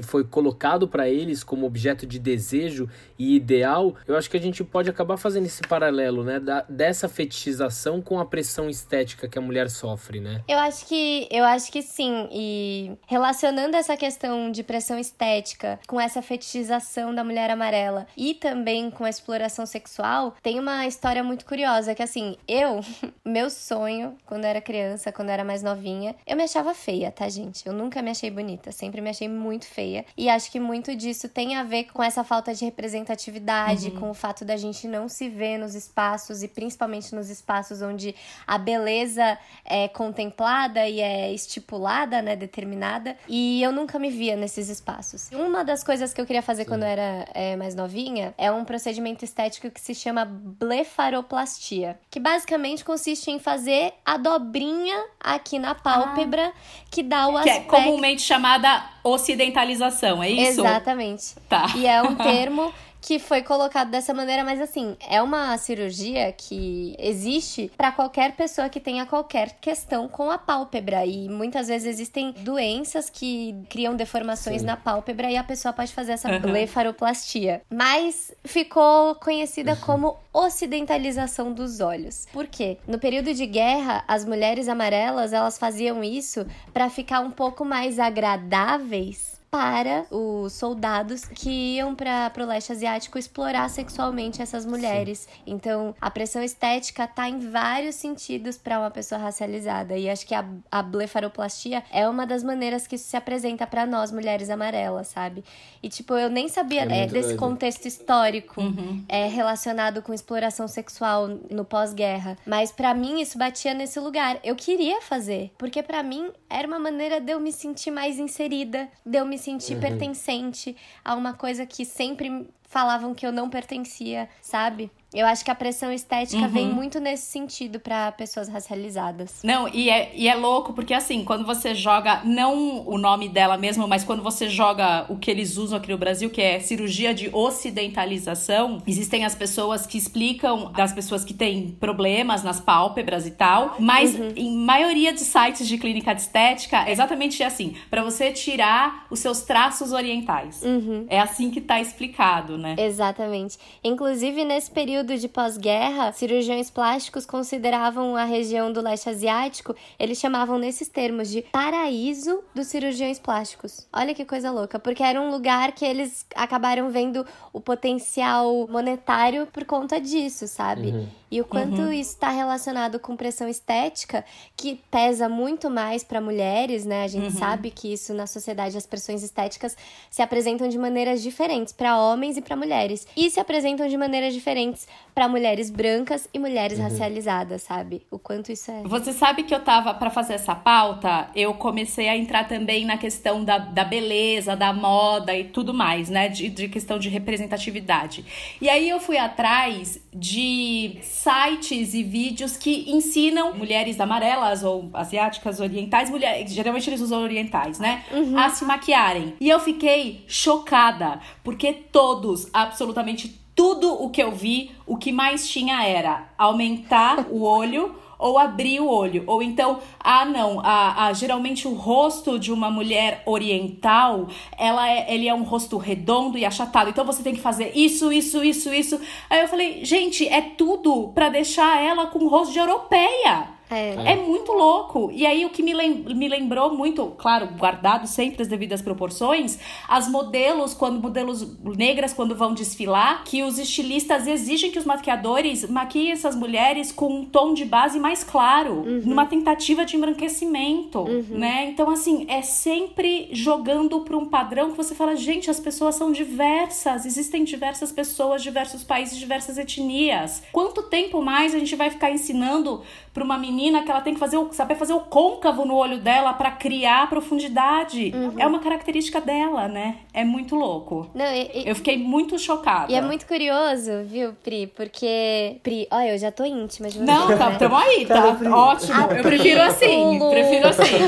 foi 0.00 0.24
colocado 0.24 0.88
para 0.88 1.08
eles 1.08 1.44
como 1.44 1.66
objeto 1.66 2.06
de 2.06 2.18
desejo 2.18 2.88
e 3.18 3.36
ideal, 3.36 3.94
eu 4.06 4.16
acho 4.16 4.30
que 4.30 4.36
a 4.38 4.40
gente 4.40 4.64
pode 4.64 4.88
acabar 4.88 5.18
fazendo 5.18 5.44
esse 5.44 5.60
paralelo, 5.62 6.24
né? 6.24 6.40
Da, 6.40 6.64
dessa 6.88 7.06
fetichização 7.06 8.00
com 8.00 8.18
a 8.18 8.24
pressão 8.24 8.70
estética 8.70 9.28
que 9.28 9.38
a 9.38 9.42
mulher 9.42 9.68
sofre, 9.68 10.20
né? 10.20 10.42
Eu 10.48 10.58
acho 10.58 10.86
que 10.86 11.28
eu 11.30 11.44
acho 11.44 11.70
que 11.70 11.82
sim. 11.82 12.26
E 12.32 12.92
relacionando 13.06 13.76
essa 13.76 13.94
questão 13.94 14.50
de 14.50 14.62
pressão 14.62 14.98
estética 14.98 15.78
com 15.86 16.00
essa 16.00 16.22
fetichização 16.22 17.14
da 17.14 17.22
mulher 17.22 17.50
amarela 17.50 18.06
e 18.16 18.32
também 18.32 18.90
com 18.90 19.04
a 19.04 19.10
exploração 19.10 19.66
sexual, 19.66 20.34
tem 20.42 20.58
uma 20.58 20.86
história 20.86 21.22
muito 21.22 21.44
curiosa 21.44 21.94
que 21.94 22.02
assim, 22.02 22.38
eu, 22.48 22.80
meu 23.22 23.50
sonho 23.50 24.16
quando 24.24 24.46
era 24.46 24.58
criança, 24.58 25.12
quando 25.12 25.28
era 25.28 25.44
mais 25.44 25.62
novinha, 25.62 26.16
eu 26.26 26.38
me 26.38 26.44
achava 26.44 26.72
feia, 26.72 27.12
tá, 27.12 27.28
gente? 27.28 27.66
Eu 27.66 27.74
nunca 27.74 28.00
me 28.00 28.10
achei 28.10 28.30
bonita, 28.30 28.72
sempre 28.72 29.02
me 29.02 29.10
achei 29.10 29.28
muito 29.28 29.66
feia. 29.66 30.06
E 30.16 30.30
acho 30.30 30.50
que 30.50 30.58
muito 30.58 30.96
disso 30.96 31.28
tem 31.28 31.54
a 31.54 31.62
ver 31.62 31.84
com 31.92 32.02
essa 32.02 32.24
falta 32.24 32.54
de 32.54 32.64
representatividade, 32.64 33.88
uhum. 33.88 34.00
com 34.00 34.10
o 34.10 34.14
fato 34.14 34.42
da 34.42 34.56
gente 34.56 34.88
não 34.88 35.06
se 35.06 35.28
ver 35.28 35.58
nos 35.58 35.74
espaços 35.74 36.42
e 36.42 36.48
principalmente 36.48 36.67
principalmente 36.68 37.14
nos 37.14 37.30
espaços 37.30 37.80
onde 37.80 38.14
a 38.46 38.58
beleza 38.58 39.38
é 39.64 39.88
contemplada 39.88 40.86
e 40.86 41.00
é 41.00 41.32
estipulada, 41.32 42.20
né, 42.20 42.36
determinada. 42.36 43.16
E 43.26 43.62
eu 43.62 43.72
nunca 43.72 43.98
me 43.98 44.10
via 44.10 44.36
nesses 44.36 44.68
espaços. 44.68 45.30
Uma 45.32 45.64
das 45.64 45.82
coisas 45.82 46.12
que 46.12 46.20
eu 46.20 46.26
queria 46.26 46.42
fazer 46.42 46.64
Sim. 46.64 46.68
quando 46.68 46.82
eu 46.82 46.88
era 46.88 47.26
é, 47.32 47.56
mais 47.56 47.74
novinha 47.74 48.34
é 48.36 48.52
um 48.52 48.66
procedimento 48.66 49.24
estético 49.24 49.70
que 49.70 49.80
se 49.80 49.94
chama 49.94 50.26
blefaroplastia, 50.26 51.98
que 52.10 52.20
basicamente 52.20 52.84
consiste 52.84 53.30
em 53.30 53.38
fazer 53.38 53.94
a 54.04 54.18
dobrinha 54.18 55.06
aqui 55.18 55.58
na 55.58 55.74
pálpebra 55.74 56.48
ah. 56.48 56.84
que 56.90 57.02
dá 57.02 57.28
o 57.28 57.36
aspecto... 57.38 57.70
Que 57.70 57.76
é 57.76 57.82
comumente 57.84 58.20
chamada 58.20 58.84
ocidentalização, 59.02 60.22
é 60.22 60.28
isso? 60.28 60.60
Exatamente. 60.60 61.34
Tá. 61.48 61.72
E 61.76 61.86
é 61.86 62.02
um 62.02 62.14
termo 62.14 62.72
que 63.00 63.18
foi 63.18 63.42
colocado 63.42 63.90
dessa 63.90 64.12
maneira, 64.12 64.44
mas 64.44 64.60
assim, 64.60 64.96
é 65.08 65.22
uma 65.22 65.56
cirurgia 65.58 66.32
que 66.32 66.94
existe 66.98 67.70
para 67.76 67.92
qualquer 67.92 68.32
pessoa 68.32 68.68
que 68.68 68.80
tenha 68.80 69.06
qualquer 69.06 69.58
questão 69.60 70.08
com 70.08 70.30
a 70.30 70.38
pálpebra 70.38 71.06
e 71.06 71.28
muitas 71.28 71.68
vezes 71.68 71.88
existem 71.88 72.32
doenças 72.32 73.08
que 73.08 73.54
criam 73.68 73.94
deformações 73.94 74.60
Sim. 74.60 74.66
na 74.66 74.76
pálpebra 74.76 75.30
e 75.30 75.36
a 75.36 75.44
pessoa 75.44 75.72
pode 75.72 75.92
fazer 75.92 76.12
essa 76.12 76.30
uhum. 76.30 76.40
blefaroplastia. 76.40 77.62
Mas 77.70 78.32
ficou 78.44 79.14
conhecida 79.16 79.76
como 79.76 80.16
ocidentalização 80.32 81.52
dos 81.52 81.80
olhos. 81.80 82.26
Por 82.32 82.46
quê? 82.46 82.78
No 82.86 82.98
período 82.98 83.32
de 83.32 83.46
guerra, 83.46 84.04
as 84.06 84.24
mulheres 84.24 84.68
amarelas, 84.68 85.32
elas 85.32 85.58
faziam 85.58 86.02
isso 86.02 86.46
para 86.72 86.90
ficar 86.90 87.20
um 87.20 87.30
pouco 87.30 87.64
mais 87.64 87.98
agradáveis 87.98 89.37
para 89.50 90.06
os 90.10 90.52
soldados 90.52 91.24
que 91.24 91.76
iam 91.76 91.94
para 91.94 92.32
o 92.38 92.44
leste 92.44 92.72
asiático 92.72 93.18
explorar 93.18 93.68
sexualmente 93.70 94.42
essas 94.42 94.66
mulheres. 94.66 95.20
Sim. 95.20 95.28
Então, 95.46 95.94
a 96.00 96.10
pressão 96.10 96.42
estética 96.42 97.06
tá 97.06 97.28
em 97.28 97.38
vários 97.38 97.94
sentidos 97.94 98.58
para 98.58 98.78
uma 98.78 98.90
pessoa 98.90 99.20
racializada. 99.20 99.96
E 99.96 100.08
acho 100.08 100.26
que 100.26 100.34
a, 100.34 100.44
a 100.70 100.82
blefaroplastia 100.82 101.82
é 101.90 102.08
uma 102.08 102.26
das 102.26 102.42
maneiras 102.42 102.86
que 102.86 102.96
isso 102.96 103.08
se 103.08 103.16
apresenta 103.16 103.66
para 103.66 103.86
nós, 103.86 104.12
mulheres 104.12 104.50
amarelas, 104.50 105.08
sabe? 105.08 105.42
E, 105.82 105.88
tipo, 105.88 106.14
eu 106.14 106.28
nem 106.28 106.48
sabia 106.48 106.82
é 106.82 107.04
é, 107.04 107.06
desse 107.06 107.28
doido. 107.28 107.38
contexto 107.38 107.86
histórico 107.86 108.60
uhum. 108.60 109.04
é, 109.08 109.26
relacionado 109.26 110.02
com 110.02 110.12
exploração 110.12 110.68
sexual 110.68 111.28
no 111.50 111.64
pós-guerra. 111.64 112.36
Mas 112.46 112.70
para 112.70 112.92
mim, 112.94 113.20
isso 113.20 113.38
batia 113.38 113.74
nesse 113.74 113.98
lugar. 114.00 114.38
Eu 114.42 114.54
queria 114.56 115.00
fazer, 115.00 115.52
porque 115.56 115.82
para 115.82 116.02
mim 116.02 116.30
era 116.50 116.66
uma 116.66 116.78
maneira 116.78 117.20
de 117.20 117.32
eu 117.32 117.40
me 117.40 117.52
sentir 117.52 117.90
mais 117.90 118.18
inserida, 118.18 118.88
de 119.04 119.18
eu 119.18 119.26
me 119.38 119.42
sentir 119.42 119.74
uhum. 119.74 119.80
pertencente 119.80 120.76
a 121.04 121.14
uma 121.14 121.32
coisa 121.32 121.64
que 121.64 121.84
sempre 121.84 122.48
falavam 122.64 123.14
que 123.14 123.24
eu 123.24 123.32
não 123.32 123.48
pertencia, 123.48 124.28
sabe? 124.42 124.90
Eu 125.14 125.26
acho 125.26 125.42
que 125.42 125.50
a 125.50 125.54
pressão 125.54 125.90
estética 125.90 126.42
uhum. 126.42 126.48
vem 126.48 126.66
muito 126.68 127.00
nesse 127.00 127.26
sentido 127.26 127.80
para 127.80 128.12
pessoas 128.12 128.46
racializadas. 128.46 129.40
Não, 129.42 129.66
e 129.66 129.88
é, 129.88 130.12
e 130.14 130.28
é 130.28 130.34
louco, 130.34 130.74
porque 130.74 130.92
assim, 130.92 131.24
quando 131.24 131.46
você 131.46 131.74
joga, 131.74 132.20
não 132.24 132.86
o 132.86 132.98
nome 132.98 133.28
dela 133.28 133.56
mesmo, 133.56 133.88
mas 133.88 134.04
quando 134.04 134.22
você 134.22 134.50
joga 134.50 135.06
o 135.08 135.16
que 135.16 135.30
eles 135.30 135.56
usam 135.56 135.78
aqui 135.78 135.90
no 135.90 135.96
Brasil, 135.96 136.28
que 136.28 136.42
é 136.42 136.60
cirurgia 136.60 137.14
de 137.14 137.30
ocidentalização, 137.32 138.82
existem 138.86 139.24
as 139.24 139.34
pessoas 139.34 139.86
que 139.86 139.96
explicam 139.96 140.70
das 140.72 140.92
pessoas 140.92 141.24
que 141.24 141.32
têm 141.32 141.70
problemas 141.80 142.42
nas 142.42 142.60
pálpebras 142.60 143.26
e 143.26 143.30
tal, 143.30 143.76
mas 143.78 144.14
uhum. 144.14 144.32
em 144.36 144.58
maioria 144.58 145.12
de 145.12 145.20
sites 145.20 145.66
de 145.66 145.78
clínica 145.78 146.14
de 146.14 146.20
estética, 146.20 146.86
é 146.86 146.92
exatamente 146.92 147.42
assim, 147.42 147.74
para 147.88 148.02
você 148.02 148.30
tirar 148.30 149.06
os 149.10 149.20
seus 149.20 149.40
traços 149.40 149.92
orientais. 149.92 150.60
Uhum. 150.62 151.06
É 151.08 151.18
assim 151.18 151.50
que 151.50 151.62
tá 151.62 151.80
explicado, 151.80 152.58
né? 152.58 152.76
Exatamente. 152.78 153.56
Inclusive, 153.82 154.44
nesse 154.44 154.70
período 154.70 154.97
período 154.98 155.16
de 155.16 155.28
pós-guerra, 155.28 156.12
cirurgiões 156.12 156.70
plásticos 156.70 157.24
consideravam 157.24 158.16
a 158.16 158.24
região 158.24 158.72
do 158.72 158.80
leste 158.80 159.08
asiático, 159.08 159.74
eles 159.98 160.18
chamavam 160.18 160.58
nesses 160.58 160.88
termos 160.88 161.28
de 161.28 161.42
paraíso 161.42 162.42
dos 162.54 162.66
cirurgiões 162.66 163.18
plásticos. 163.18 163.86
Olha 163.92 164.14
que 164.14 164.24
coisa 164.24 164.50
louca, 164.50 164.78
porque 164.78 165.02
era 165.02 165.20
um 165.20 165.30
lugar 165.30 165.72
que 165.72 165.84
eles 165.84 166.26
acabaram 166.34 166.90
vendo 166.90 167.24
o 167.52 167.60
potencial 167.60 168.66
monetário 168.68 169.46
por 169.46 169.64
conta 169.64 170.00
disso, 170.00 170.48
sabe? 170.48 170.88
Uhum. 170.88 171.08
E 171.30 171.40
o 171.40 171.44
quanto 171.44 171.82
uhum. 171.82 171.92
isso 171.92 172.12
está 172.12 172.30
relacionado 172.30 172.98
com 172.98 173.16
pressão 173.16 173.48
estética, 173.48 174.24
que 174.56 174.80
pesa 174.90 175.28
muito 175.28 175.68
mais 175.68 176.02
para 176.02 176.20
mulheres, 176.20 176.84
né? 176.84 177.04
A 177.04 177.08
gente 177.08 177.34
uhum. 177.34 177.38
sabe 177.38 177.70
que 177.70 177.92
isso 177.92 178.14
na 178.14 178.26
sociedade, 178.26 178.76
as 178.76 178.86
pressões 178.86 179.22
estéticas 179.22 179.76
se 180.10 180.22
apresentam 180.22 180.68
de 180.68 180.78
maneiras 180.78 181.22
diferentes 181.22 181.72
para 181.72 181.98
homens 181.98 182.36
e 182.36 182.40
para 182.40 182.56
mulheres. 182.56 183.06
E 183.16 183.30
se 183.30 183.40
apresentam 183.40 183.88
de 183.88 183.96
maneiras 183.96 184.32
diferentes 184.32 184.86
para 185.18 185.26
mulheres 185.26 185.68
brancas 185.68 186.28
e 186.32 186.38
mulheres 186.38 186.78
uhum. 186.78 186.84
racializadas, 186.84 187.62
sabe? 187.62 188.06
O 188.08 188.20
quanto 188.20 188.52
isso 188.52 188.70
é. 188.70 188.84
Você 188.84 189.12
sabe 189.12 189.42
que 189.42 189.52
eu 189.52 189.58
tava, 189.58 189.92
para 189.92 190.10
fazer 190.10 190.34
essa 190.34 190.54
pauta, 190.54 191.28
eu 191.34 191.54
comecei 191.54 192.08
a 192.08 192.16
entrar 192.16 192.46
também 192.46 192.84
na 192.84 192.96
questão 192.96 193.42
da, 193.42 193.58
da 193.58 193.82
beleza, 193.82 194.54
da 194.54 194.72
moda 194.72 195.36
e 195.36 195.42
tudo 195.42 195.74
mais, 195.74 196.08
né? 196.08 196.28
De, 196.28 196.48
de 196.48 196.68
questão 196.68 197.00
de 197.00 197.08
representatividade. 197.08 198.24
E 198.60 198.68
aí 198.68 198.88
eu 198.88 199.00
fui 199.00 199.18
atrás 199.18 200.00
de 200.14 201.00
sites 201.02 201.94
e 201.94 202.04
vídeos 202.04 202.56
que 202.56 202.88
ensinam 202.88 203.52
mulheres 203.54 203.98
amarelas 203.98 204.62
ou 204.62 204.88
asiáticas, 204.94 205.58
orientais, 205.58 206.10
mulheres, 206.10 206.52
geralmente 206.52 206.88
eles 206.88 207.00
usam 207.00 207.24
orientais, 207.24 207.80
né? 207.80 208.04
Uhum. 208.12 208.38
A 208.38 208.50
se 208.50 208.64
maquiarem. 208.64 209.34
E 209.40 209.50
eu 209.50 209.58
fiquei 209.58 210.24
chocada, 210.28 211.18
porque 211.42 211.72
todos, 211.72 212.48
absolutamente 212.52 213.47
tudo 213.58 213.92
o 213.92 214.08
que 214.08 214.22
eu 214.22 214.30
vi, 214.30 214.70
o 214.86 214.96
que 214.96 215.10
mais 215.10 215.48
tinha 215.48 215.84
era 215.84 216.28
aumentar 216.38 217.26
o 217.28 217.42
olho 217.42 217.92
ou 218.16 218.38
abrir 218.38 218.78
o 218.78 218.88
olho. 218.88 219.24
Ou 219.26 219.42
então, 219.42 219.80
ah, 219.98 220.24
não, 220.24 220.60
a, 220.60 221.06
a, 221.06 221.12
geralmente 221.12 221.66
o 221.66 221.74
rosto 221.74 222.38
de 222.38 222.52
uma 222.52 222.70
mulher 222.70 223.20
oriental, 223.26 224.28
ela 224.56 224.88
é, 224.88 225.12
ele 225.12 225.26
é 225.26 225.34
um 225.34 225.42
rosto 225.42 225.76
redondo 225.76 226.38
e 226.38 226.44
achatado. 226.44 226.90
Então 226.90 227.04
você 227.04 227.20
tem 227.20 227.34
que 227.34 227.40
fazer 227.40 227.72
isso, 227.74 228.12
isso, 228.12 228.44
isso, 228.44 228.72
isso. 228.72 229.00
Aí 229.28 229.40
eu 229.40 229.48
falei, 229.48 229.84
gente, 229.84 230.24
é 230.28 230.40
tudo 230.40 231.08
para 231.08 231.28
deixar 231.28 231.82
ela 231.82 232.06
com 232.06 232.20
o 232.20 232.28
rosto 232.28 232.52
de 232.52 232.60
europeia. 232.60 233.57
É. 233.70 234.12
é 234.12 234.16
muito 234.16 234.52
louco. 234.52 235.10
E 235.12 235.26
aí, 235.26 235.44
o 235.44 235.50
que 235.50 235.62
me, 235.62 235.74
lem 235.74 236.04
me 236.14 236.28
lembrou 236.28 236.74
muito, 236.74 237.06
claro, 237.18 237.48
guardado 237.58 238.06
sempre 238.06 238.42
as 238.42 238.48
devidas 238.48 238.80
proporções, 238.80 239.58
as 239.88 240.08
modelos, 240.08 240.74
quando 240.74 241.00
modelos 241.00 241.56
negras, 241.62 242.12
quando 242.12 242.34
vão 242.34 242.54
desfilar, 242.54 243.24
que 243.24 243.42
os 243.42 243.58
estilistas 243.58 244.26
exigem 244.26 244.70
que 244.70 244.78
os 244.78 244.84
maquiadores 244.84 245.68
maquiem 245.68 246.12
essas 246.12 246.34
mulheres 246.34 246.90
com 246.92 247.20
um 247.20 247.24
tom 247.24 247.54
de 247.54 247.64
base 247.64 247.98
mais 247.98 248.24
claro, 248.24 248.74
uhum. 248.74 249.02
numa 249.04 249.26
tentativa 249.26 249.84
de 249.84 249.96
embranquecimento, 249.96 251.00
uhum. 251.00 251.24
né? 251.30 251.68
Então, 251.70 251.90
assim, 251.90 252.26
é 252.28 252.42
sempre 252.42 253.28
jogando 253.32 254.00
para 254.00 254.16
um 254.16 254.26
padrão 254.26 254.70
que 254.70 254.76
você 254.76 254.94
fala, 254.94 255.16
gente, 255.16 255.50
as 255.50 255.60
pessoas 255.60 255.94
são 255.94 256.12
diversas, 256.12 257.04
existem 257.04 257.44
diversas 257.44 257.92
pessoas, 257.92 258.42
diversos 258.42 258.82
países, 258.84 259.18
diversas 259.18 259.58
etnias. 259.58 260.42
Quanto 260.52 260.82
tempo 260.84 261.20
mais 261.22 261.54
a 261.54 261.58
gente 261.58 261.76
vai 261.76 261.90
ficar 261.90 262.10
ensinando 262.10 262.82
para 263.18 263.24
uma 263.24 263.36
menina 263.36 263.82
que 263.82 263.90
ela 263.90 264.00
tem 264.00 264.14
que 264.14 264.20
fazer 264.20 264.36
o, 264.36 264.52
saber 264.52 264.76
fazer 264.76 264.92
o 264.92 265.00
côncavo 265.00 265.64
no 265.64 265.74
olho 265.74 265.98
dela 265.98 266.32
para 266.32 266.52
criar 266.52 267.10
profundidade. 267.10 268.12
Uhum. 268.14 268.34
É 268.38 268.46
uma 268.46 268.60
característica 268.60 269.20
dela, 269.20 269.66
né? 269.66 269.96
É 270.14 270.24
muito 270.24 270.54
louco. 270.54 271.10
Não, 271.12 271.26
e, 271.26 271.50
e, 271.52 271.68
eu 271.68 271.74
fiquei 271.74 271.98
muito 271.98 272.38
chocada. 272.38 272.92
E 272.92 272.94
é 272.94 273.00
muito 273.00 273.26
curioso, 273.26 274.04
viu, 274.04 274.34
Pri? 274.44 274.68
Porque. 274.68 275.56
Pri, 275.64 275.88
olha, 275.90 276.12
eu 276.12 276.18
já 276.18 276.30
tô 276.30 276.44
íntima 276.44 276.88
de 276.88 276.98
você. 276.98 277.04
Não, 277.04 277.26
tá, 277.36 277.50
tamo 277.56 277.74
aí, 277.74 278.06
tá? 278.06 278.38
Ótimo. 278.52 279.00
Eu 279.10 279.22
prefiro 279.24 279.62
assim. 279.62 280.18
Prefiro 280.30 280.68
assim. 280.68 280.98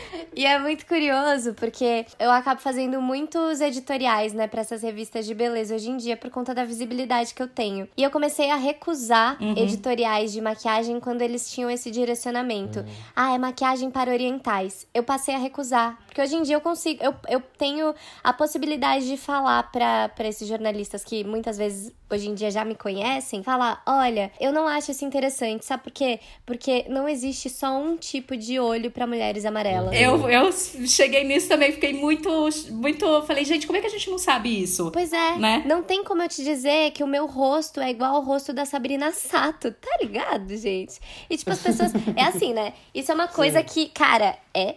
E 0.34 0.46
é 0.46 0.58
muito 0.58 0.86
curioso, 0.86 1.54
porque 1.54 2.06
eu 2.18 2.30
acabo 2.30 2.60
fazendo 2.60 3.00
muitos 3.00 3.60
editoriais, 3.60 4.32
né, 4.32 4.46
pra 4.46 4.60
essas 4.60 4.82
revistas 4.82 5.26
de 5.26 5.34
beleza 5.34 5.74
hoje 5.74 5.90
em 5.90 5.96
dia, 5.96 6.16
por 6.16 6.30
conta 6.30 6.54
da 6.54 6.64
visibilidade 6.64 7.34
que 7.34 7.42
eu 7.42 7.48
tenho. 7.48 7.88
E 7.96 8.02
eu 8.02 8.10
comecei 8.10 8.50
a 8.50 8.56
recusar 8.56 9.36
uhum. 9.42 9.56
editoriais 9.56 10.32
de 10.32 10.40
maquiagem 10.40 11.00
quando 11.00 11.22
eles 11.22 11.50
tinham 11.50 11.70
esse 11.70 11.90
direcionamento. 11.90 12.80
Uhum. 12.80 12.86
Ah, 13.14 13.34
é 13.34 13.38
maquiagem 13.38 13.90
para 13.90 14.10
orientais. 14.12 14.86
Eu 14.94 15.02
passei 15.02 15.34
a 15.34 15.38
recusar. 15.38 15.98
Porque 16.10 16.20
hoje 16.20 16.34
em 16.34 16.42
dia 16.42 16.56
eu 16.56 16.60
consigo, 16.60 17.02
eu, 17.04 17.14
eu 17.28 17.40
tenho 17.56 17.94
a 18.22 18.32
possibilidade 18.32 19.06
de 19.06 19.16
falar 19.16 19.70
para 19.70 20.28
esses 20.28 20.46
jornalistas 20.48 21.04
que 21.04 21.22
muitas 21.22 21.56
vezes 21.56 21.92
hoje 22.10 22.28
em 22.28 22.34
dia 22.34 22.50
já 22.50 22.64
me 22.64 22.74
conhecem, 22.74 23.44
falar: 23.44 23.80
olha, 23.86 24.32
eu 24.40 24.52
não 24.52 24.66
acho 24.66 24.90
isso 24.90 25.04
interessante, 25.04 25.64
sabe 25.64 25.84
por 25.84 25.92
quê? 25.92 26.18
Porque 26.44 26.84
não 26.88 27.08
existe 27.08 27.48
só 27.48 27.78
um 27.78 27.96
tipo 27.96 28.36
de 28.36 28.58
olho 28.58 28.90
para 28.90 29.06
mulheres 29.06 29.44
amarelas. 29.44 29.94
Eu, 29.94 30.28
eu 30.28 30.50
cheguei 30.84 31.22
nisso 31.22 31.46
também, 31.48 31.70
fiquei 31.70 31.92
muito, 31.92 32.28
muito. 32.72 33.22
Falei, 33.22 33.44
gente, 33.44 33.64
como 33.64 33.78
é 33.78 33.80
que 33.80 33.86
a 33.86 33.90
gente 33.90 34.10
não 34.10 34.18
sabe 34.18 34.62
isso? 34.62 34.90
Pois 34.90 35.12
é, 35.12 35.36
né? 35.36 35.62
Não 35.64 35.80
tem 35.80 36.02
como 36.02 36.22
eu 36.22 36.28
te 36.28 36.42
dizer 36.42 36.90
que 36.90 37.04
o 37.04 37.06
meu 37.06 37.26
rosto 37.26 37.78
é 37.78 37.88
igual 37.88 38.16
ao 38.16 38.22
rosto 38.22 38.52
da 38.52 38.64
Sabrina 38.64 39.12
Sato, 39.12 39.70
tá 39.70 39.96
ligado, 40.02 40.56
gente? 40.56 40.98
E 41.30 41.36
tipo, 41.36 41.52
as 41.52 41.62
pessoas. 41.62 41.92
é 42.16 42.22
assim, 42.24 42.52
né? 42.52 42.72
Isso 42.92 43.12
é 43.12 43.14
uma 43.14 43.28
coisa 43.28 43.60
Sim. 43.60 43.66
que, 43.66 43.88
cara, 43.90 44.36
é 44.52 44.74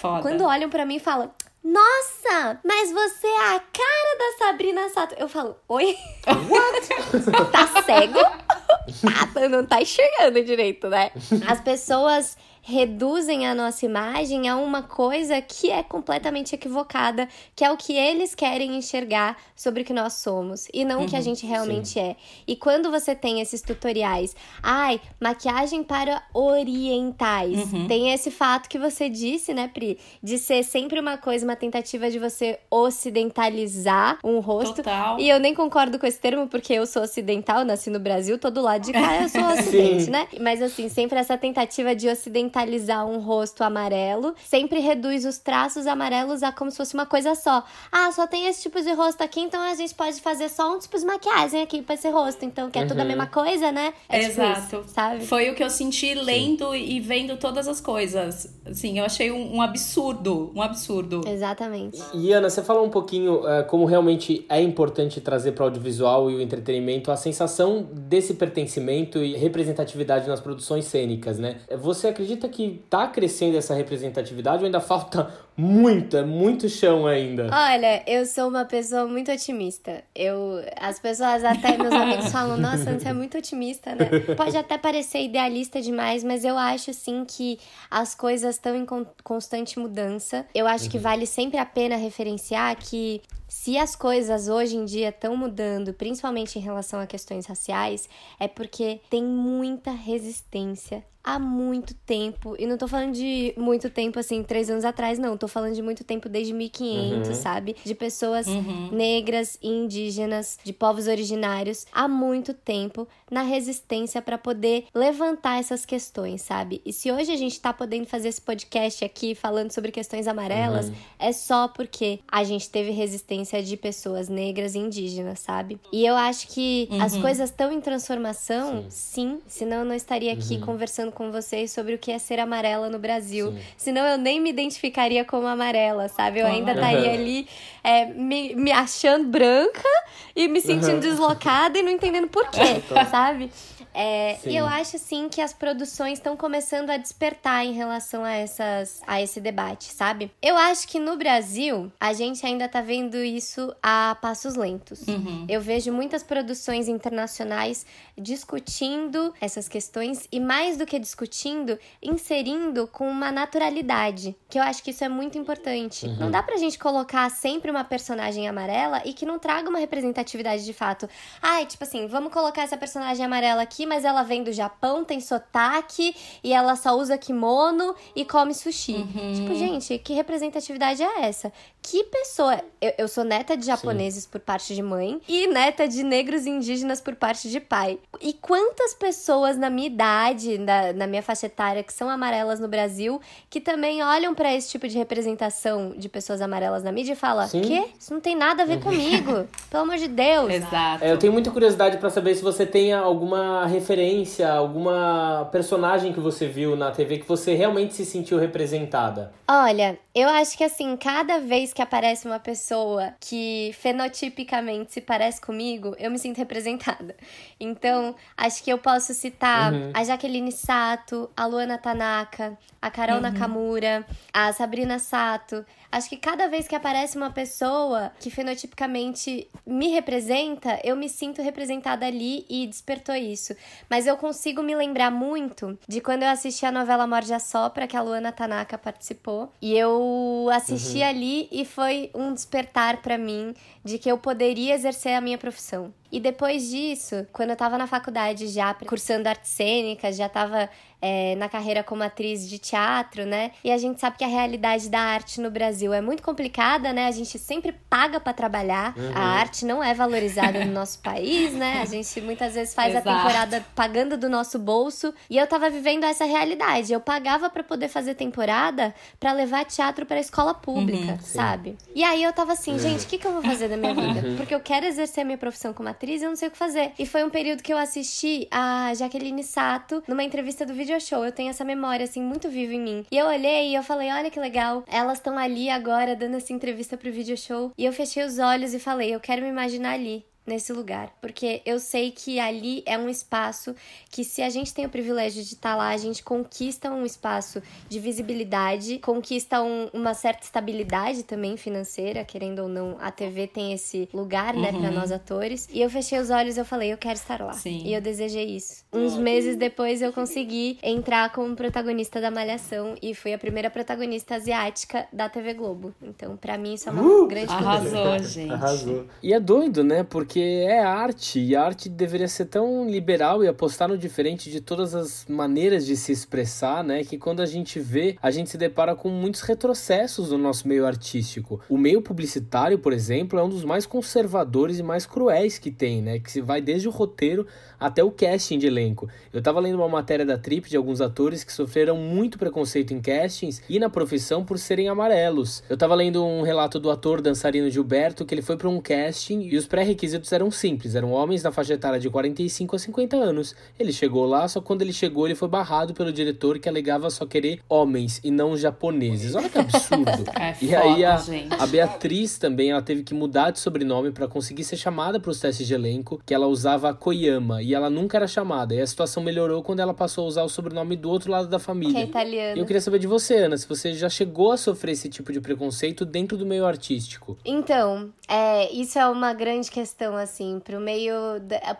foda. 0.00 0.22
Quando 0.22 0.44
olham 0.44 0.70
para 0.70 0.84
mim 0.84 0.96
e 0.96 1.00
falam. 1.00 1.30
Nossa, 1.62 2.60
mas 2.62 2.92
você 2.92 3.26
é 3.26 3.56
a 3.56 3.58
cara 3.58 4.18
da 4.18 4.46
Sabrina 4.46 4.86
Sato. 4.90 5.14
Eu 5.16 5.30
falo, 5.30 5.56
oi? 5.66 5.96
What? 6.26 6.88
tá 7.50 7.82
cego? 7.82 8.18
Ah, 8.18 9.48
não 9.48 9.64
tá 9.64 9.80
enxergando 9.80 10.44
direito, 10.44 10.90
né? 10.90 11.10
As 11.48 11.62
pessoas 11.62 12.36
reduzem 12.64 13.46
a 13.46 13.54
nossa 13.54 13.84
imagem 13.84 14.48
a 14.48 14.56
uma 14.56 14.82
coisa 14.82 15.40
que 15.42 15.70
é 15.70 15.82
completamente 15.82 16.54
equivocada, 16.54 17.28
que 17.54 17.62
é 17.62 17.70
o 17.70 17.76
que 17.76 17.92
eles 17.94 18.34
querem 18.34 18.76
enxergar 18.76 19.36
sobre 19.54 19.82
o 19.82 19.84
que 19.84 19.92
nós 19.92 20.14
somos 20.14 20.66
e 20.72 20.82
não 20.82 21.00
uhum, 21.00 21.04
o 21.04 21.08
que 21.08 21.14
a 21.14 21.18
uhum, 21.18 21.24
gente 21.24 21.46
realmente 21.46 21.90
sim. 21.90 22.00
é. 22.00 22.16
E 22.46 22.56
quando 22.56 22.90
você 22.90 23.14
tem 23.14 23.42
esses 23.42 23.60
tutoriais, 23.60 24.34
ai, 24.62 24.98
maquiagem 25.20 25.84
para 25.84 26.22
orientais, 26.32 27.70
uhum. 27.70 27.86
tem 27.86 28.14
esse 28.14 28.30
fato 28.30 28.66
que 28.66 28.78
você 28.78 29.10
disse, 29.10 29.52
né, 29.52 29.68
Pri, 29.68 29.98
de 30.22 30.38
ser 30.38 30.64
sempre 30.64 30.98
uma 30.98 31.18
coisa, 31.18 31.44
uma 31.44 31.56
tentativa 31.56 32.10
de 32.10 32.18
você 32.18 32.58
ocidentalizar 32.70 34.18
um 34.24 34.40
rosto. 34.40 34.76
Total. 34.76 35.20
E 35.20 35.28
eu 35.28 35.38
nem 35.38 35.54
concordo 35.54 35.98
com 35.98 36.06
esse 36.06 36.18
termo 36.18 36.48
porque 36.48 36.72
eu 36.72 36.86
sou 36.86 37.02
ocidental, 37.02 37.62
nasci 37.62 37.90
no 37.90 38.00
Brasil, 38.00 38.38
todo 38.38 38.62
lado 38.62 38.84
de 38.84 38.92
cá 38.92 39.20
eu 39.20 39.28
sou 39.28 39.44
ocidente, 39.52 40.10
né? 40.10 40.26
Mas 40.40 40.62
assim, 40.62 40.88
sempre 40.88 41.18
essa 41.18 41.36
tentativa 41.36 41.94
de 41.94 42.08
ocidentalizar 42.08 42.53
mentalizar 42.54 43.04
um 43.04 43.18
rosto 43.18 43.64
amarelo, 43.64 44.34
sempre 44.44 44.78
reduz 44.78 45.24
os 45.24 45.38
traços 45.38 45.86
amarelos 45.86 46.42
a 46.42 46.52
como 46.52 46.70
se 46.70 46.76
fosse 46.76 46.94
uma 46.94 47.04
coisa 47.04 47.34
só. 47.34 47.64
Ah, 47.90 48.12
só 48.12 48.26
tem 48.26 48.46
esse 48.46 48.62
tipo 48.62 48.80
de 48.80 48.92
rosto 48.92 49.22
aqui, 49.22 49.40
então 49.40 49.60
a 49.60 49.74
gente 49.74 49.92
pode 49.94 50.20
fazer 50.20 50.48
só 50.48 50.76
um 50.76 50.78
tipo 50.78 50.96
de 50.96 51.04
maquiagem 51.04 51.62
aqui 51.62 51.82
pra 51.82 51.94
esse 51.94 52.08
rosto. 52.08 52.44
Então, 52.44 52.70
que 52.70 52.78
é 52.78 52.82
uhum. 52.82 52.88
tudo 52.88 52.98
a 52.98 53.02
uhum. 53.02 53.08
mesma 53.08 53.26
coisa, 53.26 53.72
né? 53.72 53.92
É 54.08 54.24
Exato. 54.24 54.60
Tipo 54.60 54.84
isso, 54.84 54.94
sabe? 54.94 55.26
Foi 55.26 55.50
o 55.50 55.54
que 55.54 55.64
eu 55.64 55.70
senti 55.70 56.14
lendo 56.14 56.70
Sim. 56.72 56.84
e 56.84 57.00
vendo 57.00 57.36
todas 57.36 57.66
as 57.66 57.80
coisas. 57.80 58.48
Assim, 58.64 58.98
eu 58.98 59.04
achei 59.04 59.32
um, 59.32 59.56
um, 59.56 59.62
absurdo. 59.62 60.52
Um 60.54 60.62
absurdo. 60.62 61.22
Exatamente. 61.26 62.00
E 62.14 62.32
Ana, 62.32 62.48
você 62.48 62.62
falou 62.62 62.84
um 62.84 62.90
pouquinho 62.90 63.40
uh, 63.40 63.64
como 63.66 63.84
realmente 63.84 64.46
é 64.48 64.60
importante 64.60 65.20
trazer 65.20 65.52
para 65.52 65.64
o 65.64 65.66
audiovisual 65.66 66.30
e 66.30 66.36
o 66.36 66.40
entretenimento 66.40 67.10
a 67.10 67.16
sensação 67.16 67.86
desse 67.92 68.34
pertencimento 68.34 69.18
e 69.18 69.34
representatividade 69.36 70.28
nas 70.28 70.40
produções 70.40 70.84
cênicas, 70.84 71.38
né? 71.38 71.56
Você 71.78 72.08
acredita 72.08 72.43
acredita 72.44 72.48
que 72.48 72.82
tá 72.88 73.06
crescendo 73.08 73.56
essa 73.56 73.74
representatividade 73.74 74.58
ou 74.58 74.66
ainda 74.66 74.80
falta 74.80 75.32
muito, 75.56 76.16
é 76.16 76.24
muito 76.24 76.68
chão 76.68 77.06
ainda? 77.06 77.48
Olha, 77.52 78.02
eu 78.06 78.26
sou 78.26 78.48
uma 78.48 78.64
pessoa 78.64 79.06
muito 79.06 79.30
otimista. 79.30 80.02
Eu, 80.14 80.62
as 80.76 80.98
pessoas 80.98 81.44
até, 81.44 81.78
meus 81.78 81.92
amigos 81.92 82.32
falam, 82.32 82.56
nossa, 82.56 82.98
você 82.98 83.08
é 83.08 83.12
muito 83.12 83.38
otimista, 83.38 83.94
né? 83.94 84.06
Pode 84.36 84.56
até 84.56 84.76
parecer 84.76 85.22
idealista 85.22 85.80
demais, 85.80 86.24
mas 86.24 86.44
eu 86.44 86.58
acho 86.58 86.92
sim 86.92 87.24
que 87.24 87.58
as 87.90 88.14
coisas 88.14 88.56
estão 88.56 88.74
em 88.74 88.86
constante 89.22 89.78
mudança. 89.78 90.44
Eu 90.54 90.66
acho 90.66 90.84
uhum. 90.84 90.90
que 90.90 90.98
vale 90.98 91.26
sempre 91.26 91.58
a 91.58 91.66
pena 91.66 91.96
referenciar 91.96 92.76
que 92.76 93.22
se 93.54 93.78
as 93.78 93.94
coisas 93.94 94.48
hoje 94.48 94.76
em 94.76 94.84
dia 94.84 95.10
estão 95.10 95.36
mudando, 95.36 95.94
principalmente 95.94 96.58
em 96.58 96.60
relação 96.60 96.98
a 96.98 97.06
questões 97.06 97.46
raciais, 97.46 98.08
é 98.40 98.48
porque 98.48 99.00
tem 99.08 99.22
muita 99.22 99.92
resistência 99.92 101.04
há 101.24 101.38
muito 101.38 101.94
tempo. 101.94 102.54
E 102.58 102.66
não 102.66 102.76
tô 102.76 102.86
falando 102.86 103.14
de 103.14 103.54
muito 103.56 103.88
tempo, 103.88 104.18
assim, 104.18 104.42
três 104.42 104.68
anos 104.68 104.84
atrás, 104.84 105.18
não. 105.18 105.38
Tô 105.38 105.48
falando 105.48 105.74
de 105.74 105.80
muito 105.80 106.04
tempo 106.04 106.28
desde 106.28 106.52
1500, 106.52 107.28
uhum. 107.28 107.34
sabe? 107.34 107.74
De 107.82 107.94
pessoas 107.94 108.46
uhum. 108.46 108.90
negras 108.92 109.58
e 109.62 109.68
indígenas, 109.68 110.58
de 110.62 110.72
povos 110.74 111.06
originários, 111.06 111.86
há 111.90 112.06
muito 112.06 112.52
tempo 112.52 113.08
na 113.30 113.40
resistência 113.40 114.20
para 114.20 114.36
poder 114.36 114.84
levantar 114.94 115.58
essas 115.58 115.86
questões, 115.86 116.42
sabe? 116.42 116.82
E 116.84 116.92
se 116.92 117.10
hoje 117.10 117.32
a 117.32 117.36
gente 117.36 117.58
tá 117.58 117.72
podendo 117.72 118.06
fazer 118.06 118.28
esse 118.28 118.42
podcast 118.42 119.02
aqui 119.02 119.34
falando 119.34 119.72
sobre 119.72 119.90
questões 119.90 120.28
amarelas, 120.28 120.88
uhum. 120.88 120.94
é 121.18 121.32
só 121.32 121.68
porque 121.68 122.20
a 122.30 122.44
gente 122.44 122.68
teve 122.68 122.90
resistência 122.90 123.43
de 123.44 123.76
pessoas 123.76 124.28
negras 124.28 124.74
e 124.74 124.78
indígenas, 124.78 125.40
sabe? 125.40 125.78
E 125.92 126.04
eu 126.04 126.14
acho 126.14 126.48
que 126.48 126.88
as 127.00 127.14
uhum. 127.14 127.22
coisas 127.22 127.50
estão 127.50 127.72
em 127.72 127.80
transformação, 127.80 128.84
sim. 128.88 129.38
sim, 129.38 129.38
senão 129.46 129.78
eu 129.78 129.84
não 129.84 129.94
estaria 129.94 130.32
aqui 130.32 130.54
uhum. 130.54 130.60
conversando 130.60 131.12
com 131.12 131.30
vocês 131.30 131.70
sobre 131.70 131.94
o 131.94 131.98
que 131.98 132.10
é 132.10 132.18
ser 132.18 132.40
amarela 132.40 132.88
no 132.88 132.98
Brasil. 132.98 133.52
Sim. 133.52 133.58
Senão 133.76 134.06
eu 134.06 134.18
nem 134.18 134.40
me 134.40 134.50
identificaria 134.50 135.24
como 135.24 135.46
amarela, 135.46 136.08
sabe? 136.08 136.40
Eu 136.40 136.46
ainda 136.46 136.72
estaria 136.72 137.12
ali 137.12 137.46
é, 137.82 138.06
me, 138.06 138.54
me 138.54 138.72
achando 138.72 139.28
branca 139.28 139.88
e 140.34 140.48
me 140.48 140.60
sentindo 140.60 141.00
deslocada 141.00 141.78
e 141.78 141.82
não 141.82 141.90
entendendo 141.90 142.28
por 142.28 142.48
quê, 142.50 142.82
sabe? 143.10 143.50
É, 143.94 144.38
e 144.44 144.56
eu 144.56 144.66
acho 144.66 144.98
sim 144.98 145.28
que 145.28 145.40
as 145.40 145.52
produções 145.52 146.18
estão 146.18 146.36
começando 146.36 146.90
a 146.90 146.96
despertar 146.96 147.64
em 147.64 147.72
relação 147.72 148.24
a, 148.24 148.32
essas, 148.32 149.00
a 149.06 149.22
esse 149.22 149.40
debate, 149.40 149.84
sabe? 149.84 150.30
Eu 150.42 150.56
acho 150.56 150.88
que 150.88 150.98
no 150.98 151.16
Brasil 151.16 151.92
a 152.00 152.12
gente 152.12 152.44
ainda 152.44 152.68
tá 152.68 152.80
vendo 152.80 153.16
isso 153.16 153.74
a 153.80 154.16
passos 154.20 154.56
lentos. 154.56 155.06
Uhum. 155.06 155.46
Eu 155.48 155.60
vejo 155.60 155.92
muitas 155.92 156.24
produções 156.24 156.88
internacionais 156.88 157.86
discutindo 158.18 159.32
essas 159.40 159.68
questões 159.68 160.26
e, 160.32 160.40
mais 160.40 160.76
do 160.76 160.84
que 160.84 160.98
discutindo, 160.98 161.78
inserindo 162.02 162.88
com 162.88 163.08
uma 163.08 163.30
naturalidade, 163.30 164.34
que 164.48 164.58
eu 164.58 164.62
acho 164.62 164.82
que 164.82 164.90
isso 164.90 165.04
é 165.04 165.08
muito 165.08 165.38
importante. 165.38 166.06
Uhum. 166.06 166.16
Não 166.16 166.30
dá 166.30 166.42
pra 166.42 166.56
gente 166.56 166.78
colocar 166.78 167.30
sempre 167.30 167.70
uma 167.70 167.84
personagem 167.84 168.48
amarela 168.48 169.02
e 169.04 169.12
que 169.12 169.24
não 169.24 169.38
traga 169.38 169.68
uma 169.68 169.78
representatividade 169.78 170.64
de 170.64 170.72
fato. 170.72 171.08
Ai, 171.40 171.66
tipo 171.66 171.84
assim, 171.84 172.06
vamos 172.08 172.32
colocar 172.32 172.62
essa 172.62 172.76
personagem 172.76 173.24
amarela 173.24 173.62
aqui 173.62 173.83
aqui, 173.84 173.86
mas 173.86 174.04
ela 174.04 174.22
vem 174.22 174.42
do 174.42 174.52
Japão, 174.52 175.04
tem 175.04 175.20
sotaque 175.20 176.14
e 176.42 176.52
ela 176.52 176.74
só 176.74 176.96
usa 176.96 177.16
kimono 177.16 177.94
e 178.16 178.24
come 178.24 178.54
sushi. 178.54 178.94
Uhum. 178.94 179.32
Tipo, 179.34 179.54
gente, 179.54 179.98
que 179.98 180.14
representatividade 180.14 181.02
é 181.02 181.26
essa? 181.26 181.52
Que 181.82 182.04
pessoa. 182.04 182.60
Eu, 182.80 182.92
eu 182.98 183.08
sou 183.08 183.24
neta 183.24 183.56
de 183.56 183.66
japoneses 183.66 184.24
Sim. 184.24 184.30
por 184.30 184.40
parte 184.40 184.74
de 184.74 184.82
mãe 184.82 185.20
e 185.28 185.46
neta 185.46 185.86
de 185.86 186.02
negros 186.02 186.46
e 186.46 186.50
indígenas 186.50 187.00
por 187.00 187.14
parte 187.14 187.50
de 187.50 187.60
pai. 187.60 187.98
E 188.20 188.32
quantas 188.32 188.94
pessoas 188.94 189.56
na 189.58 189.68
minha 189.68 189.86
idade, 189.86 190.58
na, 190.58 190.92
na 190.92 191.06
minha 191.06 191.22
faixa 191.22 191.46
etária, 191.46 191.82
que 191.82 191.92
são 191.92 192.08
amarelas 192.08 192.58
no 192.58 192.68
Brasil, 192.68 193.20
que 193.50 193.60
também 193.60 194.02
olham 194.02 194.34
para 194.34 194.54
esse 194.54 194.70
tipo 194.70 194.88
de 194.88 194.96
representação 194.96 195.94
de 195.96 196.08
pessoas 196.08 196.40
amarelas 196.40 196.82
na 196.82 196.90
mídia 196.90 197.12
e 197.12 197.16
falam: 197.16 197.48
Quê? 197.48 197.88
Isso 197.98 198.12
não 198.12 198.20
tem 198.20 198.34
nada 198.34 198.62
a 198.62 198.66
ver 198.66 198.76
uhum. 198.76 198.82
comigo. 198.82 199.48
Pelo 199.70 199.82
amor 199.82 199.96
de 199.96 200.08
Deus. 200.08 200.48
Exato. 200.54 201.04
É, 201.04 201.12
eu 201.12 201.18
tenho 201.18 201.32
muita 201.32 201.50
curiosidade 201.50 201.98
para 201.98 202.08
saber 202.08 202.34
se 202.34 202.42
você 202.42 202.64
tem 202.64 202.92
alguma 202.92 203.66
referência, 203.74 204.50
alguma 204.50 205.48
personagem 205.52 206.12
que 206.12 206.20
você 206.20 206.46
viu 206.46 206.76
na 206.76 206.90
TV 206.90 207.18
que 207.18 207.28
você 207.28 207.54
realmente 207.54 207.94
se 207.94 208.04
sentiu 208.04 208.38
representada. 208.38 209.32
Olha, 209.46 209.98
eu 210.14 210.28
acho 210.28 210.56
que 210.56 210.64
assim, 210.64 210.96
cada 210.96 211.38
vez 211.38 211.72
que 211.72 211.82
aparece 211.82 212.26
uma 212.26 212.38
pessoa 212.38 213.12
que 213.20 213.74
fenotipicamente 213.78 214.92
se 214.92 215.00
parece 215.00 215.40
comigo, 215.40 215.94
eu 215.98 216.10
me 216.10 216.18
sinto 216.18 216.38
representada. 216.38 217.16
Então, 217.60 218.14
acho 218.36 218.62
que 218.62 218.72
eu 218.72 218.78
posso 218.78 219.12
citar 219.12 219.72
uhum. 219.72 219.90
a 219.92 220.04
Jaqueline 220.04 220.52
Sato, 220.52 221.28
a 221.36 221.46
Luana 221.46 221.76
Tanaka, 221.78 222.56
a 222.80 222.90
Carol 222.90 223.16
uhum. 223.16 223.22
Nakamura, 223.22 224.04
a 224.32 224.52
Sabrina 224.52 224.98
Sato. 224.98 225.64
Acho 225.94 226.08
que 226.08 226.16
cada 226.16 226.48
vez 226.48 226.66
que 226.66 226.74
aparece 226.74 227.16
uma 227.16 227.30
pessoa 227.30 228.10
que 228.18 228.28
fenotipicamente 228.28 229.46
me 229.64 229.90
representa, 229.90 230.80
eu 230.82 230.96
me 230.96 231.08
sinto 231.08 231.40
representada 231.40 232.04
ali 232.04 232.44
e 232.50 232.66
despertou 232.66 233.14
isso. 233.14 233.54
Mas 233.88 234.04
eu 234.04 234.16
consigo 234.16 234.60
me 234.60 234.74
lembrar 234.74 235.12
muito 235.12 235.78
de 235.86 236.00
quando 236.00 236.24
eu 236.24 236.30
assisti 236.30 236.66
a 236.66 236.72
novela 236.72 237.06
Morde 237.06 237.32
a 237.32 237.38
Sopra, 237.38 237.86
que 237.86 237.96
a 237.96 238.02
Luana 238.02 238.32
Tanaka 238.32 238.76
participou. 238.76 239.52
E 239.62 239.72
eu 239.78 240.48
assisti 240.52 240.98
uhum. 240.98 241.06
ali 241.06 241.48
e 241.52 241.64
foi 241.64 242.10
um 242.12 242.34
despertar 242.34 243.00
para 243.00 243.16
mim 243.16 243.54
de 243.84 243.96
que 243.96 244.10
eu 244.10 244.18
poderia 244.18 244.74
exercer 244.74 245.14
a 245.14 245.20
minha 245.20 245.38
profissão. 245.38 245.94
E 246.14 246.20
depois 246.20 246.70
disso, 246.70 247.26
quando 247.32 247.50
eu 247.50 247.56
tava 247.56 247.76
na 247.76 247.88
faculdade 247.88 248.46
já, 248.46 248.72
cursando 248.72 249.28
artes 249.28 249.50
cênicas, 249.50 250.16
já 250.16 250.28
tava 250.28 250.70
é, 251.02 251.34
na 251.36 251.50
carreira 251.50 251.82
como 251.82 252.02
atriz 252.02 252.48
de 252.48 252.58
teatro, 252.58 253.26
né? 253.26 253.50
E 253.62 253.70
a 253.70 253.76
gente 253.76 254.00
sabe 254.00 254.16
que 254.16 254.24
a 254.24 254.26
realidade 254.26 254.88
da 254.88 255.00
arte 255.00 255.38
no 255.38 255.50
Brasil 255.50 255.92
é 255.92 256.00
muito 256.00 256.22
complicada, 256.22 256.94
né? 256.94 257.08
A 257.08 257.10
gente 257.10 257.38
sempre 257.38 257.72
paga 257.90 258.18
para 258.18 258.32
trabalhar, 258.32 258.96
uhum. 258.96 259.10
a 259.14 259.20
arte 259.20 259.66
não 259.66 259.84
é 259.84 259.92
valorizada 259.92 260.64
no 260.64 260.72
nosso 260.72 261.00
país, 261.04 261.52
né? 261.52 261.82
A 261.82 261.84
gente 261.84 262.20
muitas 262.22 262.54
vezes 262.54 262.72
faz 262.72 262.94
Exato. 262.94 263.06
a 263.06 263.16
temporada 263.16 263.66
pagando 263.74 264.16
do 264.16 264.30
nosso 264.30 264.58
bolso. 264.58 265.12
E 265.28 265.36
eu 265.36 265.46
tava 265.46 265.68
vivendo 265.68 266.04
essa 266.04 266.24
realidade. 266.24 266.92
Eu 266.92 267.00
pagava 267.00 267.50
para 267.50 267.62
poder 267.62 267.88
fazer 267.88 268.14
temporada 268.14 268.94
para 269.20 269.32
levar 269.32 269.66
teatro 269.66 270.06
para 270.06 270.18
escola 270.18 270.54
pública, 270.54 271.12
uhum, 271.12 271.20
sabe? 271.20 271.76
E 271.94 272.02
aí 272.02 272.22
eu 272.22 272.32
tava 272.32 272.52
assim, 272.52 272.78
gente, 272.78 273.04
o 273.04 273.08
que, 273.08 273.18
que 273.18 273.26
eu 273.26 273.32
vou 273.32 273.42
fazer 273.42 273.68
da 273.68 273.76
minha 273.76 273.92
vida? 273.92 274.26
Uhum. 274.26 274.36
Porque 274.36 274.54
eu 274.54 274.60
quero 274.60 274.86
exercer 274.86 275.20
a 275.20 275.24
minha 275.26 275.36
profissão 275.38 275.74
como 275.74 275.90
atriz 275.90 276.03
e 276.08 276.24
eu 276.24 276.30
não 276.30 276.36
sei 276.36 276.48
o 276.48 276.50
que 276.50 276.58
fazer. 276.58 276.92
E 276.98 277.06
foi 277.06 277.24
um 277.24 277.30
período 277.30 277.62
que 277.62 277.72
eu 277.72 277.78
assisti 277.78 278.46
a 278.50 278.92
Jaqueline 278.94 279.42
Sato 279.42 280.02
numa 280.06 280.22
entrevista 280.22 280.66
do 280.66 280.74
Video 280.74 281.00
Show. 281.00 281.24
Eu 281.24 281.32
tenho 281.32 281.50
essa 281.50 281.64
memória, 281.64 282.04
assim, 282.04 282.22
muito 282.22 282.48
viva 282.48 282.74
em 282.74 282.80
mim. 282.80 283.06
E 283.10 283.16
eu 283.16 283.26
olhei 283.26 283.70
e 283.70 283.74
eu 283.74 283.82
falei, 283.82 284.10
olha 284.10 284.30
que 284.30 284.40
legal. 284.40 284.84
Elas 284.86 285.18
estão 285.18 285.36
ali 285.38 285.70
agora 285.70 286.16
dando 286.16 286.36
essa 286.36 286.52
entrevista 286.52 286.96
pro 286.96 287.12
Video 287.12 287.36
Show. 287.36 287.72
E 287.76 287.84
eu 287.84 287.92
fechei 287.92 288.24
os 288.24 288.38
olhos 288.38 288.74
e 288.74 288.78
falei, 288.78 289.14
eu 289.14 289.20
quero 289.20 289.42
me 289.42 289.48
imaginar 289.48 289.94
ali 289.94 290.24
nesse 290.46 290.72
lugar, 290.72 291.12
porque 291.20 291.62
eu 291.64 291.80
sei 291.80 292.10
que 292.10 292.38
ali 292.38 292.82
é 292.86 292.98
um 292.98 293.08
espaço 293.08 293.74
que 294.10 294.22
se 294.22 294.42
a 294.42 294.50
gente 294.50 294.74
tem 294.74 294.84
o 294.84 294.88
privilégio 294.88 295.42
de 295.42 295.54
estar 295.54 295.70
tá 295.70 295.76
lá, 295.76 295.88
a 295.88 295.96
gente 295.96 296.22
conquista 296.22 296.90
um 296.90 297.04
espaço 297.04 297.62
de 297.88 297.98
visibilidade, 297.98 298.98
conquista 298.98 299.62
um, 299.62 299.88
uma 299.92 300.12
certa 300.12 300.44
estabilidade 300.44 301.22
também 301.22 301.56
financeira, 301.56 302.24
querendo 302.24 302.60
ou 302.60 302.68
não, 302.68 302.96
a 303.00 303.10
TV 303.10 303.46
tem 303.46 303.72
esse 303.72 304.08
lugar, 304.12 304.54
né, 304.54 304.70
uhum. 304.70 304.80
para 304.80 304.90
nós 304.90 305.10
atores. 305.10 305.68
E 305.72 305.80
eu 305.80 305.88
fechei 305.88 306.18
os 306.18 306.30
olhos 306.30 306.56
e 306.56 306.60
eu 306.60 306.64
falei, 306.64 306.92
eu 306.92 306.98
quero 306.98 307.14
estar 307.14 307.40
lá. 307.40 307.52
Sim. 307.52 307.82
E 307.84 307.94
eu 307.94 308.00
desejei 308.00 308.44
isso. 308.44 308.84
Uns 308.92 309.16
meses 309.16 309.56
depois 309.56 310.02
eu 310.02 310.12
consegui 310.12 310.78
entrar 310.82 311.32
como 311.32 311.56
protagonista 311.56 312.20
da 312.20 312.30
Malhação 312.30 312.94
e 313.00 313.14
fui 313.14 313.32
a 313.32 313.38
primeira 313.38 313.70
protagonista 313.70 314.34
asiática 314.34 315.06
da 315.12 315.28
TV 315.28 315.54
Globo. 315.54 315.94
Então, 316.02 316.36
para 316.36 316.58
mim 316.58 316.74
isso 316.74 316.88
é 316.88 316.92
uma 316.92 317.02
uh, 317.02 317.26
grande 317.26 317.52
Arrasou, 317.52 318.18
gente. 318.18 318.52
Arrasou. 318.52 319.06
E 319.22 319.32
é 319.32 319.40
doido, 319.40 319.82
né? 319.82 320.02
Porque 320.02 320.33
porque 320.34 320.66
é 320.66 320.82
arte 320.82 321.38
e 321.38 321.54
a 321.54 321.62
arte 321.62 321.88
deveria 321.88 322.26
ser 322.26 322.46
tão 322.46 322.90
liberal 322.90 323.44
e 323.44 323.46
apostar 323.46 323.86
no 323.86 323.96
diferente 323.96 324.50
de 324.50 324.60
todas 324.60 324.92
as 324.92 325.24
maneiras 325.28 325.86
de 325.86 325.96
se 325.96 326.10
expressar, 326.10 326.82
né? 326.82 327.04
Que 327.04 327.16
quando 327.16 327.40
a 327.40 327.46
gente 327.46 327.78
vê, 327.78 328.16
a 328.20 328.32
gente 328.32 328.50
se 328.50 328.58
depara 328.58 328.96
com 328.96 329.08
muitos 329.08 329.42
retrocessos 329.42 330.32
no 330.32 330.38
nosso 330.38 330.66
meio 330.66 330.86
artístico. 330.86 331.60
O 331.68 331.78
meio 331.78 332.02
publicitário, 332.02 332.80
por 332.80 332.92
exemplo, 332.92 333.38
é 333.38 333.44
um 333.44 333.48
dos 333.48 333.64
mais 333.64 333.86
conservadores 333.86 334.80
e 334.80 334.82
mais 334.82 335.06
cruéis 335.06 335.56
que 335.56 335.70
tem, 335.70 336.02
né? 336.02 336.18
Que 336.18 336.42
vai 336.42 336.60
desde 336.60 336.88
o 336.88 336.90
roteiro 336.90 337.46
até 337.78 338.02
o 338.02 338.10
casting 338.10 338.58
de 338.58 338.66
elenco. 338.66 339.08
Eu 339.32 339.40
tava 339.40 339.60
lendo 339.60 339.76
uma 339.76 339.88
matéria 339.88 340.26
da 340.26 340.36
Trip 340.36 340.68
de 340.68 340.76
alguns 340.76 341.00
atores 341.00 341.44
que 341.44 341.52
sofreram 341.52 341.96
muito 341.96 342.40
preconceito 342.40 342.92
em 342.92 343.00
castings 343.00 343.62
e 343.68 343.78
na 343.78 343.88
profissão 343.88 344.44
por 344.44 344.58
serem 344.58 344.88
amarelos. 344.88 345.62
Eu 345.68 345.76
tava 345.76 345.94
lendo 345.94 346.24
um 346.24 346.42
relato 346.42 346.80
do 346.80 346.90
ator 346.90 347.20
dançarino 347.20 347.70
Gilberto 347.70 348.24
que 348.24 348.34
ele 348.34 348.42
foi 348.42 348.56
para 348.56 348.68
um 348.68 348.80
casting 348.80 349.42
e 349.42 349.56
os 349.56 349.66
pré-requisitos 349.66 350.23
eram 350.32 350.50
simples, 350.50 350.94
eram 350.94 351.12
homens 351.12 351.42
na 351.42 351.52
faixa 351.52 351.74
etária 351.74 351.98
de 351.98 352.08
45 352.08 352.76
a 352.76 352.78
50 352.78 353.16
anos. 353.16 353.54
Ele 353.78 353.92
chegou 353.92 354.26
lá, 354.26 354.46
só 354.48 354.60
quando 354.60 354.82
ele 354.82 354.92
chegou 354.92 355.26
ele 355.26 355.34
foi 355.34 355.48
barrado 355.48 355.94
pelo 355.94 356.12
diretor 356.12 356.58
que 356.58 356.68
alegava 356.68 357.10
só 357.10 357.26
querer 357.26 357.60
homens 357.68 358.20
e 358.22 358.30
não 358.30 358.56
japoneses. 358.56 359.34
Olha 359.34 359.48
que 359.48 359.58
absurdo. 359.58 360.24
É 360.34 360.50
e 360.60 360.68
foda, 360.68 360.80
aí 360.80 361.04
a, 361.04 361.16
gente. 361.16 361.54
a 361.54 361.66
Beatriz 361.66 362.38
também, 362.38 362.70
ela 362.70 362.82
teve 362.82 363.02
que 363.02 363.14
mudar 363.14 363.50
de 363.50 363.60
sobrenome 363.60 364.10
para 364.10 364.26
conseguir 364.26 364.64
ser 364.64 364.76
chamada 364.76 365.20
para 365.20 365.30
os 365.30 365.38
testes 365.38 365.66
de 365.66 365.74
elenco, 365.74 366.20
que 366.26 366.34
ela 366.34 366.46
usava 366.46 366.92
Koyama 366.92 367.62
e 367.62 367.72
ela 367.72 367.88
nunca 367.88 368.18
era 368.18 368.26
chamada. 368.26 368.74
E 368.74 368.80
a 368.80 368.86
situação 368.86 369.22
melhorou 369.22 369.62
quando 369.62 369.80
ela 369.80 369.94
passou 369.94 370.24
a 370.24 370.28
usar 370.28 370.42
o 370.42 370.48
sobrenome 370.48 370.96
do 370.96 371.08
outro 371.08 371.30
lado 371.30 371.48
da 371.48 371.58
família. 371.58 371.94
Que 371.94 372.00
é 372.00 372.04
italiano. 372.04 372.56
E 372.56 372.60
eu 372.60 372.66
queria 372.66 372.80
saber 372.80 372.98
de 372.98 373.06
você, 373.06 373.36
Ana, 373.36 373.56
se 373.56 373.68
você 373.68 373.92
já 373.94 374.08
chegou 374.08 374.52
a 374.52 374.56
sofrer 374.56 374.92
esse 374.92 375.08
tipo 375.08 375.32
de 375.32 375.40
preconceito 375.40 376.04
dentro 376.04 376.36
do 376.36 376.44
meio 376.44 376.66
artístico. 376.66 377.38
Então, 377.44 378.12
é, 378.28 378.72
isso 378.72 378.98
é 378.98 379.06
uma 379.06 379.32
grande 379.32 379.70
questão, 379.70 380.13
assim, 380.16 380.60
pro 380.60 380.80
meio, 380.80 381.14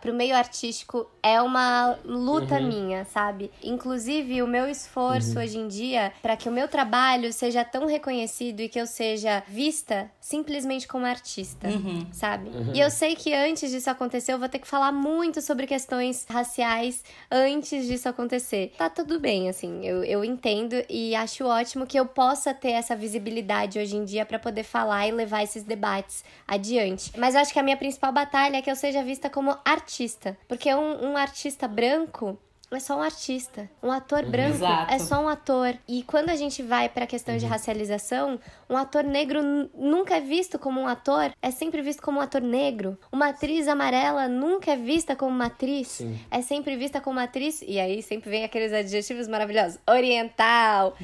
pro 0.01 0.13
meio 0.13 0.35
artístico 0.35 1.09
é 1.21 1.41
uma 1.41 1.97
luta 2.03 2.55
uhum. 2.55 2.67
minha, 2.67 3.05
sabe? 3.05 3.51
Inclusive, 3.63 4.41
o 4.41 4.47
meu 4.47 4.69
esforço 4.69 5.35
uhum. 5.35 5.43
hoje 5.43 5.57
em 5.57 5.67
dia 5.67 6.13
para 6.21 6.35
que 6.35 6.47
o 6.47 6.51
meu 6.51 6.67
trabalho 6.67 7.31
seja 7.33 7.63
tão 7.63 7.85
reconhecido 7.85 8.59
e 8.59 8.69
que 8.69 8.79
eu 8.79 8.85
seja 8.85 9.43
vista 9.47 10.09
simplesmente 10.19 10.87
como 10.87 11.05
artista, 11.05 11.67
uhum. 11.67 12.05
sabe? 12.11 12.49
Uhum. 12.49 12.71
E 12.73 12.79
eu 12.79 12.91
sei 12.91 13.15
que 13.15 13.33
antes 13.33 13.71
disso 13.71 13.89
acontecer, 13.89 14.33
eu 14.33 14.39
vou 14.39 14.49
ter 14.49 14.59
que 14.59 14.67
falar 14.67 14.91
muito 14.91 15.41
sobre 15.41 15.65
questões 15.65 16.25
raciais 16.29 17.03
antes 17.31 17.87
disso 17.87 18.07
acontecer. 18.09 18.73
Tá 18.77 18.89
tudo 18.89 19.19
bem, 19.19 19.49
assim, 19.49 19.85
eu, 19.85 20.03
eu 20.03 20.23
entendo 20.23 20.75
e 20.89 21.15
acho 21.15 21.45
ótimo 21.45 21.85
que 21.85 21.99
eu 21.99 22.05
possa 22.05 22.53
ter 22.53 22.71
essa 22.71 22.95
visibilidade 22.95 23.79
hoje 23.79 23.95
em 23.95 24.05
dia 24.05 24.25
para 24.25 24.37
poder 24.39 24.63
falar 24.63 25.07
e 25.07 25.11
levar 25.11 25.43
esses 25.43 25.63
debates 25.63 26.23
adiante. 26.47 27.11
Mas 27.17 27.35
eu 27.35 27.41
acho 27.41 27.53
que 27.53 27.59
a 27.59 27.63
minha 27.63 27.77
principal 27.77 28.11
batalha 28.11 28.24
é 28.33 28.61
que 28.61 28.69
eu 28.71 28.75
seja 28.75 29.03
vista 29.03 29.29
como 29.29 29.57
artista. 29.63 30.37
Porque 30.47 30.73
um, 30.73 31.11
um 31.11 31.17
artista 31.17 31.67
branco, 31.67 32.37
é 32.71 32.79
só 32.79 32.97
um 32.97 33.01
artista. 33.01 33.69
Um 33.81 33.91
ator 33.91 34.23
uhum. 34.23 34.31
branco 34.31 34.55
Exato. 34.55 34.93
é 34.93 34.99
só 34.99 35.21
um 35.21 35.27
ator. 35.27 35.75
E 35.87 36.03
quando 36.03 36.29
a 36.29 36.35
gente 36.35 36.63
vai 36.63 36.89
para 36.89 37.03
a 37.03 37.07
questão 37.07 37.33
uhum. 37.33 37.39
de 37.39 37.45
racialização, 37.45 38.39
um 38.69 38.75
ator 38.75 39.03
negro 39.03 39.41
nunca 39.73 40.17
é 40.17 40.19
visto 40.21 40.57
como 40.57 40.81
um 40.81 40.87
ator, 40.87 41.31
é 41.41 41.51
sempre 41.51 41.81
visto 41.81 42.01
como 42.01 42.19
um 42.19 42.21
ator 42.21 42.41
negro. 42.41 42.97
Uma 43.11 43.29
atriz 43.29 43.67
amarela 43.67 44.27
nunca 44.27 44.71
é 44.71 44.75
vista 44.75 45.15
como 45.15 45.31
uma 45.31 45.45
atriz, 45.45 45.87
Sim. 45.89 46.19
é 46.31 46.41
sempre 46.41 46.75
vista 46.75 46.99
como 46.99 47.17
uma 47.17 47.23
atriz. 47.23 47.61
E 47.65 47.79
aí 47.79 48.01
sempre 48.01 48.29
vem 48.29 48.43
aqueles 48.43 48.73
adjetivos 48.73 49.27
maravilhosos: 49.27 49.79
oriental, 49.87 50.95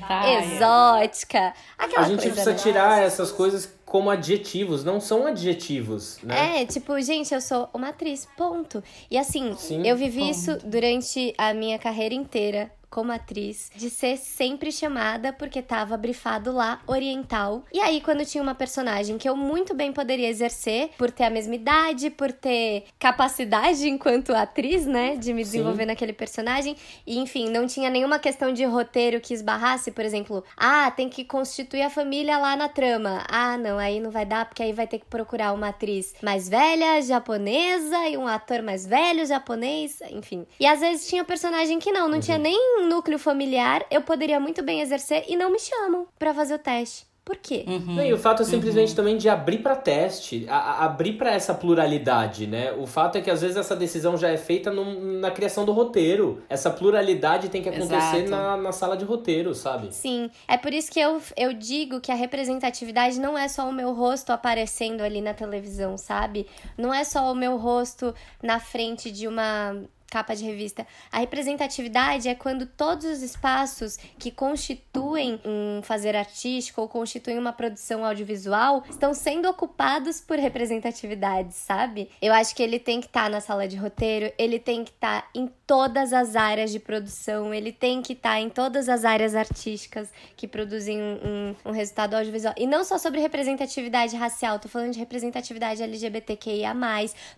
exótica. 0.42 1.54
Aquela 1.78 2.06
a 2.06 2.10
gente 2.10 2.22
precisa 2.22 2.54
tirar 2.56 3.02
essas 3.02 3.32
coisas 3.32 3.72
como 3.92 4.10
adjetivos, 4.10 4.86
não 4.86 5.02
são 5.02 5.28
adjetivos, 5.28 6.18
né? 6.24 6.62
É, 6.62 6.66
tipo, 6.66 6.98
gente, 7.02 7.34
eu 7.34 7.42
sou 7.42 7.68
uma 7.74 7.90
atriz, 7.90 8.26
ponto. 8.38 8.82
E 9.12 9.18
assim, 9.18 9.54
Sim, 9.58 9.86
eu 9.86 9.98
vivi 9.98 10.22
ponto. 10.22 10.32
isso 10.32 10.58
durante 10.64 11.34
a 11.38 11.54
minha 11.54 11.78
carreira 11.78 12.16
inteira 12.16 12.72
como 12.92 13.12
atriz, 13.12 13.72
de 13.74 13.90
ser 13.90 14.18
sempre 14.18 14.70
chamada 14.72 15.32
porque 15.32 15.62
tava 15.62 15.96
brifado 15.96 16.52
lá 16.52 16.82
oriental. 16.86 17.64
E 17.72 17.80
aí, 17.80 18.02
quando 18.02 18.26
tinha 18.26 18.44
uma 18.44 18.54
personagem 18.54 19.18
que 19.18 19.28
eu 19.28 19.36
muito 19.36 19.74
bem 19.74 19.94
poderia 19.94 20.28
exercer, 20.28 20.90
por 20.98 21.10
ter 21.10 21.24
a 21.24 21.30
mesma 21.30 21.56
idade, 21.56 22.10
por 22.10 22.34
ter 22.34 22.84
capacidade 23.00 23.88
enquanto 23.88 24.36
atriz, 24.36 24.86
né, 24.86 25.16
de 25.16 25.34
me 25.34 25.42
desenvolver 25.42 25.84
Sim. 25.84 25.88
naquele 25.88 26.12
personagem, 26.12 26.76
e 27.08 27.18
enfim, 27.18 27.50
não 27.50 27.66
tinha 27.66 27.90
nenhuma 27.90 28.20
questão 28.20 28.52
de 28.52 28.66
roteiro 28.66 29.22
que 29.22 29.34
esbarrasse, 29.34 29.92
por 29.92 30.04
exemplo, 30.04 30.44
ah, 30.58 30.92
tem 30.92 31.08
que 31.08 31.24
constituir 31.24 31.84
a 31.84 31.90
família 31.90 32.38
lá 32.38 32.58
na 32.58 32.68
trama. 32.68 33.24
Ah, 33.30 33.58
não, 33.58 33.78
aí 33.78 34.02
não 34.02 34.12
vai 34.12 34.26
dar 34.26 34.46
porque 34.46 34.62
aí 34.62 34.74
vai 34.74 34.86
ter 34.86 35.00
que 35.00 35.06
procurar 35.06 35.54
uma 35.54 35.70
atriz 35.70 36.14
mais 36.22 36.50
velha, 36.50 37.02
japonesa 37.02 38.10
e 38.10 38.18
um 38.18 38.28
ator 38.28 38.62
mais 38.62 38.86
velho 38.86 39.26
japonês, 39.26 40.02
enfim. 40.10 40.46
E 40.60 40.66
às 40.66 40.82
vezes 40.82 41.08
tinha 41.08 41.24
personagem 41.24 41.80
que 41.80 41.92
não, 41.92 42.10
não 42.10 42.16
uhum. 42.16 42.20
tinha 42.20 42.38
nem 42.38 42.81
núcleo 42.88 43.20
familiar, 43.20 43.86
eu 43.90 44.02
poderia 44.02 44.40
muito 44.40 44.64
bem 44.64 44.82
exercer 44.82 45.26
e 45.28 45.36
não 45.36 45.52
me 45.52 45.60
chamam 45.60 46.08
para 46.18 46.34
fazer 46.34 46.56
o 46.56 46.60
teste. 46.60 47.12
Por 47.24 47.38
quê? 47.38 47.64
Uhum. 47.68 48.02
e 48.02 48.12
o 48.12 48.18
fato 48.18 48.42
é 48.42 48.46
simplesmente 48.46 48.90
uhum. 48.90 48.96
também 48.96 49.18
de 49.18 49.30
abrir 49.30 49.60
para 49.60 49.76
teste, 49.76 50.46
a, 50.50 50.58
a, 50.58 50.86
abrir 50.86 51.14
para 51.14 51.32
essa 51.32 51.54
pluralidade, 51.54 52.48
né? 52.48 52.74
O 52.74 52.88
fato 52.88 53.18
é 53.18 53.22
que 53.22 53.30
às 53.30 53.42
vezes 53.42 53.56
essa 53.56 53.76
decisão 53.76 54.18
já 54.18 54.30
é 54.30 54.38
feita 54.38 54.72
no, 54.72 55.20
na 55.20 55.30
criação 55.30 55.64
do 55.64 55.72
roteiro. 55.72 56.42
Essa 56.50 56.72
pluralidade 56.72 57.50
tem 57.50 57.62
que 57.62 57.70
acontecer 57.70 58.28
na, 58.28 58.58
na 58.58 58.72
sala 58.72 58.98
de 58.98 59.06
roteiro, 59.06 59.54
sabe? 59.54 59.94
Sim. 59.94 60.32
É 60.48 60.58
por 60.58 60.74
isso 60.74 60.92
que 60.92 61.00
eu, 61.00 61.22
eu 61.38 61.54
digo 61.54 62.02
que 62.02 62.12
a 62.12 62.16
representatividade 62.16 63.20
não 63.20 63.38
é 63.38 63.48
só 63.48 63.70
o 63.70 63.72
meu 63.72 63.94
rosto 63.94 64.32
aparecendo 64.32 65.02
ali 65.02 65.22
na 65.22 65.34
televisão, 65.34 66.00
sabe? 66.00 66.48
Não 66.76 66.92
é 66.92 67.04
só 67.04 67.32
o 67.32 67.36
meu 67.36 67.56
rosto 67.56 68.16
na 68.42 68.60
frente 68.60 69.12
de 69.12 69.28
uma 69.28 69.76
capa 70.12 70.36
de 70.36 70.44
revista. 70.44 70.86
A 71.10 71.20
representatividade 71.20 72.28
é 72.28 72.36
quando 72.36 72.66
todos 72.66 73.06
os 73.06 73.24
espaços 73.24 73.98
que 74.20 74.30
constituem 74.30 75.40
um 75.46 75.82
fazer 75.82 76.18
artístico 76.18 76.82
ou 76.82 76.90
constituem 76.90 77.40
uma 77.40 77.54
produção 77.54 78.06
audiovisual 78.06 78.84
estão 78.90 79.14
sendo 79.14 79.50
ocupados 79.50 80.20
por 80.20 80.38
representatividade, 80.38 81.54
sabe? 81.54 82.10
Eu 82.22 82.34
acho 82.34 82.54
que 82.54 82.62
ele 82.62 82.78
tem 82.78 83.00
que 83.00 83.08
estar 83.08 83.24
tá 83.24 83.30
na 83.30 83.40
sala 83.40 83.68
de 83.68 83.78
roteiro, 83.78 84.34
ele 84.38 84.60
tem 84.60 84.84
que 84.84 84.92
estar 84.92 85.22
tá 85.22 85.30
em 85.34 85.50
todas 85.72 86.12
as 86.12 86.36
áreas 86.36 86.70
de 86.70 86.80
produção, 86.80 87.54
ele 87.54 87.72
tem 87.72 88.02
que 88.02 88.12
estar 88.12 88.32
tá 88.32 88.40
em 88.42 88.50
todas 88.50 88.90
as 88.90 89.06
áreas 89.06 89.34
artísticas 89.34 90.10
que 90.36 90.46
produzem 90.46 91.02
um, 91.02 91.56
um, 91.64 91.70
um, 91.70 91.72
resultado 91.72 92.14
audiovisual. 92.14 92.54
E 92.58 92.68
não 92.68 92.84
só 92.84 92.98
sobre 92.98 93.22
representatividade 93.22 94.14
racial, 94.18 94.60
tô 94.60 94.68
falando 94.68 94.92
de 94.92 95.00
representatividade 95.00 95.82
LGBTQIA, 95.82 96.76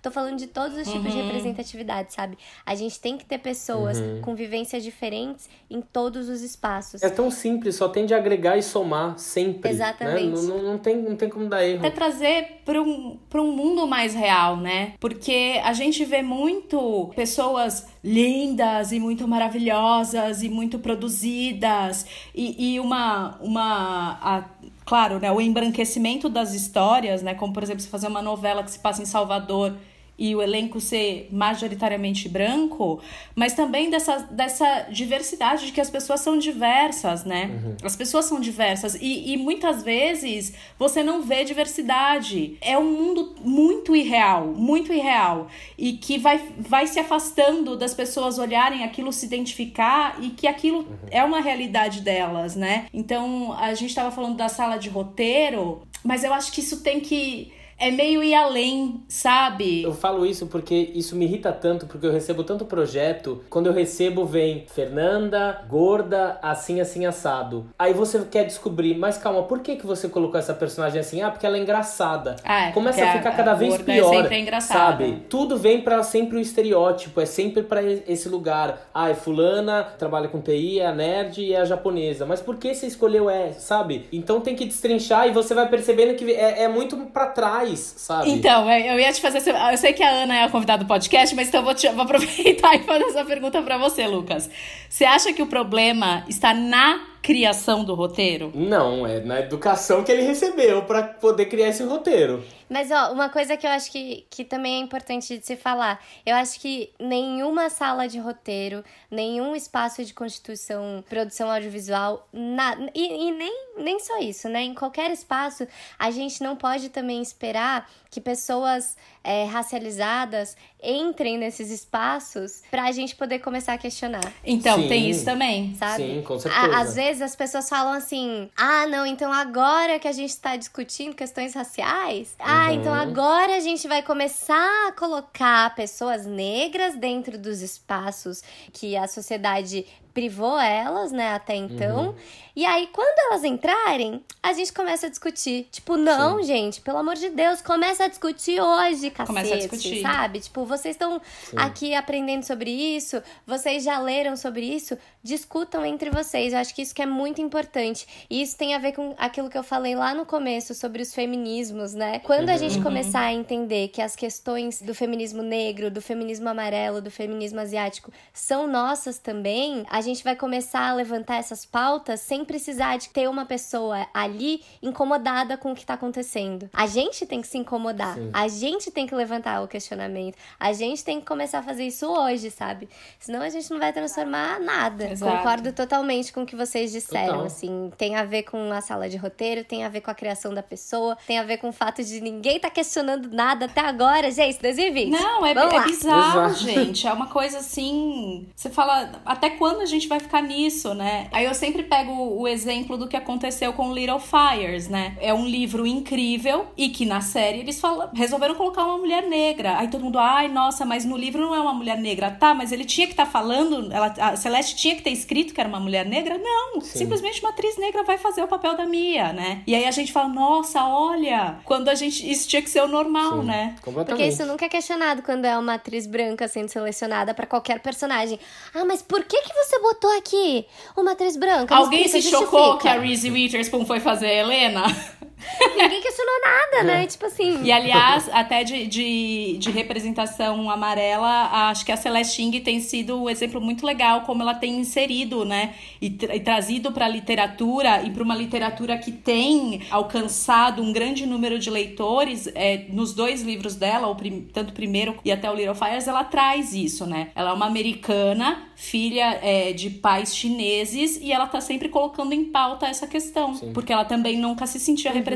tô 0.02 0.10
falando 0.10 0.38
de 0.38 0.48
todos 0.48 0.76
os 0.76 0.88
tipos 0.88 1.14
uhum. 1.14 1.22
de 1.22 1.22
representatividade, 1.22 2.12
sabe? 2.12 2.36
A 2.66 2.74
gente 2.74 3.00
tem 3.00 3.20
que 3.20 3.24
ter 3.24 3.38
pessoas 3.38 4.00
uhum. 4.00 4.22
com 4.22 4.34
vivências 4.34 4.84
diferentes 4.84 5.48
em 5.70 5.80
todos 5.80 6.28
os 6.28 6.42
espaços. 6.42 7.04
É 7.04 7.12
tão 7.12 7.30
simples, 7.30 7.76
só 7.76 7.88
tem 7.88 8.08
de 8.08 8.16
agregar 8.16 8.58
e 8.58 8.64
somar 8.64 9.16
sempre. 9.20 9.70
Né? 9.70 9.76
Exatamente. 9.76 10.26
Né? 10.26 10.32
Não, 10.32 10.42
não, 10.42 10.64
não, 10.64 10.78
tem, 10.80 10.98
não 10.98 11.16
tem 11.16 11.30
como 11.30 11.48
dar 11.48 11.64
erro. 11.64 11.86
É 11.86 11.92
trazer 11.92 12.64
para 12.66 12.82
um, 12.82 13.20
um 13.36 13.52
mundo 13.52 13.86
mais 13.86 14.16
real, 14.16 14.58
né? 14.58 14.96
Porque 15.00 15.62
a 15.64 15.74
gente 15.74 16.04
vê 16.04 16.24
muito 16.24 17.12
pessoas 17.16 17.93
lindas 18.04 18.92
e 18.92 19.00
muito 19.00 19.28
maravilhosas 19.28 20.44
e 20.44 20.50
muito 20.50 20.78
produzidas 20.80 22.06
e, 22.36 22.76
e 22.76 22.80
uma. 22.80 23.38
uma 23.42 24.20
a, 24.22 24.44
claro, 24.86 25.20
né, 25.20 25.32
o 25.32 25.40
embranquecimento 25.40 26.28
das 26.28 26.54
histórias, 26.54 27.22
né, 27.22 27.34
como 27.34 27.54
por 27.54 27.64
exemplo, 27.64 27.82
se 27.82 27.88
fazer 27.88 28.08
uma 28.08 28.22
novela 28.22 28.64
que 28.64 28.72
se 28.72 28.80
passa 28.80 29.02
em 29.02 29.06
Salvador 29.06 29.78
e 30.18 30.36
o 30.36 30.42
elenco 30.42 30.80
ser 30.80 31.28
majoritariamente 31.32 32.30
branco, 32.30 33.02
mas 33.36 33.54
também 33.54 33.90
dessa, 33.90 34.20
dessa 34.30 34.88
diversidade 34.92 35.66
de 35.66 35.72
que 35.72 35.82
as 35.82 35.90
pessoas 35.90 36.22
são 36.22 36.38
diversas, 36.38 37.26
né? 37.26 37.46
Uhum. 37.46 37.78
As 37.84 37.96
pessoas 37.96 38.26
são 38.26 38.40
diversas 38.40 38.96
e, 38.96 39.34
e 39.34 39.38
muitas 39.38 39.82
vezes 39.82 40.54
você 40.78 41.02
não 41.02 41.24
vê 41.24 41.44
diversidade. 41.44 42.58
É 42.62 42.78
um 42.78 42.92
mundo 42.92 43.36
muito 43.42 43.96
irreal, 43.96 44.48
muito 44.48 44.94
irreal 44.94 45.48
e 45.78 45.94
que 45.94 46.20
vai, 46.20 46.42
vai 46.60 46.86
se 46.86 47.00
afastando 47.00 47.76
das 47.76 47.94
pessoas 47.94 48.38
olharem 48.38 48.84
aquilo, 48.84 49.12
se 49.12 49.26
identificar 49.26 50.18
e 50.22 50.30
que 50.30 50.48
aquilo 50.48 50.80
uhum. 50.80 50.98
é 51.10 51.24
uma 51.24 51.42
realidade 51.42 52.02
delas, 52.02 52.56
né? 52.56 52.86
Então 52.94 53.54
a 53.54 53.74
gente 53.74 53.90
estava 53.90 54.12
falando 54.12 54.38
da 54.38 54.48
sala 54.48 54.78
de 54.78 54.90
roteiro, 54.90 55.82
mas 56.04 56.24
eu 56.24 56.34
acho 56.34 56.52
que 56.52 56.60
isso 56.60 56.84
tem 56.84 57.00
que 57.00 57.52
é 57.78 57.92
meio 57.92 58.24
ir 58.24 58.34
além, 58.34 59.04
sabe? 59.08 59.84
Eu 59.84 59.94
falo 59.94 60.26
isso 60.26 60.48
porque 60.48 60.92
isso 60.94 61.16
me 61.16 61.26
irrita 61.26 61.52
tanto, 61.52 61.86
porque 61.86 62.06
eu 62.06 62.12
recebo 62.12 62.44
tanto 62.44 62.66
projeto. 62.66 63.44
Quando 63.50 63.68
eu 63.68 63.74
recebo, 63.74 64.26
vem 64.26 64.66
Fernanda, 64.68 65.66
gorda, 65.68 66.40
assim, 66.42 66.80
assim, 66.80 67.06
assado. 67.06 67.66
Aí 67.78 67.94
você 67.94 68.24
quer 68.26 68.46
descobrir, 68.46 68.98
mas 68.98 69.18
calma, 69.18 69.44
por 69.44 69.60
que, 69.60 69.76
que 69.76 69.86
você 69.86 70.08
colocou 70.08 70.40
essa 70.40 70.54
personagem 70.54 71.00
assim? 71.00 71.22
Ah, 71.22 71.30
porque 71.30 71.46
ela 71.46 71.58
é 71.58 71.62
engraçada. 71.62 72.36
Ah, 72.44 72.68
é, 72.68 72.72
Começa 72.72 73.04
a 73.04 73.12
ficar 73.14 73.30
a, 73.30 73.36
cada 73.36 73.52
a 73.52 73.56
vez 73.56 73.76
é 73.76 73.80
pior. 73.80 74.14
É 74.14 74.18
sempre 74.22 74.40
engraçada. 74.40 74.80
Sabe? 74.80 75.24
Tudo 75.30 75.58
vem 75.58 75.82
para 75.82 76.02
sempre 76.04 76.38
o 76.38 76.40
estereótipo, 76.40 77.20
é 77.20 77.26
sempre 77.26 77.64
para 77.64 77.84
esse 77.84 78.30
lugar. 78.30 78.90
Ah, 78.94 79.10
é 79.10 79.14
fulana, 79.14 79.84
trabalha 79.84 80.28
com 80.28 80.40
TI, 80.40 80.80
é 80.80 80.88
a 80.88 80.94
nerd 80.94 81.42
e 81.42 81.54
é 81.54 81.60
a 81.60 81.66
japonesa. 81.66 82.26
Mas 82.26 82.42
por 82.42 82.56
que 82.58 82.74
você 82.74 82.88
escolheu 82.88 83.30
é, 83.30 83.52
sabe? 83.52 84.08
Então 84.12 84.40
tem 84.40 84.56
que 84.56 84.66
destrinchar 84.66 85.28
e 85.28 85.32
você 85.32 85.54
vai 85.54 85.68
percebendo 85.68 86.16
que 86.16 86.32
é, 86.32 86.64
é 86.64 86.68
muito 86.68 86.96
para 87.08 87.28
trás 87.28 87.73
sabe? 87.80 88.32
Então, 88.32 88.70
é, 88.70 88.94
eu 88.94 89.00
ia 89.00 89.12
te 89.12 89.22
fazer. 89.22 89.42
Eu 89.72 89.78
sei 89.78 89.94
que 89.94 90.04
a 90.04 90.10
Ana 90.10 90.36
é 90.36 90.44
a 90.44 90.50
convidada 90.50 90.84
do 90.84 90.88
podcast, 90.88 91.36
mas 91.36 91.48
então 91.48 91.62
eu 91.62 91.66
vou, 91.66 91.74
te, 91.74 91.88
vou 91.90 92.02
aproveitar 92.06 92.76
e 92.76 92.84
fazer 92.84 93.04
essa 93.06 93.26
pergunta 93.26 93.62
para 93.62 93.78
você, 93.78 94.08
Lucas. 94.08 94.50
Você 94.90 95.06
acha 95.06 95.34
que 95.34 95.42
o 95.42 95.48
problema 95.48 96.24
está 96.28 96.54
na 96.54 97.13
criação 97.24 97.86
do 97.86 97.96
roteiro? 97.96 98.52
Não, 98.54 99.08
é 99.08 99.22
na 99.22 99.40
educação 99.40 100.04
que 100.04 100.12
ele 100.12 100.24
recebeu 100.24 100.84
para 100.84 101.04
poder 101.04 101.46
criar 101.46 101.70
esse 101.70 101.82
roteiro. 101.82 102.44
Mas, 102.70 102.92
ó, 102.92 103.14
uma 103.14 103.30
coisa 103.30 103.56
que 103.56 103.66
eu 103.66 103.72
acho 103.72 103.92
que, 103.92 104.26
que 104.30 104.44
também 104.44 104.76
é 104.76 104.80
importante 104.80 105.38
de 105.38 105.46
se 105.46 105.56
falar. 105.56 106.04
Eu 106.26 106.36
acho 106.36 106.60
que 106.60 106.92
nenhuma 107.00 107.70
sala 107.70 108.08
de 108.08 108.20
roteiro, 108.20 108.84
nenhum 109.10 109.56
espaço 109.56 110.04
de 110.04 110.14
constituição, 110.14 111.04
produção 111.08 111.50
audiovisual, 111.50 112.28
na, 112.34 112.76
e, 112.94 113.28
e 113.28 113.32
nem, 113.32 113.68
nem 113.78 114.00
só 114.00 114.20
isso, 114.20 114.50
né? 114.50 114.64
Em 114.64 114.74
qualquer 114.74 115.12
espaço, 115.12 115.68
a 115.98 116.12
gente 116.12 116.44
não 116.44 116.56
pode 116.56 116.90
também 116.90 117.22
esperar 117.22 117.90
que 118.10 118.20
pessoas 118.20 118.98
é, 119.24 119.46
racializadas 119.46 120.58
entrem 120.84 121.38
nesses 121.38 121.70
espaços 121.70 122.62
pra 122.70 122.92
gente 122.92 123.16
poder 123.16 123.40
começar 123.40 123.74
a 123.74 123.78
questionar. 123.78 124.34
Então, 124.46 124.82
Sim. 124.82 124.88
tem 124.88 125.10
isso 125.10 125.26
também. 125.26 125.76
Sabe? 125.76 126.04
Sim, 126.04 126.22
com 126.22 126.40
certeza. 126.40 126.78
às 126.78 126.96
vezes 126.96 127.22
as 127.22 127.36
pessoas 127.36 127.70
falam 127.70 127.94
assim: 127.94 128.50
ah, 128.56 128.86
não, 128.88 129.06
então 129.06 129.32
agora 129.32 130.00
que 130.00 130.08
a 130.08 130.12
gente 130.12 130.36
tá 130.38 130.56
discutindo 130.56 131.16
questões 131.16 131.54
raciais, 131.54 132.36
uhum. 132.40 132.46
ah, 132.46 132.74
então 132.74 132.94
agora 132.94 133.56
a 133.56 133.60
gente 133.60 133.88
vai 133.88 134.02
começar 134.02 134.88
a 134.88 134.92
colocar 134.92 135.74
pessoas 135.76 136.26
negras 136.26 136.96
dentro 136.96 137.38
dos 137.38 137.62
espaços 137.62 138.42
que 138.72 138.96
a 138.96 139.08
sociedade 139.08 139.86
privou 140.14 140.60
elas, 140.60 141.12
né, 141.12 141.34
até 141.34 141.56
então. 141.56 142.10
Uhum. 142.10 142.16
E 142.56 142.66
aí, 142.66 142.88
quando 142.94 143.32
elas 143.32 143.44
entrarem, 143.44 144.24
a 144.42 144.54
gente 144.54 144.72
começa 144.72 145.08
a 145.08 145.10
discutir. 145.10 145.68
Tipo, 145.72 145.98
não, 145.98 146.38
Sim. 146.38 146.44
gente, 146.44 146.82
pelo 146.82 147.00
amor 147.00 147.16
de 147.16 147.30
Deus, 147.30 147.62
começa 147.64 148.04
a 148.04 148.08
discutir 148.08 148.62
hoje, 148.62 149.10
cacete, 149.10 149.28
começa 149.28 149.56
a 149.56 149.58
discutir. 149.58 150.02
sabe? 150.04 150.40
Tipo, 150.40 150.64
vocês 150.64 150.96
estão 150.96 151.20
aqui 151.56 151.96
aprendendo 151.96 152.44
sobre 152.44 152.70
isso, 152.70 153.24
vocês 153.48 153.84
já 153.84 153.98
leram 153.98 154.38
sobre 154.38 154.62
isso, 154.62 154.96
discutam 155.24 155.84
entre 155.84 156.12
vocês. 156.12 156.54
Eu 156.54 156.60
acho 156.60 156.76
que 156.76 156.84
isso 156.84 156.94
que 156.94 157.02
é 157.02 157.08
muito 157.08 157.42
importante. 157.42 158.06
E 158.30 158.44
isso 158.44 158.56
tem 158.56 158.76
a 158.76 158.78
ver 158.78 158.92
com 158.92 159.16
aquilo 159.18 159.50
que 159.50 159.58
eu 159.58 159.64
falei 159.64 159.96
lá 159.96 160.14
no 160.14 160.26
começo 160.26 160.76
sobre 160.76 161.02
os 161.02 161.12
feminismos, 161.12 161.96
né? 161.96 162.20
Quando 162.20 162.50
a 162.50 162.58
gente 162.58 162.78
uhum. 162.78 162.84
começar 162.84 163.22
a 163.22 163.34
entender 163.34 163.88
que 163.88 164.02
as 164.02 164.16
questões 164.16 164.80
do 164.80 164.94
feminismo 164.94 165.42
negro, 165.42 165.90
do 165.90 166.02
feminismo 166.02 166.48
amarelo, 166.50 167.02
do 167.02 167.10
feminismo 167.10 167.60
asiático 167.60 168.12
são 168.32 168.68
nossas 168.68 169.18
também, 169.18 169.84
a 169.90 170.03
gente 170.04 170.24
vai 170.24 170.36
começar 170.36 170.90
a 170.90 170.94
levantar 170.94 171.38
essas 171.38 171.66
pautas 171.66 172.20
sem 172.20 172.46
precisar 172.46 172.98
de 172.98 173.10
ter 173.10 173.28
uma 173.28 173.46
pessoa 173.46 174.06
ali 174.14 174.62
incomodada 174.82 175.58
com 175.58 175.72
o 175.72 175.76
que 175.76 175.82
está 175.82 175.96
acontecendo. 175.96 176.70
A 176.74 176.86
gente 176.86 177.26
tem 177.26 177.42
que 177.42 177.48
se 177.48 177.58
incomodar, 177.58 178.16
Sim. 178.16 178.30
a 178.34 178.48
gente 178.48 178.92
tem 178.92 179.08
que 179.08 179.16
levantar 179.16 179.62
o 179.64 179.68
questionamento, 179.68 180.38
a 180.60 180.74
gente 180.74 181.04
tem 181.04 181.20
que 181.20 181.26
começar 181.26 181.60
a 181.60 181.64
fazer 181.64 181.86
isso 181.86 182.08
hoje, 182.08 182.52
sabe? 182.52 182.90
Senão 183.20 183.42
a 183.42 183.50
gente 183.50 183.70
não 183.72 183.80
vai 183.80 183.94
transformar 183.94 184.60
nada. 184.60 185.10
Exato. 185.10 185.38
Concordo 185.38 185.72
totalmente 185.72 186.32
com 186.32 186.44
o 186.44 186.46
que 186.46 186.56
vocês 186.56 186.92
disseram, 186.92 187.34
Total. 187.34 187.46
assim, 187.46 187.92
tem 187.98 188.16
a 188.16 188.24
ver 188.24 188.44
com 188.44 188.72
a 188.72 188.82
sala 188.82 189.10
de 189.10 189.18
roteiro, 189.18 189.64
tem 189.64 189.84
a 189.84 189.90
ver 189.90 190.02
com 190.02 190.12
a 190.12 190.16
criação 190.16 190.54
da 190.54 190.62
pessoa, 190.62 191.18
tem 191.26 191.40
a 191.40 191.44
ver 191.44 191.58
com 191.58 191.70
o 191.70 191.74
fato 191.74 192.04
de 192.04 192.20
ninguém 192.20 192.60
tá 192.60 192.70
questionando 192.70 193.30
nada 193.32 193.66
até 193.66 193.82
agora, 193.82 194.32
gente, 194.32 194.62
2020. 194.62 195.12
Não, 195.12 195.46
é, 195.46 195.52
é 195.52 195.84
bizarro, 195.84 196.50
Exato. 196.50 196.60
gente. 196.60 197.08
É 197.08 197.14
uma 197.14 197.28
coisa 197.28 197.60
assim. 197.60 198.48
Você 198.56 198.70
fala, 198.70 199.12
até 199.26 199.52
quando 199.52 199.82
a 199.82 199.86
gente 199.86 199.93
gente 199.94 200.08
vai 200.08 200.20
ficar 200.20 200.42
nisso, 200.42 200.94
né? 200.94 201.28
Aí 201.32 201.46
eu 201.46 201.54
sempre 201.54 201.84
pego 201.84 202.12
o 202.12 202.48
exemplo 202.48 202.98
do 202.98 203.08
que 203.08 203.16
aconteceu 203.16 203.74
com 203.74 203.94
Little 203.94 204.20
Fires, 204.20 204.88
né? 204.88 205.16
É 205.20 205.34
um 205.34 205.46
livro 205.46 205.86
incrível 205.88 206.68
e 206.78 206.90
que 206.90 207.06
na 207.06 207.22
série 207.22 207.60
eles 207.60 207.80
falam, 207.80 208.10
resolveram 208.14 208.56
colocar 208.56 208.84
uma 208.84 208.98
mulher 208.98 209.24
negra. 209.24 209.78
Aí 209.78 209.88
todo 209.88 210.04
mundo, 210.04 210.20
ai, 210.20 210.48
nossa, 210.48 210.86
mas 210.86 211.06
no 211.06 211.18
livro 211.18 211.42
não 211.42 211.56
é 211.56 211.60
uma 211.60 211.74
mulher 211.74 211.98
negra. 211.98 212.32
Tá, 212.32 212.54
mas 212.54 212.72
ele 212.72 212.86
tinha 212.86 213.08
que 213.08 213.14
estar 213.14 213.26
tá 213.26 213.32
falando, 213.32 213.92
ela, 213.92 214.14
a 214.20 214.36
Celeste 214.36 214.76
tinha 214.76 214.96
que 214.96 215.02
ter 215.02 215.12
escrito 215.12 215.54
que 215.54 215.60
era 215.60 215.70
uma 215.70 215.80
mulher 215.80 216.06
negra? 216.06 216.38
Não, 216.38 216.82
Sim. 216.82 217.00
simplesmente 217.00 217.40
uma 217.42 217.50
atriz 217.50 217.78
negra 217.78 218.04
vai 218.04 218.18
fazer 218.18 218.44
o 218.44 218.48
papel 218.48 218.76
da 218.76 218.86
Mia, 218.86 219.32
né? 219.32 219.62
E 219.66 219.76
aí 219.76 219.86
a 219.86 219.92
gente 219.92 220.12
fala, 220.12 220.30
nossa, 220.30 220.84
olha, 220.84 221.58
quando 221.64 221.90
a 221.90 221.96
gente. 221.96 222.30
Isso 222.30 222.48
tinha 222.48 222.62
que 222.62 222.70
ser 222.70 222.82
o 222.82 222.88
normal, 222.88 223.42
Sim, 223.42 223.48
né? 223.48 223.76
Porque 223.82 224.26
isso 224.26 224.46
nunca 224.46 224.66
é 224.66 224.70
questionado 224.70 225.22
quando 225.22 225.46
é 225.46 225.58
uma 225.58 225.76
atriz 225.76 226.08
branca 226.08 226.48
sendo 226.48 226.70
selecionada 226.70 227.34
para 227.34 227.46
qualquer 227.46 227.80
personagem. 227.80 228.40
Ah, 228.74 228.86
mas 228.86 229.02
por 229.02 229.24
que, 229.24 229.42
que 229.42 229.54
você 229.54 229.80
botou 229.84 230.10
aqui 230.18 230.66
uma 230.98 231.12
atriz 231.12 231.38
branca? 231.38 231.76
Alguém 231.76 232.08
se 232.08 232.22
chocou 232.22 232.78
que 232.78 232.88
a 232.88 233.00
Reese 233.00 233.30
Witherspoon 233.30 233.86
foi 233.86 234.00
fazer 234.00 234.28
a 234.28 234.34
Helena? 234.34 234.84
Ninguém 235.76 236.02
questionou 236.02 236.42
nada, 236.42 236.84
né? 236.84 237.04
É. 237.04 237.08
Tipo 237.08 237.26
assim. 237.26 237.64
E 237.64 237.72
aliás, 237.72 238.30
até 238.32 238.64
de, 238.64 238.88
de, 238.88 239.58
de, 239.58 239.72
representação 239.72 240.70
amarela, 240.70 241.70
acho 241.70 241.86
que 241.86 241.92
a 241.92 241.98
Celestine 241.98 242.60
tem 242.62 242.80
sido 242.80 243.24
um 243.24 243.30
exemplo 243.30 243.60
muito 243.60 243.86
legal, 243.86 244.22
como 244.22 244.42
ela 244.42 244.54
tem 244.54 244.78
inserido, 244.78 245.46
né? 245.46 245.76
E, 246.02 246.10
tra 246.10 246.36
e 246.36 246.40
trazido 246.40 246.92
para 246.92 247.06
a 247.06 247.10
literatura 247.10 248.04
e 248.04 248.10
para 248.10 248.24
uma 248.24 248.36
literatura 248.36 248.98
que 248.98 249.12
tem 249.12 249.82
alcançado 249.90 250.82
um 250.82 250.92
grande 250.92 251.26
número 251.26 251.60
de 251.60 251.70
leitores. 251.70 252.48
É, 252.56 252.86
nos 252.90 253.14
dois 253.14 253.42
livros 253.42 253.76
dela, 253.76 254.08
o 254.08 254.16
prim 254.16 254.48
tanto 254.54 254.70
o 254.70 254.74
primeiro 254.74 255.18
e 255.24 255.32
até 255.32 255.50
o 255.50 255.56
Little 255.56 255.76
Fires, 255.76 256.08
ela 256.08 256.24
traz 256.24 256.74
isso, 256.74 257.06
né? 257.06 257.30
Ela 257.36 257.52
é 257.52 257.54
uma 257.54 257.66
americana, 257.66 258.70
filha 258.76 259.40
é, 259.42 259.74
de 259.74 259.90
pais 259.90 260.36
chineses, 260.36 261.20
e 261.22 261.32
ela 261.32 261.48
tá 261.48 261.62
sempre 261.62 261.90
colocando 261.90 262.34
em 262.34 262.46
pauta 262.46 262.88
essa 262.88 263.08
questão. 263.08 263.54
Sim. 263.56 263.74
Porque 263.74 263.92
ela 263.92 264.06
também 264.06 264.38
nunca 264.38 264.66
se 264.66 264.80
sentia 264.80 265.12
uhum. 265.12 265.18
representada. 265.18 265.33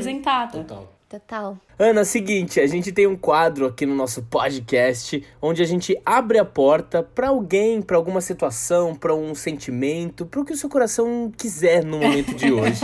Total. 0.52 0.86
Total. 1.08 1.58
Ana, 1.80 2.04
seguinte, 2.04 2.58
a 2.58 2.66
gente 2.66 2.90
tem 2.90 3.06
um 3.06 3.16
quadro 3.16 3.64
aqui 3.64 3.86
no 3.86 3.94
nosso 3.94 4.20
podcast 4.24 5.24
onde 5.40 5.62
a 5.62 5.64
gente 5.64 5.96
abre 6.04 6.36
a 6.36 6.44
porta 6.44 7.04
para 7.04 7.28
alguém, 7.28 7.80
para 7.80 7.96
alguma 7.96 8.20
situação, 8.20 8.96
para 8.96 9.14
um 9.14 9.32
sentimento, 9.32 10.26
para 10.26 10.40
o 10.40 10.44
que 10.44 10.52
o 10.52 10.56
seu 10.56 10.68
coração 10.68 11.32
quiser 11.36 11.84
no 11.84 11.98
momento 11.98 12.34
de 12.34 12.50
hoje. 12.50 12.80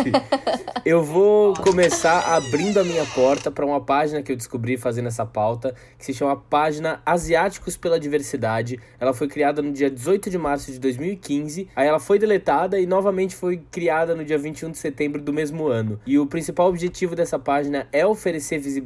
eu 0.87 1.03
vou 1.03 1.55
começar 1.55 2.37
abrindo 2.37 2.79
a 2.79 2.85
minha 2.85 3.05
porta 3.05 3.51
para 3.51 3.67
uma 3.67 3.81
página 3.81 4.23
que 4.23 4.31
eu 4.31 4.37
descobri 4.37 4.77
fazendo 4.77 5.09
essa 5.09 5.27
pauta, 5.27 5.75
que 5.99 6.05
se 6.05 6.15
chama 6.15 6.37
Página 6.37 7.03
Asiáticos 7.05 7.77
pela 7.77 7.99
Diversidade. 7.99 8.79
Ela 9.01 9.13
foi 9.13 9.27
criada 9.27 9.61
no 9.61 9.73
dia 9.73 9.91
18 9.91 10.31
de 10.31 10.39
março 10.39 10.71
de 10.71 10.79
2015, 10.79 11.69
aí 11.75 11.89
ela 11.89 11.99
foi 11.99 12.17
deletada 12.17 12.79
e 12.79 12.87
novamente 12.87 13.35
foi 13.35 13.61
criada 13.73 14.15
no 14.15 14.25
dia 14.25 14.39
21 14.39 14.71
de 14.71 14.79
setembro 14.79 15.21
do 15.21 15.33
mesmo 15.33 15.67
ano. 15.67 15.99
E 16.07 16.17
o 16.17 16.29
principal 16.29 16.69
objetivo 16.69 17.17
dessa 17.17 17.41
página 17.41 17.89
é 17.91 18.07
oferecer 18.07 18.59
visibilidade 18.59 18.84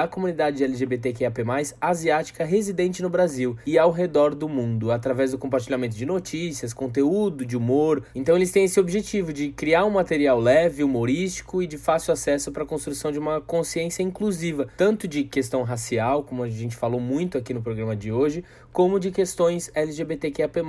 à 0.00 0.08
comunidade 0.08 0.62
LGBTQIAP+, 0.64 1.42
asiática 1.80 2.44
residente 2.44 3.02
no 3.02 3.10
Brasil 3.10 3.56
e 3.66 3.78
ao 3.78 3.90
redor 3.90 4.34
do 4.34 4.48
mundo, 4.48 4.90
através 4.92 5.32
do 5.32 5.38
compartilhamento 5.38 5.96
de 5.96 6.06
notícias, 6.06 6.72
conteúdo, 6.72 7.44
de 7.44 7.56
humor. 7.56 8.04
Então 8.14 8.36
eles 8.36 8.50
têm 8.50 8.64
esse 8.64 8.78
objetivo 8.78 9.32
de 9.32 9.50
criar 9.50 9.84
um 9.84 9.90
material 9.90 10.38
leve, 10.38 10.84
humorístico 10.84 11.62
e 11.62 11.66
de 11.66 11.76
fácil 11.78 12.12
acesso 12.12 12.52
para 12.52 12.62
a 12.62 12.66
construção 12.66 13.10
de 13.10 13.18
uma 13.18 13.40
consciência 13.40 14.02
inclusiva, 14.02 14.68
tanto 14.76 15.06
de 15.06 15.24
questão 15.24 15.62
racial, 15.62 16.22
como 16.22 16.42
a 16.42 16.48
gente 16.48 16.76
falou 16.76 17.00
muito 17.00 17.36
aqui 17.36 17.52
no 17.52 17.62
programa 17.62 17.96
de 17.96 18.12
hoje, 18.12 18.44
como 18.72 19.00
de 19.00 19.10
questões 19.10 19.70
LGBTQIAP+. 19.74 20.60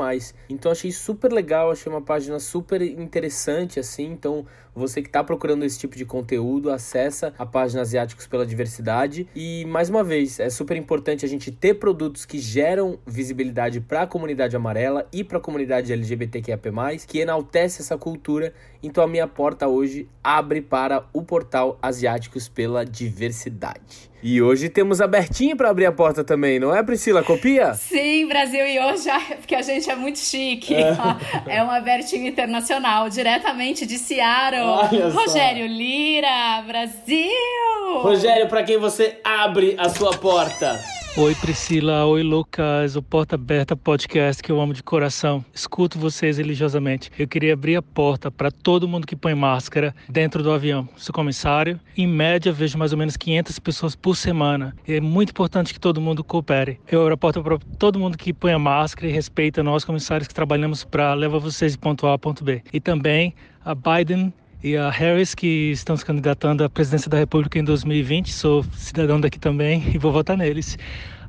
Então 0.49 0.71
achei 0.71 0.91
super 0.91 1.32
legal, 1.32 1.71
achei 1.71 1.91
uma 1.91 2.01
página 2.01 2.39
super 2.39 2.82
interessante 2.82 3.79
assim, 3.79 4.11
então 4.11 4.45
você 4.74 5.01
que 5.01 5.09
está 5.09 5.24
procurando 5.24 5.63
esse 5.63 5.78
tipo 5.78 5.95
de 5.95 6.05
conteúdo, 6.05 6.69
acessa 6.69 7.34
a 7.38 7.45
página 7.45 7.82
Asiáticos 7.82 8.28
pela 8.28 8.45
Diversidade. 8.45 9.28
E 9.36 9.65
mais 9.65 9.89
uma 9.89 10.03
vez, 10.03 10.39
é 10.39 10.49
super 10.49 10.78
importante 10.78 11.26
a 11.26 11.28
gente 11.30 11.51
ter 11.51 11.76
produtos 11.76 12.26
que 12.26 12.39
geram 12.39 12.99
visibilidade 13.05 13.82
para 13.82 14.03
a 14.03 14.07
comunidade 14.07 14.55
amarela 14.55 15.07
e 15.11 15.24
para 15.24 15.38
a 15.38 15.41
comunidade 15.41 15.91
LGBTQIAP+, 15.91 16.72
que 17.07 17.19
enaltece 17.19 17.82
essa 17.82 17.97
cultura. 17.97 18.53
Então 18.82 19.03
a 19.03 19.07
minha 19.07 19.28
porta 19.28 19.67
hoje 19.67 20.07
abre 20.24 20.61
para 20.61 21.05
o 21.13 21.22
portal 21.22 21.78
Asiáticos 21.82 22.47
pela 22.47 22.86
Diversidade. 22.86 24.11
E 24.24 24.39
hoje 24.39 24.69
temos 24.69 25.01
a 25.01 25.07
Bertinha 25.07 25.55
para 25.55 25.69
abrir 25.69 25.88
a 25.88 25.91
porta 25.91 26.24
também, 26.24 26.59
não 26.59 26.76
é, 26.76 26.84
Priscila? 26.84 27.24
Copia? 27.24 27.74
Sim, 27.74 28.28
Brasil 28.28 28.67
e 28.67 28.80
hoje, 28.80 29.09
porque 29.38 29.55
a 29.55 29.63
gente 29.63 29.89
é 29.89 29.95
muito 29.95 30.19
chique. 30.19 30.76
É, 30.76 31.57
é 31.57 31.63
uma 31.63 31.80
Bertinha 31.80 32.30
internacional, 32.30 33.09
diretamente 33.09 33.86
de 33.86 33.97
Seattle. 33.97 34.61
Olha 34.61 35.09
Rogério 35.09 35.67
só. 35.67 35.74
Lira, 35.74 36.63
Brasil! 36.67 38.01
Rogério, 38.01 38.47
para 38.47 38.61
quem 38.61 38.78
você 38.78 39.19
abre 39.24 39.76
a 39.80 39.89
sua 39.89 40.11
porta? 40.11 40.80
Oi 41.18 41.36
Priscila, 41.36 42.05
oi 42.05 42.24
Lucas, 42.24 42.95
o 42.95 43.01
Porta 43.01 43.36
Aberta 43.36 43.76
Podcast 43.76 44.41
que 44.41 44.49
eu 44.49 44.62
amo 44.62 44.74
de 44.74 44.82
coração. 44.82 45.43
Escuto 45.53 45.99
vocês 45.99 46.38
religiosamente. 46.38 47.12
Eu 47.20 47.28
queria 47.28 47.51
abrir 47.51 47.76
a 47.76 47.82
porta 47.82 48.32
para 48.32 48.49
todo 48.49 48.88
mundo 48.88 49.05
que 49.05 49.14
põe 49.14 49.36
máscara 49.36 49.93
dentro 50.07 50.41
do 50.41 50.53
avião. 50.53 50.88
Sou 50.95 51.14
comissário, 51.14 51.78
em 51.97 52.07
média 52.07 52.53
vejo 52.53 52.78
mais 52.78 52.93
ou 52.93 52.97
menos 52.97 53.18
500 53.18 53.59
pessoas 53.59 53.93
por 53.93 54.16
semana. 54.16 54.74
É 54.88 55.01
muito 55.01 55.32
importante 55.32 55.74
que 55.74 55.80
todo 55.82 55.99
mundo 55.99 56.24
coopere. 56.24 56.80
Eu 56.89 57.01
abro 57.01 57.14
a 57.16 57.18
porta 57.18 57.43
para 57.43 57.59
todo 57.78 57.99
mundo 57.99 58.18
que 58.18 58.32
põe 58.32 58.57
máscara 58.57 59.05
e 59.05 59.12
respeita 59.12 59.62
nós 59.62 59.84
comissários 59.84 60.30
que 60.30 60.34
trabalhamos 60.34 60.86
para 60.86 61.14
levar 61.14 61.39
vocês 61.39 61.74
de 61.74 61.78
ponto 61.78 62.07
A 62.07 62.14
a 62.14 62.18
ponto 62.18 62.41
B. 62.41 62.64
E 62.72 62.80
também 62.80 63.36
a 63.66 63.76
Biden 63.76 64.34
e 64.64 64.78
a 64.78 64.89
Harris, 64.89 65.34
que 65.34 65.72
estão 65.72 65.97
se 65.97 66.05
candidatando 66.05 66.64
à 66.64 66.70
presidência 66.70 67.09
da 67.09 67.18
República 67.18 67.57
em 67.57 67.64
2020. 67.64 68.32
Sou 68.32 68.64
cidadão 68.78 69.20
daqui 69.20 69.39
também 69.39 69.84
e 69.93 69.97
vou 69.97 70.12
votar 70.12 70.38
neles. 70.38 70.78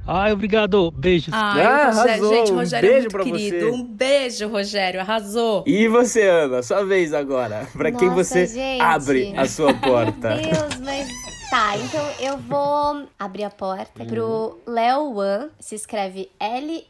Ai, 0.06 0.32
obrigado. 0.32 0.90
Beijos. 0.90 1.32
Ai, 1.32 1.62
ah, 1.62 1.88
arrasou. 1.88 2.34
Gente, 2.34 2.52
Rogério 2.52 2.88
um 2.88 2.92
beijo 2.92 3.08
é 3.08 3.16
muito 3.16 3.32
querido. 3.32 3.58
Você. 3.58 3.70
Um 3.70 3.84
beijo, 3.84 4.48
Rogério. 4.48 5.00
Arrasou. 5.00 5.64
E 5.66 5.88
você, 5.88 6.22
Ana? 6.22 6.62
Sua 6.62 6.84
vez 6.84 7.14
agora. 7.14 7.66
Para 7.72 7.92
quem 7.92 8.08
você 8.10 8.46
gente. 8.46 8.80
abre 8.80 9.32
a 9.36 9.46
sua 9.46 9.72
porta. 9.78 10.36
Meu 10.36 10.42
Deus, 10.42 10.80
mas 10.84 11.08
Tá, 11.52 11.76
então 11.76 12.00
eu 12.18 12.38
vou 12.38 13.06
abrir 13.18 13.44
a 13.44 13.50
porta 13.50 14.06
pro 14.06 14.58
Leo 14.66 15.12
Wan. 15.12 15.50
Se 15.60 15.74
escreve 15.74 16.30
L-E-O-H-W-A-N. 16.40 16.88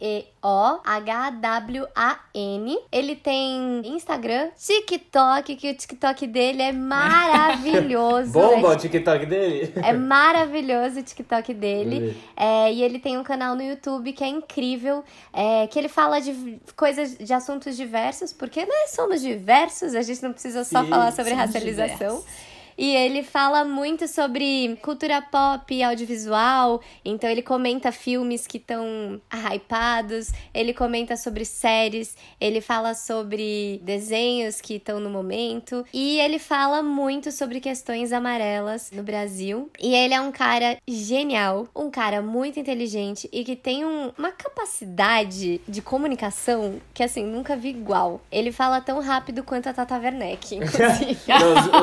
Ele 2.93 3.17
tem 3.17 3.83
Instagram, 3.85 4.51
TikTok, 4.57 5.57
que 5.57 5.69
o 5.69 5.75
TikTok 5.75 6.29
dele 6.29 6.63
é 6.63 6.71
maravilhoso. 6.71 8.31
Bomba 8.31 8.69
o 8.69 8.77
TikTok 8.77 9.27
dele? 9.27 9.73
É 9.83 9.93
maravilhoso 9.93 11.01
o 11.01 11.03
TikTok 11.03 11.53
dele. 11.53 12.17
É, 12.37 12.73
e 12.73 12.85
ele 12.85 13.01
tem 13.01 13.19
um 13.19 13.25
canal 13.25 13.57
no 13.57 13.65
YouTube 13.65 14.13
que 14.13 14.23
é 14.23 14.29
incrível, 14.29 15.03
é, 15.33 15.67
que 15.67 15.77
ele 15.77 15.89
fala 15.89 16.21
de 16.21 16.61
coisas, 16.77 17.19
de 17.19 17.35
assuntos 17.35 17.77
diversos, 17.77 18.33
porque 18.33 18.65
nós 18.65 18.91
somos 18.91 19.23
diversos, 19.23 19.97
a 19.97 20.03
gente 20.03 20.23
não 20.23 20.33
precisa 20.33 20.63
só 20.63 20.85
Sim, 20.85 20.89
falar 20.89 21.11
sobre 21.11 21.33
racialização. 21.33 22.21
Diversos. 22.21 22.52
E 22.77 22.95
ele 22.95 23.23
fala 23.23 23.65
muito 23.65 24.09
sobre 24.09 24.79
cultura 24.83 25.21
pop, 25.23 25.83
audiovisual. 25.83 26.81
Então 27.05 27.29
ele 27.29 27.43
comenta 27.43 27.93
filmes 27.93 28.47
que 28.47 28.59
estão 28.59 29.21
hypados, 29.55 30.33
ele 30.55 30.73
comenta 30.73 31.17
sobre 31.17 31.45
séries, 31.45 32.17
ele 32.41 32.61
fala 32.61 32.95
sobre 32.95 33.81
desenhos 33.83 34.61
que 34.61 34.75
estão 34.75 35.01
no 35.01 35.11
momento. 35.11 35.85
E 35.93 36.19
ele 36.21 36.39
fala 36.39 36.83
muito 36.83 37.31
sobre 37.31 37.61
questões 37.61 38.13
amarelas 38.13 38.91
no 38.93 39.03
Brasil. 39.03 39.71
E 39.81 39.95
ele 39.95 40.15
é 40.15 40.21
um 40.21 40.33
cara 40.33 40.77
genial, 40.87 41.69
um 41.75 41.91
cara 41.91 42.23
muito 42.23 42.59
inteligente 42.59 43.29
e 43.33 43.45
que 43.45 43.57
tem 43.57 43.85
um, 43.85 44.13
uma 44.17 44.31
capacidade 44.31 45.61
de 45.69 45.83
comunicação 45.83 46.81
que 46.95 47.03
assim, 47.03 47.25
nunca 47.25 47.57
vi 47.57 47.69
igual. 47.71 48.21
Ele 48.31 48.53
fala 48.53 48.81
tão 48.81 49.01
rápido 49.01 49.43
quanto 49.43 49.69
a 49.69 49.73
Tata 49.73 49.99
Werneck, 49.99 50.55
inclusive. 50.57 51.19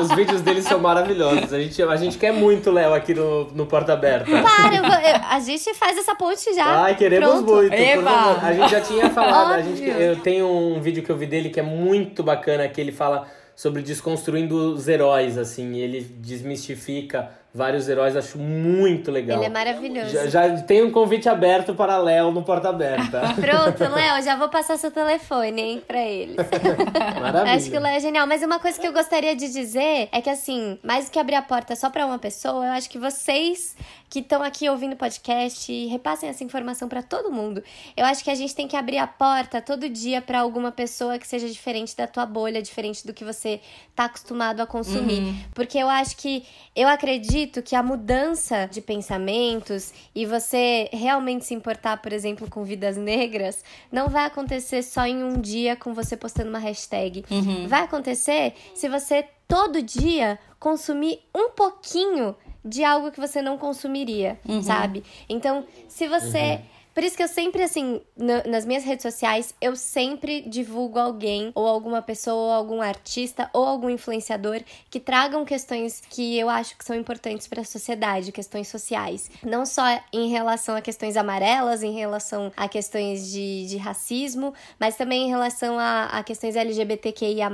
os 0.00 0.16
vídeos 0.16 0.40
dele 0.40 0.62
são 0.62 0.79
maravilhosos. 0.80 1.52
A 1.52 1.60
gente, 1.60 1.82
a 1.82 1.96
gente 1.96 2.18
quer 2.18 2.32
muito 2.32 2.70
Léo 2.70 2.94
aqui 2.94 3.14
no, 3.14 3.44
no 3.52 3.66
Porta 3.66 3.92
Aberta. 3.92 4.30
Para, 4.30 4.76
eu 4.76 4.82
vou, 4.82 4.92
eu, 4.92 5.20
a 5.28 5.40
gente 5.40 5.74
faz 5.74 5.96
essa 5.98 6.14
ponte 6.14 6.52
já. 6.54 6.82
Ai, 6.82 6.96
queremos 6.96 7.28
Pronto. 7.28 7.52
muito. 7.54 7.72
A 7.72 8.52
gente 8.52 8.70
já 8.70 8.80
tinha 8.80 9.10
falado. 9.10 9.52
A 9.52 9.62
gente, 9.62 9.82
eu 9.82 10.16
tenho 10.16 10.46
um 10.46 10.80
vídeo 10.80 11.02
que 11.02 11.10
eu 11.10 11.16
vi 11.16 11.26
dele 11.26 11.50
que 11.50 11.60
é 11.60 11.62
muito 11.62 12.22
bacana, 12.22 12.66
que 12.68 12.80
ele 12.80 12.92
fala 12.92 13.26
sobre 13.54 13.82
desconstruindo 13.82 14.72
os 14.72 14.88
heróis, 14.88 15.36
assim, 15.36 15.76
ele 15.76 16.00
desmistifica 16.00 17.30
vários 17.52 17.88
heróis, 17.88 18.16
acho 18.16 18.38
muito 18.38 19.10
legal. 19.10 19.38
Ele 19.38 19.46
é 19.46 19.48
maravilhoso. 19.48 20.10
Já, 20.10 20.26
já 20.28 20.62
tem 20.62 20.82
um 20.82 20.90
convite 20.90 21.28
aberto 21.28 21.74
para 21.74 21.98
Léo 21.98 22.30
no 22.30 22.42
Porta 22.42 22.68
Aberta. 22.68 23.20
Pronto, 23.34 23.94
Léo, 23.94 24.22
já 24.22 24.36
vou 24.36 24.48
passar 24.48 24.78
seu 24.78 24.90
telefone, 24.90 25.60
hein, 25.60 25.82
pra 25.86 26.00
eles. 26.00 26.36
Maravilha. 27.20 27.54
Acho 27.54 27.70
que 27.70 27.76
o 27.76 27.80
Léo 27.80 27.96
é 27.96 28.00
genial. 28.00 28.26
Mas 28.26 28.42
uma 28.42 28.60
coisa 28.60 28.78
que 28.80 28.86
eu 28.86 28.92
gostaria 28.92 29.34
de 29.34 29.48
dizer 29.52 30.08
é 30.12 30.20
que, 30.20 30.30
assim, 30.30 30.78
mais 30.82 31.06
do 31.06 31.10
que 31.10 31.18
abrir 31.18 31.34
a 31.34 31.42
porta 31.42 31.74
só 31.74 31.90
pra 31.90 32.06
uma 32.06 32.18
pessoa, 32.18 32.64
eu 32.66 32.72
acho 32.72 32.88
que 32.88 32.98
vocês 32.98 33.74
que 34.08 34.18
estão 34.18 34.42
aqui 34.42 34.68
ouvindo 34.68 34.94
o 34.94 34.96
podcast 34.96 35.72
e 35.72 35.86
repassem 35.86 36.28
essa 36.28 36.42
informação 36.42 36.88
para 36.88 37.00
todo 37.00 37.30
mundo. 37.30 37.62
Eu 37.96 38.04
acho 38.04 38.24
que 38.24 38.30
a 38.30 38.34
gente 38.34 38.52
tem 38.52 38.66
que 38.66 38.76
abrir 38.76 38.98
a 38.98 39.06
porta 39.06 39.62
todo 39.62 39.88
dia 39.88 40.20
para 40.20 40.40
alguma 40.40 40.72
pessoa 40.72 41.16
que 41.16 41.26
seja 41.26 41.48
diferente 41.48 41.96
da 41.96 42.08
tua 42.08 42.26
bolha, 42.26 42.60
diferente 42.60 43.06
do 43.06 43.14
que 43.14 43.24
você 43.24 43.60
tá 43.94 44.06
acostumado 44.06 44.60
a 44.60 44.66
consumir. 44.66 45.20
Uhum. 45.20 45.36
Porque 45.54 45.78
eu 45.78 45.88
acho 45.88 46.16
que 46.16 46.44
eu 46.74 46.88
acredito 46.88 47.39
que 47.46 47.74
a 47.74 47.82
mudança 47.82 48.66
de 48.70 48.80
pensamentos 48.80 49.92
e 50.14 50.26
você 50.26 50.88
realmente 50.92 51.44
se 51.44 51.54
importar, 51.54 51.96
por 51.98 52.12
exemplo, 52.12 52.48
com 52.48 52.64
vidas 52.64 52.96
negras, 52.96 53.64
não 53.90 54.08
vai 54.08 54.26
acontecer 54.26 54.82
só 54.82 55.06
em 55.06 55.22
um 55.22 55.40
dia 55.40 55.76
com 55.76 55.94
você 55.94 56.16
postando 56.16 56.50
uma 56.50 56.58
hashtag. 56.58 57.24
Uhum. 57.30 57.66
Vai 57.68 57.82
acontecer 57.82 58.54
se 58.74 58.88
você 58.88 59.26
todo 59.46 59.82
dia 59.82 60.38
consumir 60.58 61.20
um 61.34 61.50
pouquinho 61.50 62.34
de 62.64 62.84
algo 62.84 63.10
que 63.10 63.20
você 63.20 63.40
não 63.40 63.56
consumiria, 63.56 64.38
uhum. 64.46 64.62
sabe? 64.62 65.02
Então, 65.28 65.64
se 65.88 66.06
você. 66.06 66.52
Uhum. 66.52 66.79
Por 66.94 67.04
isso 67.04 67.16
que 67.16 67.22
eu 67.22 67.28
sempre, 67.28 67.62
assim, 67.62 68.00
no, 68.16 68.50
nas 68.50 68.64
minhas 68.64 68.84
redes 68.84 69.02
sociais, 69.02 69.54
eu 69.60 69.76
sempre 69.76 70.42
divulgo 70.42 70.98
alguém, 70.98 71.52
ou 71.54 71.66
alguma 71.66 72.02
pessoa, 72.02 72.36
ou 72.36 72.52
algum 72.52 72.82
artista, 72.82 73.48
ou 73.52 73.64
algum 73.64 73.88
influenciador 73.88 74.60
que 74.90 74.98
tragam 74.98 75.44
questões 75.44 76.02
que 76.10 76.38
eu 76.38 76.48
acho 76.48 76.76
que 76.76 76.84
são 76.84 76.96
importantes 76.96 77.46
para 77.46 77.62
a 77.62 77.64
sociedade, 77.64 78.32
questões 78.32 78.68
sociais. 78.68 79.30
Não 79.42 79.64
só 79.64 79.82
em 80.12 80.28
relação 80.28 80.76
a 80.76 80.80
questões 80.80 81.16
amarelas, 81.16 81.82
em 81.82 81.92
relação 81.92 82.52
a 82.56 82.68
questões 82.68 83.30
de, 83.30 83.66
de 83.66 83.76
racismo, 83.76 84.52
mas 84.78 84.96
também 84.96 85.26
em 85.26 85.28
relação 85.28 85.78
a, 85.78 86.06
a 86.06 86.22
questões 86.22 86.56
LGBTQIA, 86.56 87.50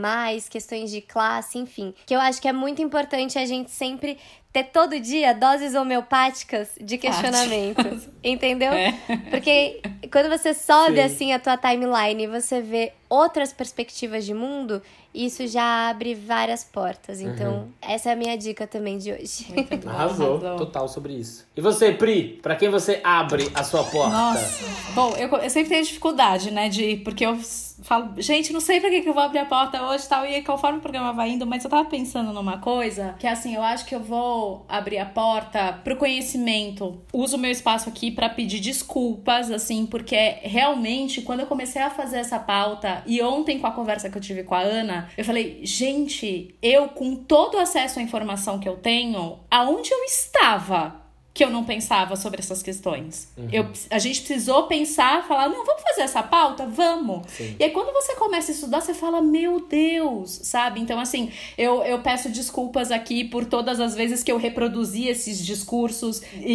questões 0.51 0.91
de 0.91 1.01
classe, 1.01 1.59
enfim. 1.59 1.95
Que 2.07 2.15
eu 2.15 2.21
acho 2.21 2.41
que 2.41 2.49
é 2.49 2.53
muito 2.53 2.81
importante 2.83 3.39
a 3.39 3.45
gente 3.45 3.71
sempre 3.71 4.19
ter 4.57 4.65
todo 4.65 4.99
dia 4.99 5.35
doses 5.35 5.75
homeopáticas 5.75 6.71
de 6.81 6.97
questionamento. 6.97 8.01
Entendeu? 8.25 8.73
É. 8.73 8.93
Porque 9.31 9.83
quando 10.11 10.31
você 10.31 10.55
sobe 10.55 10.97
Sim. 10.97 11.03
assim 11.03 11.33
a 11.35 11.39
tua 11.39 11.59
timeline 11.59 12.25
e 12.25 12.27
você 12.27 12.63
vê 12.63 12.95
outras 13.09 13.53
perspectivas 13.53 14.25
de 14.25 14.33
mundo, 14.33 14.81
isso 15.15 15.47
já 15.47 15.91
abre 15.91 16.15
várias 16.15 16.65
portas. 16.65 17.21
Então, 17.21 17.53
uhum. 17.53 17.73
essa 17.83 18.09
é 18.09 18.13
a 18.15 18.17
minha 18.17 18.37
dica 18.37 18.67
também 18.67 18.97
de 18.97 19.13
hoje. 19.13 19.47
Arrasou, 19.87 20.37
Arrasou, 20.37 20.57
total 20.57 20.89
sobre 20.89 21.13
isso. 21.13 21.47
E 21.55 21.61
você, 21.61 21.93
Pri, 21.93 22.39
para 22.43 22.57
quem 22.57 22.71
você 22.71 23.01
abre 23.05 23.51
a 23.55 23.63
sua 23.63 23.85
porta? 23.85 24.17
Nossa. 24.17 24.65
Bom, 24.95 25.15
eu, 25.17 25.29
eu 25.29 25.51
sempre 25.51 25.69
tenho 25.69 25.85
dificuldade, 25.85 26.51
né, 26.51 26.71
de 26.71 26.97
porque 26.99 27.27
eu 27.27 27.39
falo, 27.83 28.15
gente, 28.19 28.53
não 28.53 28.61
sei 28.61 28.81
pra 28.81 28.91
que, 28.91 29.03
que 29.03 29.09
eu 29.09 29.15
vou 29.15 29.23
abrir 29.23 29.41
a 29.41 29.45
porta 29.45 29.83
hoje 29.83 30.05
e 30.05 30.09
tal. 30.09 30.27
E 30.27 30.43
conforme 30.43 30.79
o 30.79 30.83
programa 30.83 31.13
vai 31.13 31.31
indo, 31.31 31.47
mas 31.47 31.65
eu 31.65 31.71
tava 31.71 31.89
pensando 31.89 32.33
numa 32.33 32.59
coisa 32.59 33.15
que 33.19 33.27
assim, 33.27 33.55
eu 33.55 33.63
acho 33.63 33.85
que 33.87 33.95
eu 33.95 34.01
vou 34.01 34.65
abrir 34.69 34.99
a 34.99 35.07
porta 35.07 35.73
pro 35.85 35.97
conhecimento. 35.97 37.01
Uso 37.13 37.37
o 37.37 37.41
meu 37.41 37.51
espaço 37.51 37.89
aqui 37.89 38.11
para 38.11 38.29
pedir 38.29 38.61
desculpas, 38.61 39.51
assim, 39.51 39.87
porque 39.87 40.39
realmente, 40.43 41.23
quando 41.23 41.41
eu 41.41 41.47
comecei 41.47 41.83
a 41.83 41.91
fazer 41.91 42.19
essa 42.19 42.39
pauta, 42.39 43.03
e 43.07 43.23
ontem 43.23 43.59
com 43.59 43.67
a 43.67 43.73
conversa 43.73 44.11
que 44.11 44.17
eu 44.17 44.23
tive 44.23 44.43
com 44.43 44.55
a 44.55 44.61
Ana, 44.61 45.09
eu 45.17 45.25
falei, 45.25 45.61
gente, 45.63 46.55
eu 46.63 46.89
com 46.89 47.15
todo 47.15 47.57
o 47.57 47.61
acesso 47.61 47.99
à 47.99 48.03
informação 48.03 48.59
que 48.59 48.69
eu 48.69 48.77
tenho, 48.77 49.39
aonde 49.51 49.93
eu 49.93 50.03
estava? 50.05 51.06
Que 51.37 51.45
eu 51.45 51.51
não 51.51 51.65
pensava 51.65 52.17
sobre 52.17 52.41
essas 52.41 52.63
questões. 52.63 53.29
Uhum. 53.37 53.49
Eu, 53.53 53.69
a 53.91 53.99
gente 53.99 54.23
precisou 54.23 54.63
pensar, 54.63 55.23
falar, 55.29 55.51
não, 55.51 55.67
vamos 55.67 55.83
fazer 55.83 56.01
essa 56.01 56.23
pauta? 56.23 56.67
Vamos. 56.67 57.31
Sim. 57.31 57.55
E 57.59 57.63
aí, 57.63 57.71
quando 57.73 57.93
você 57.93 58.15
começa 58.15 58.51
a 58.51 58.55
estudar, 58.55 58.81
você 58.81 58.95
fala, 58.95 59.21
meu 59.21 59.61
Deus, 59.61 60.41
sabe? 60.45 60.81
Então, 60.81 60.99
assim, 60.99 61.31
eu, 61.59 61.83
eu 61.83 61.99
peço 61.99 62.31
desculpas 62.31 62.91
aqui 62.91 63.23
por 63.23 63.45
todas 63.45 63.81
as 63.81 63.95
vezes 63.95 64.23
que 64.23 64.33
eu 64.33 64.39
reproduzi 64.39 65.09
esses 65.09 65.45
discursos 65.45 66.23
e, 66.41 66.55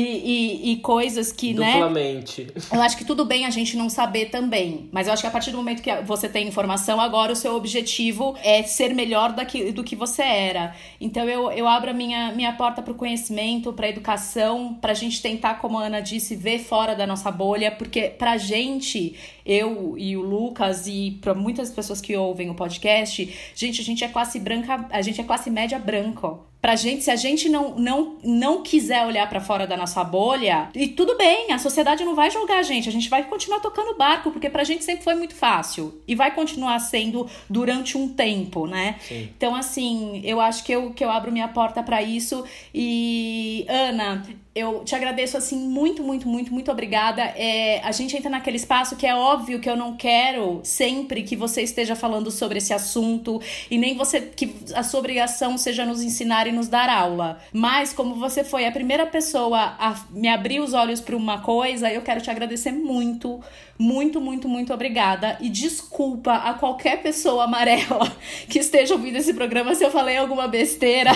e, 0.65 0.71
e 0.71 0.77
coisas 0.77 1.31
que, 1.31 1.53
né? 1.53 1.73
Duplamente. 1.73 2.45
né? 2.45 2.51
Eu 2.73 2.81
acho 2.81 2.97
que 2.97 3.05
tudo 3.05 3.23
bem 3.23 3.45
a 3.45 3.51
gente 3.51 3.77
não 3.77 3.87
saber 3.87 4.31
também. 4.31 4.89
Mas 4.91 5.05
eu 5.05 5.13
acho 5.13 5.21
que 5.21 5.27
a 5.27 5.31
partir 5.31 5.51
do 5.51 5.57
momento 5.57 5.83
que 5.83 5.95
você 6.01 6.27
tem 6.27 6.47
informação, 6.47 6.99
agora 6.99 7.31
o 7.31 7.35
seu 7.35 7.55
objetivo 7.55 8.35
é 8.43 8.63
ser 8.63 8.95
melhor 8.95 9.33
daqui, 9.33 9.71
do 9.71 9.83
que 9.83 9.95
você 9.95 10.23
era. 10.23 10.75
Então, 10.99 11.29
eu, 11.29 11.51
eu 11.51 11.67
abro 11.67 11.91
a 11.91 11.93
minha, 11.93 12.31
minha 12.31 12.53
porta 12.53 12.81
para 12.81 12.91
o 12.91 12.95
conhecimento, 12.95 13.71
para 13.73 13.85
a 13.85 13.89
educação, 13.89 14.70
para 14.75 14.91
a 14.91 14.95
gente 14.95 15.21
tentar, 15.21 15.55
como 15.55 15.79
a 15.79 15.85
Ana 15.85 16.01
disse, 16.01 16.35
ver 16.35 16.59
fora 16.59 16.95
da 16.95 17.05
nossa 17.07 17.31
bolha, 17.31 17.71
porque 17.71 18.03
pra 18.09 18.37
gente, 18.37 19.15
eu 19.45 19.95
e 19.97 20.15
o 20.15 20.21
Lucas 20.21 20.87
e 20.87 21.19
para 21.21 21.33
muitas 21.33 21.69
pessoas 21.69 22.01
que 22.01 22.15
ouvem 22.15 22.49
o 22.49 22.55
podcast, 22.55 23.51
gente, 23.55 23.81
a 23.81 23.83
gente 23.83 24.03
é 24.03 24.07
classe 24.07 24.39
branca, 24.39 24.85
a 24.89 25.01
gente 25.01 25.19
é 25.19 25.23
classe 25.23 25.49
média 25.49 25.79
branca 25.79 26.51
pra 26.61 26.75
gente, 26.75 27.03
se 27.03 27.09
a 27.09 27.15
gente 27.15 27.49
não, 27.49 27.75
não, 27.75 28.17
não 28.23 28.61
quiser 28.61 29.03
olhar 29.05 29.27
para 29.27 29.41
fora 29.41 29.65
da 29.65 29.75
nossa 29.75 30.03
bolha, 30.03 30.69
e 30.75 30.87
tudo 30.87 31.17
bem, 31.17 31.51
a 31.51 31.57
sociedade 31.57 32.05
não 32.05 32.13
vai 32.13 32.29
julgar 32.29 32.59
a 32.59 32.63
gente, 32.63 32.87
a 32.87 32.91
gente 32.91 33.09
vai 33.09 33.23
continuar 33.23 33.59
tocando 33.59 33.97
barco, 33.97 34.29
porque 34.29 34.47
pra 34.47 34.63
gente 34.63 34.83
sempre 34.83 35.03
foi 35.03 35.15
muito 35.15 35.33
fácil. 35.33 35.99
E 36.07 36.13
vai 36.13 36.35
continuar 36.35 36.77
sendo 36.79 37.27
durante 37.49 37.97
um 37.97 38.09
tempo, 38.09 38.67
né? 38.67 38.97
Sim. 38.99 39.29
Então, 39.35 39.55
assim, 39.55 40.21
eu 40.23 40.39
acho 40.39 40.63
que 40.63 40.71
eu, 40.71 40.91
que 40.91 41.03
eu 41.03 41.09
abro 41.09 41.31
minha 41.31 41.47
porta 41.47 41.81
para 41.81 42.01
isso. 42.03 42.45
E, 42.73 43.65
Ana, 43.67 44.23
eu 44.53 44.83
te 44.83 44.93
agradeço 44.93 45.37
assim 45.37 45.57
muito, 45.57 46.03
muito, 46.03 46.27
muito, 46.27 46.53
muito 46.53 46.69
obrigada. 46.69 47.21
É, 47.21 47.79
a 47.83 47.91
gente 47.91 48.15
entra 48.15 48.29
naquele 48.29 48.57
espaço 48.57 48.95
que 48.97 49.07
é 49.07 49.15
óbvio 49.15 49.30
que 49.59 49.69
eu 49.69 49.75
não 49.75 49.95
quero 49.95 50.59
sempre 50.63 51.23
que 51.23 51.35
você 51.35 51.61
esteja 51.61 51.95
falando 51.95 52.29
sobre 52.31 52.57
esse 52.57 52.73
assunto 52.73 53.41
e 53.69 53.77
nem 53.77 53.95
você 53.95 54.21
que 54.21 54.55
a 54.73 54.83
sua 54.83 54.99
obrigação 54.99 55.57
seja 55.57 55.85
nos 55.85 56.01
ensinar 56.01 56.47
e 56.47 56.51
nos 56.51 56.67
dar 56.67 56.89
aula. 56.89 57.39
Mas 57.53 57.93
como 57.93 58.15
você 58.15 58.43
foi 58.43 58.65
a 58.65 58.71
primeira 58.71 59.05
pessoa 59.05 59.75
a 59.79 59.95
me 60.11 60.27
abrir 60.27 60.59
os 60.59 60.73
olhos 60.73 61.01
para 61.01 61.15
uma 61.15 61.39
coisa, 61.39 61.91
eu 61.91 62.01
quero 62.01 62.21
te 62.21 62.29
agradecer 62.29 62.71
muito 62.71 63.41
muito, 63.81 64.21
muito, 64.21 64.47
muito 64.47 64.71
obrigada. 64.71 65.37
E 65.41 65.49
desculpa 65.49 66.35
a 66.35 66.53
qualquer 66.53 67.01
pessoa 67.01 67.45
amarela 67.45 68.15
que 68.47 68.59
esteja 68.59 68.93
ouvindo 68.93 69.15
esse 69.15 69.33
programa 69.33 69.73
se 69.73 69.83
eu 69.83 69.89
falei 69.89 70.17
alguma 70.17 70.47
besteira. 70.47 71.11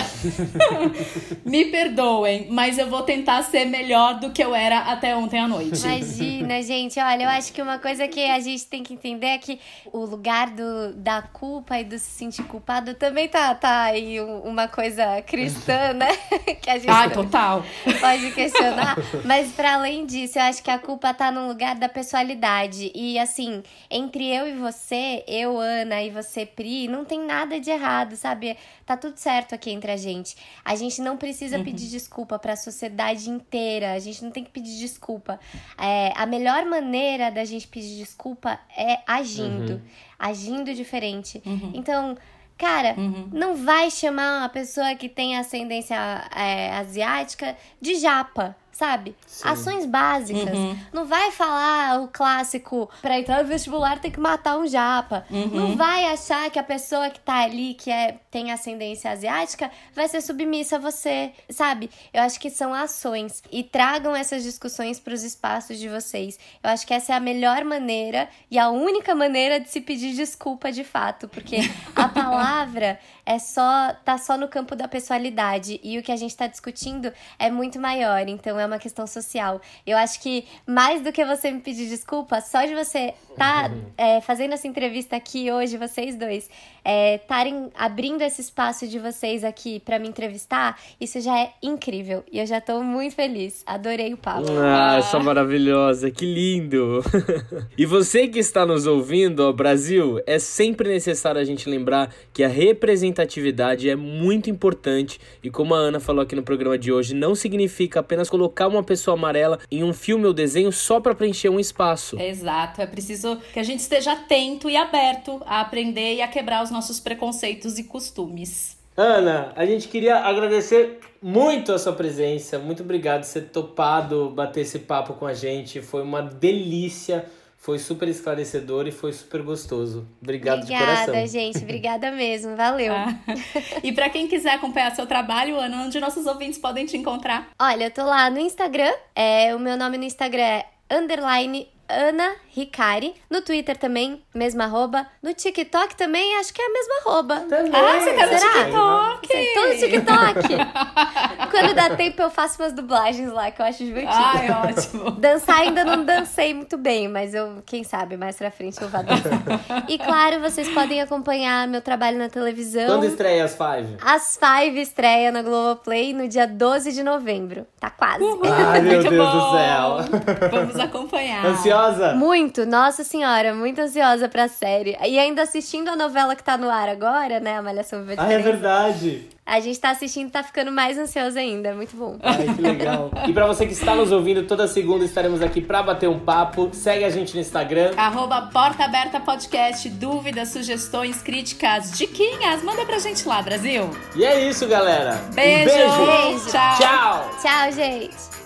Me 1.46 1.66
perdoem, 1.66 2.48
mas 2.50 2.76
eu 2.76 2.88
vou 2.88 3.02
tentar 3.02 3.42
ser 3.42 3.66
melhor 3.66 4.18
do 4.18 4.32
que 4.32 4.42
eu 4.42 4.52
era 4.52 4.80
até 4.80 5.16
ontem 5.16 5.38
à 5.38 5.46
noite. 5.46 5.80
Imagina, 5.80 6.60
gente. 6.60 6.98
Olha, 6.98 7.22
eu 7.22 7.28
acho 7.28 7.52
que 7.52 7.62
uma 7.62 7.78
coisa 7.78 8.05
que 8.08 8.30
a 8.30 8.40
gente 8.40 8.66
tem 8.66 8.82
que 8.82 8.94
entender 8.94 9.26
é 9.26 9.38
que 9.38 9.60
o 9.92 10.04
lugar 10.04 10.50
do, 10.50 10.94
da 10.94 11.22
culpa 11.22 11.78
e 11.78 11.84
do 11.84 11.98
se 11.98 12.10
sentir 12.10 12.44
culpado 12.44 12.94
também 12.94 13.28
tá, 13.28 13.54
tá 13.54 13.84
aí 13.84 14.20
uma 14.20 14.68
coisa 14.68 15.22
cristã, 15.22 15.92
né? 15.94 16.08
que 16.60 16.70
a 16.70 16.78
gente 16.78 16.90
Ai, 16.90 17.10
total. 17.10 17.64
pode 18.00 18.30
questionar. 18.32 18.96
Mas 19.24 19.52
para 19.52 19.74
além 19.74 20.06
disso, 20.06 20.38
eu 20.38 20.42
acho 20.42 20.62
que 20.62 20.70
a 20.70 20.78
culpa 20.78 21.12
tá 21.12 21.30
no 21.30 21.46
lugar 21.48 21.76
da 21.76 21.88
pessoalidade. 21.88 22.90
E 22.94 23.18
assim, 23.18 23.62
entre 23.90 24.26
eu 24.28 24.48
e 24.48 24.54
você, 24.54 25.24
eu, 25.26 25.58
Ana, 25.58 26.02
e 26.02 26.10
você, 26.10 26.46
Pri, 26.46 26.88
não 26.88 27.04
tem 27.04 27.20
nada 27.20 27.60
de 27.60 27.70
errado, 27.70 28.16
sabe? 28.16 28.56
Tá 28.84 28.96
tudo 28.96 29.16
certo 29.16 29.54
aqui 29.54 29.70
entre 29.70 29.90
a 29.90 29.96
gente. 29.96 30.36
A 30.64 30.76
gente 30.76 31.00
não 31.00 31.16
precisa 31.16 31.58
uhum. 31.58 31.64
pedir 31.64 31.88
desculpa 31.88 32.38
para 32.38 32.52
a 32.52 32.56
sociedade 32.56 33.28
inteira. 33.28 33.92
A 33.92 33.98
gente 33.98 34.22
não 34.22 34.30
tem 34.30 34.44
que 34.44 34.50
pedir 34.50 34.78
desculpa. 34.78 35.40
É, 35.78 36.12
a 36.16 36.24
melhor 36.26 36.64
maneira 36.64 37.30
da 37.30 37.44
gente 37.44 37.66
pedir 37.66 37.95
desculpa 37.96 38.58
é 38.76 39.00
agindo. 39.06 39.74
Uhum. 39.74 39.80
Agindo 40.18 40.74
diferente. 40.74 41.42
Uhum. 41.44 41.72
Então. 41.74 42.16
Cara, 42.58 42.94
uhum. 42.96 43.28
não 43.34 43.54
vai 43.54 43.90
chamar 43.90 44.38
uma 44.38 44.48
pessoa 44.48 44.94
que 44.94 45.10
tem 45.10 45.36
ascendência 45.36 45.94
é, 46.34 46.72
asiática 46.72 47.54
de 47.78 47.96
japa 47.96 48.56
sabe? 48.76 49.16
Sim. 49.26 49.48
Ações 49.48 49.86
básicas. 49.86 50.54
Uhum. 50.54 50.78
Não 50.92 51.06
vai 51.06 51.30
falar 51.30 52.02
o 52.02 52.08
clássico, 52.08 52.90
para 53.00 53.18
entrar 53.18 53.42
no 53.42 53.48
vestibular 53.48 53.98
tem 53.98 54.10
que 54.10 54.20
matar 54.20 54.58
um 54.58 54.66
japa. 54.66 55.24
Uhum. 55.30 55.46
Não 55.46 55.76
vai 55.76 56.04
achar 56.04 56.50
que 56.50 56.58
a 56.58 56.62
pessoa 56.62 57.08
que 57.08 57.18
tá 57.20 57.42
ali, 57.42 57.72
que 57.72 57.90
é, 57.90 58.18
tem 58.30 58.52
ascendência 58.52 59.10
asiática, 59.10 59.70
vai 59.94 60.06
ser 60.08 60.20
submissa 60.20 60.76
a 60.76 60.78
você, 60.78 61.32
sabe? 61.48 61.88
Eu 62.12 62.20
acho 62.22 62.38
que 62.38 62.50
são 62.50 62.74
ações. 62.74 63.42
E 63.50 63.62
tragam 63.62 64.14
essas 64.14 64.42
discussões 64.42 65.00
para 65.00 65.14
os 65.14 65.22
espaços 65.22 65.78
de 65.78 65.88
vocês. 65.88 66.38
Eu 66.62 66.68
acho 66.68 66.86
que 66.86 66.92
essa 66.92 67.14
é 67.14 67.16
a 67.16 67.20
melhor 67.20 67.64
maneira 67.64 68.28
e 68.50 68.58
a 68.58 68.68
única 68.68 69.14
maneira 69.14 69.58
de 69.58 69.70
se 69.70 69.80
pedir 69.80 70.14
desculpa 70.14 70.70
de 70.70 70.84
fato, 70.84 71.28
porque 71.28 71.60
a 71.96 72.08
palavra 72.08 73.00
é 73.24 73.38
só 73.38 73.94
tá 74.04 74.18
só 74.18 74.36
no 74.36 74.48
campo 74.48 74.76
da 74.76 74.86
pessoalidade 74.86 75.80
e 75.82 75.98
o 75.98 76.02
que 76.02 76.12
a 76.12 76.16
gente 76.16 76.30
está 76.30 76.46
discutindo 76.46 77.10
é 77.38 77.50
muito 77.50 77.80
maior. 77.80 78.28
Então 78.28 78.60
é 78.60 78.65
é 78.66 78.68
uma 78.68 78.78
questão 78.78 79.06
social. 79.06 79.60
Eu 79.86 79.96
acho 79.96 80.20
que 80.20 80.44
mais 80.66 81.00
do 81.00 81.12
que 81.12 81.24
você 81.24 81.50
me 81.50 81.60
pedir 81.60 81.88
desculpa, 81.88 82.40
só 82.40 82.64
de 82.64 82.74
você 82.74 83.14
estar 83.30 83.70
tá, 83.70 83.74
é, 83.96 84.20
fazendo 84.20 84.52
essa 84.52 84.68
entrevista 84.68 85.16
aqui 85.16 85.50
hoje, 85.50 85.76
vocês 85.76 86.16
dois, 86.16 86.50
estarem 86.84 87.66
é, 87.66 87.68
abrindo 87.74 88.22
esse 88.22 88.40
espaço 88.40 88.86
de 88.86 88.98
vocês 88.98 89.44
aqui 89.44 89.80
para 89.80 89.98
me 89.98 90.08
entrevistar, 90.08 90.78
isso 91.00 91.20
já 91.20 91.38
é 91.38 91.52
incrível. 91.62 92.24
E 92.30 92.38
eu 92.38 92.46
já 92.46 92.60
tô 92.60 92.82
muito 92.82 93.14
feliz. 93.14 93.62
Adorei 93.66 94.12
o 94.12 94.16
papo. 94.16 94.46
Ah, 94.52 94.96
essa 94.98 95.18
maravilhosa, 95.18 96.10
que 96.10 96.24
lindo! 96.24 97.02
e 97.76 97.86
você 97.86 98.28
que 98.28 98.38
está 98.38 98.66
nos 98.66 98.86
ouvindo, 98.86 99.40
ó, 99.40 99.52
Brasil, 99.52 100.20
é 100.26 100.38
sempre 100.38 100.88
necessário 100.88 101.40
a 101.40 101.44
gente 101.44 101.68
lembrar 101.68 102.12
que 102.32 102.42
a 102.42 102.48
representatividade 102.48 103.88
é 103.88 103.96
muito 103.96 104.50
importante 104.50 105.20
e 105.42 105.50
como 105.50 105.74
a 105.74 105.78
Ana 105.78 106.00
falou 106.00 106.22
aqui 106.22 106.34
no 106.34 106.42
programa 106.42 106.78
de 106.78 106.92
hoje, 106.92 107.14
não 107.14 107.34
significa 107.34 108.00
apenas 108.00 108.28
colocar 108.28 108.55
uma 108.64 108.82
pessoa 108.82 109.16
amarela 109.16 109.58
em 109.70 109.82
um 109.82 109.92
filme 109.92 110.26
ou 110.26 110.32
desenho 110.32 110.72
só 110.72 111.00
para 111.00 111.14
preencher 111.14 111.48
um 111.48 111.60
espaço. 111.60 112.18
Exato, 112.20 112.80
é 112.80 112.86
preciso 112.86 113.36
que 113.52 113.58
a 113.58 113.62
gente 113.62 113.80
esteja 113.80 114.12
atento 114.12 114.70
e 114.70 114.76
aberto 114.76 115.42
a 115.44 115.60
aprender 115.60 116.14
e 116.14 116.22
a 116.22 116.28
quebrar 116.28 116.62
os 116.62 116.70
nossos 116.70 117.00
preconceitos 117.00 117.78
e 117.78 117.84
costumes. 117.84 118.76
Ana, 118.96 119.52
a 119.54 119.66
gente 119.66 119.88
queria 119.88 120.16
agradecer 120.20 121.00
muito 121.20 121.70
a 121.70 121.78
sua 121.78 121.92
presença. 121.92 122.58
Muito 122.58 122.82
obrigado 122.82 123.26
por 123.26 123.32
ter 123.32 123.42
topado 123.42 124.30
bater 124.30 124.62
esse 124.62 124.78
papo 124.78 125.12
com 125.14 125.26
a 125.26 125.34
gente. 125.34 125.82
Foi 125.82 126.02
uma 126.02 126.22
delícia. 126.22 127.26
Foi 127.66 127.80
super 127.80 128.06
esclarecedor 128.06 128.86
e 128.86 128.92
foi 128.92 129.12
super 129.12 129.42
gostoso. 129.42 130.06
Obrigado 130.22 130.62
Obrigada, 130.62 130.84
de 130.84 130.86
coração. 130.86 131.14
Obrigada, 131.14 131.26
gente. 131.26 131.58
Obrigada 131.66 132.12
mesmo. 132.12 132.54
Valeu. 132.54 132.94
Ah. 132.94 133.12
E 133.82 133.90
para 133.90 134.08
quem 134.08 134.28
quiser 134.28 134.52
acompanhar 134.54 134.94
seu 134.94 135.04
trabalho, 135.04 135.58
Ana, 135.58 135.82
onde 135.82 135.98
nossos 135.98 136.26
ouvintes 136.26 136.60
podem 136.60 136.86
te 136.86 136.96
encontrar? 136.96 137.48
Olha, 137.58 137.86
eu 137.86 137.90
tô 137.90 138.04
lá 138.04 138.30
no 138.30 138.38
Instagram. 138.38 138.92
É, 139.16 139.52
o 139.52 139.58
meu 139.58 139.76
nome 139.76 139.98
no 139.98 140.04
Instagram 140.04 140.42
é 140.42 140.66
underline 140.88 141.66
Ana 141.88 142.34
Ricari. 142.54 143.14
No 143.30 143.42
Twitter 143.42 143.76
também, 143.76 144.22
mesma 144.34 144.64
arroba. 144.64 145.06
No 145.22 145.32
TikTok 145.32 145.94
também, 145.94 146.36
acho 146.36 146.52
que 146.52 146.60
é 146.60 146.66
a 146.66 146.72
mesma 146.72 146.94
arroba. 147.04 147.40
Também. 147.40 147.72
Ah, 147.74 148.00
você 148.00 148.12
tá 148.12 148.26
no 148.26 148.38
Será? 148.38 148.64
TikTok? 148.64 149.26
Você 149.26 149.54
tô 149.54 149.66
no 149.66 149.74
TikTok. 149.78 151.50
Quando 151.50 151.74
dá 151.74 151.96
tempo, 151.96 152.22
eu 152.22 152.30
faço 152.30 152.60
umas 152.62 152.72
dublagens 152.72 153.32
lá, 153.32 153.50
que 153.50 153.60
eu 153.60 153.66
acho 153.66 153.84
divertido. 153.84 154.12
Ai, 154.14 154.50
ótimo. 154.50 155.10
Dançar 155.20 155.60
ainda 155.60 155.84
não 155.84 156.04
dancei 156.04 156.54
muito 156.54 156.76
bem, 156.76 157.08
mas 157.08 157.34
eu, 157.34 157.62
quem 157.64 157.84
sabe, 157.84 158.16
mais 158.16 158.36
pra 158.36 158.50
frente 158.50 158.80
eu 158.80 158.88
vou 158.88 159.02
dançar. 159.02 159.84
e 159.88 159.98
claro, 159.98 160.40
vocês 160.40 160.68
podem 160.68 161.00
acompanhar 161.00 161.68
meu 161.68 161.80
trabalho 161.80 162.18
na 162.18 162.28
televisão. 162.28 162.86
Quando 162.86 163.04
estreia 163.04 163.44
as 163.44 163.56
Five? 163.56 163.96
As 164.02 164.38
Five 164.38 164.80
estreia 164.80 165.30
na 165.30 165.42
Globoplay 165.42 166.12
no 166.12 166.26
dia 166.26 166.46
12 166.46 166.92
de 166.92 167.02
novembro. 167.02 167.66
Tá 167.78 167.90
quase. 167.90 168.24
Ai, 168.44 168.80
meu 168.80 169.02
Deus 169.02 169.14
bom. 169.14 169.30
do 169.30 169.50
céu. 169.56 170.50
Vamos 170.50 170.76
acompanhar. 170.76 171.46
Ansiosa? 171.46 171.75
Muito, 172.14 172.64
nossa 172.66 173.04
senhora, 173.04 173.54
muito 173.54 173.80
ansiosa 173.80 174.28
pra 174.28 174.48
série. 174.48 174.96
E 175.04 175.18
ainda 175.18 175.42
assistindo 175.42 175.88
a 175.88 175.96
novela 175.96 176.34
que 176.34 176.42
tá 176.42 176.56
no 176.56 176.70
ar 176.70 176.88
agora, 176.88 177.40
né? 177.40 177.56
A 177.56 177.62
Malhação 177.62 178.04
Viva 178.04 178.22
Ah, 178.22 178.32
é 178.32 178.38
verdade. 178.38 179.28
A 179.44 179.60
gente 179.60 179.78
tá 179.78 179.90
assistindo 179.90 180.28
tá 180.28 180.42
ficando 180.42 180.72
mais 180.72 180.98
ansioso 180.98 181.38
ainda. 181.38 181.72
Muito 181.72 181.94
bom. 181.96 182.16
Ai, 182.20 182.52
que 182.52 182.60
legal. 182.60 183.10
e 183.28 183.32
pra 183.32 183.46
você 183.46 183.64
que 183.64 183.72
está 183.72 183.94
nos 183.94 184.10
ouvindo, 184.10 184.42
toda 184.44 184.66
segunda 184.66 185.04
estaremos 185.04 185.40
aqui 185.40 185.60
pra 185.60 185.84
bater 185.84 186.08
um 186.08 186.18
papo. 186.18 186.70
Segue 186.72 187.04
a 187.04 187.10
gente 187.10 187.32
no 187.34 187.40
Instagram. 187.40 187.92
Arroba 187.96 188.50
Porta 188.52 188.84
Aberta 188.84 189.20
Podcast. 189.20 189.88
Dúvidas, 189.88 190.48
sugestões, 190.48 191.22
críticas, 191.22 191.92
diquinhas. 191.96 192.62
Manda 192.64 192.84
pra 192.84 192.98
gente 192.98 193.26
lá, 193.28 193.40
Brasil. 193.40 193.88
E 194.16 194.24
é 194.24 194.48
isso, 194.48 194.66
galera. 194.66 195.12
Beijo. 195.32 195.70
Um 195.70 195.74
beijo. 195.74 196.06
beijo. 196.06 196.50
Tchau. 196.50 196.78
Tchau. 196.78 197.30
Tchau, 197.40 197.72
gente. 197.72 198.45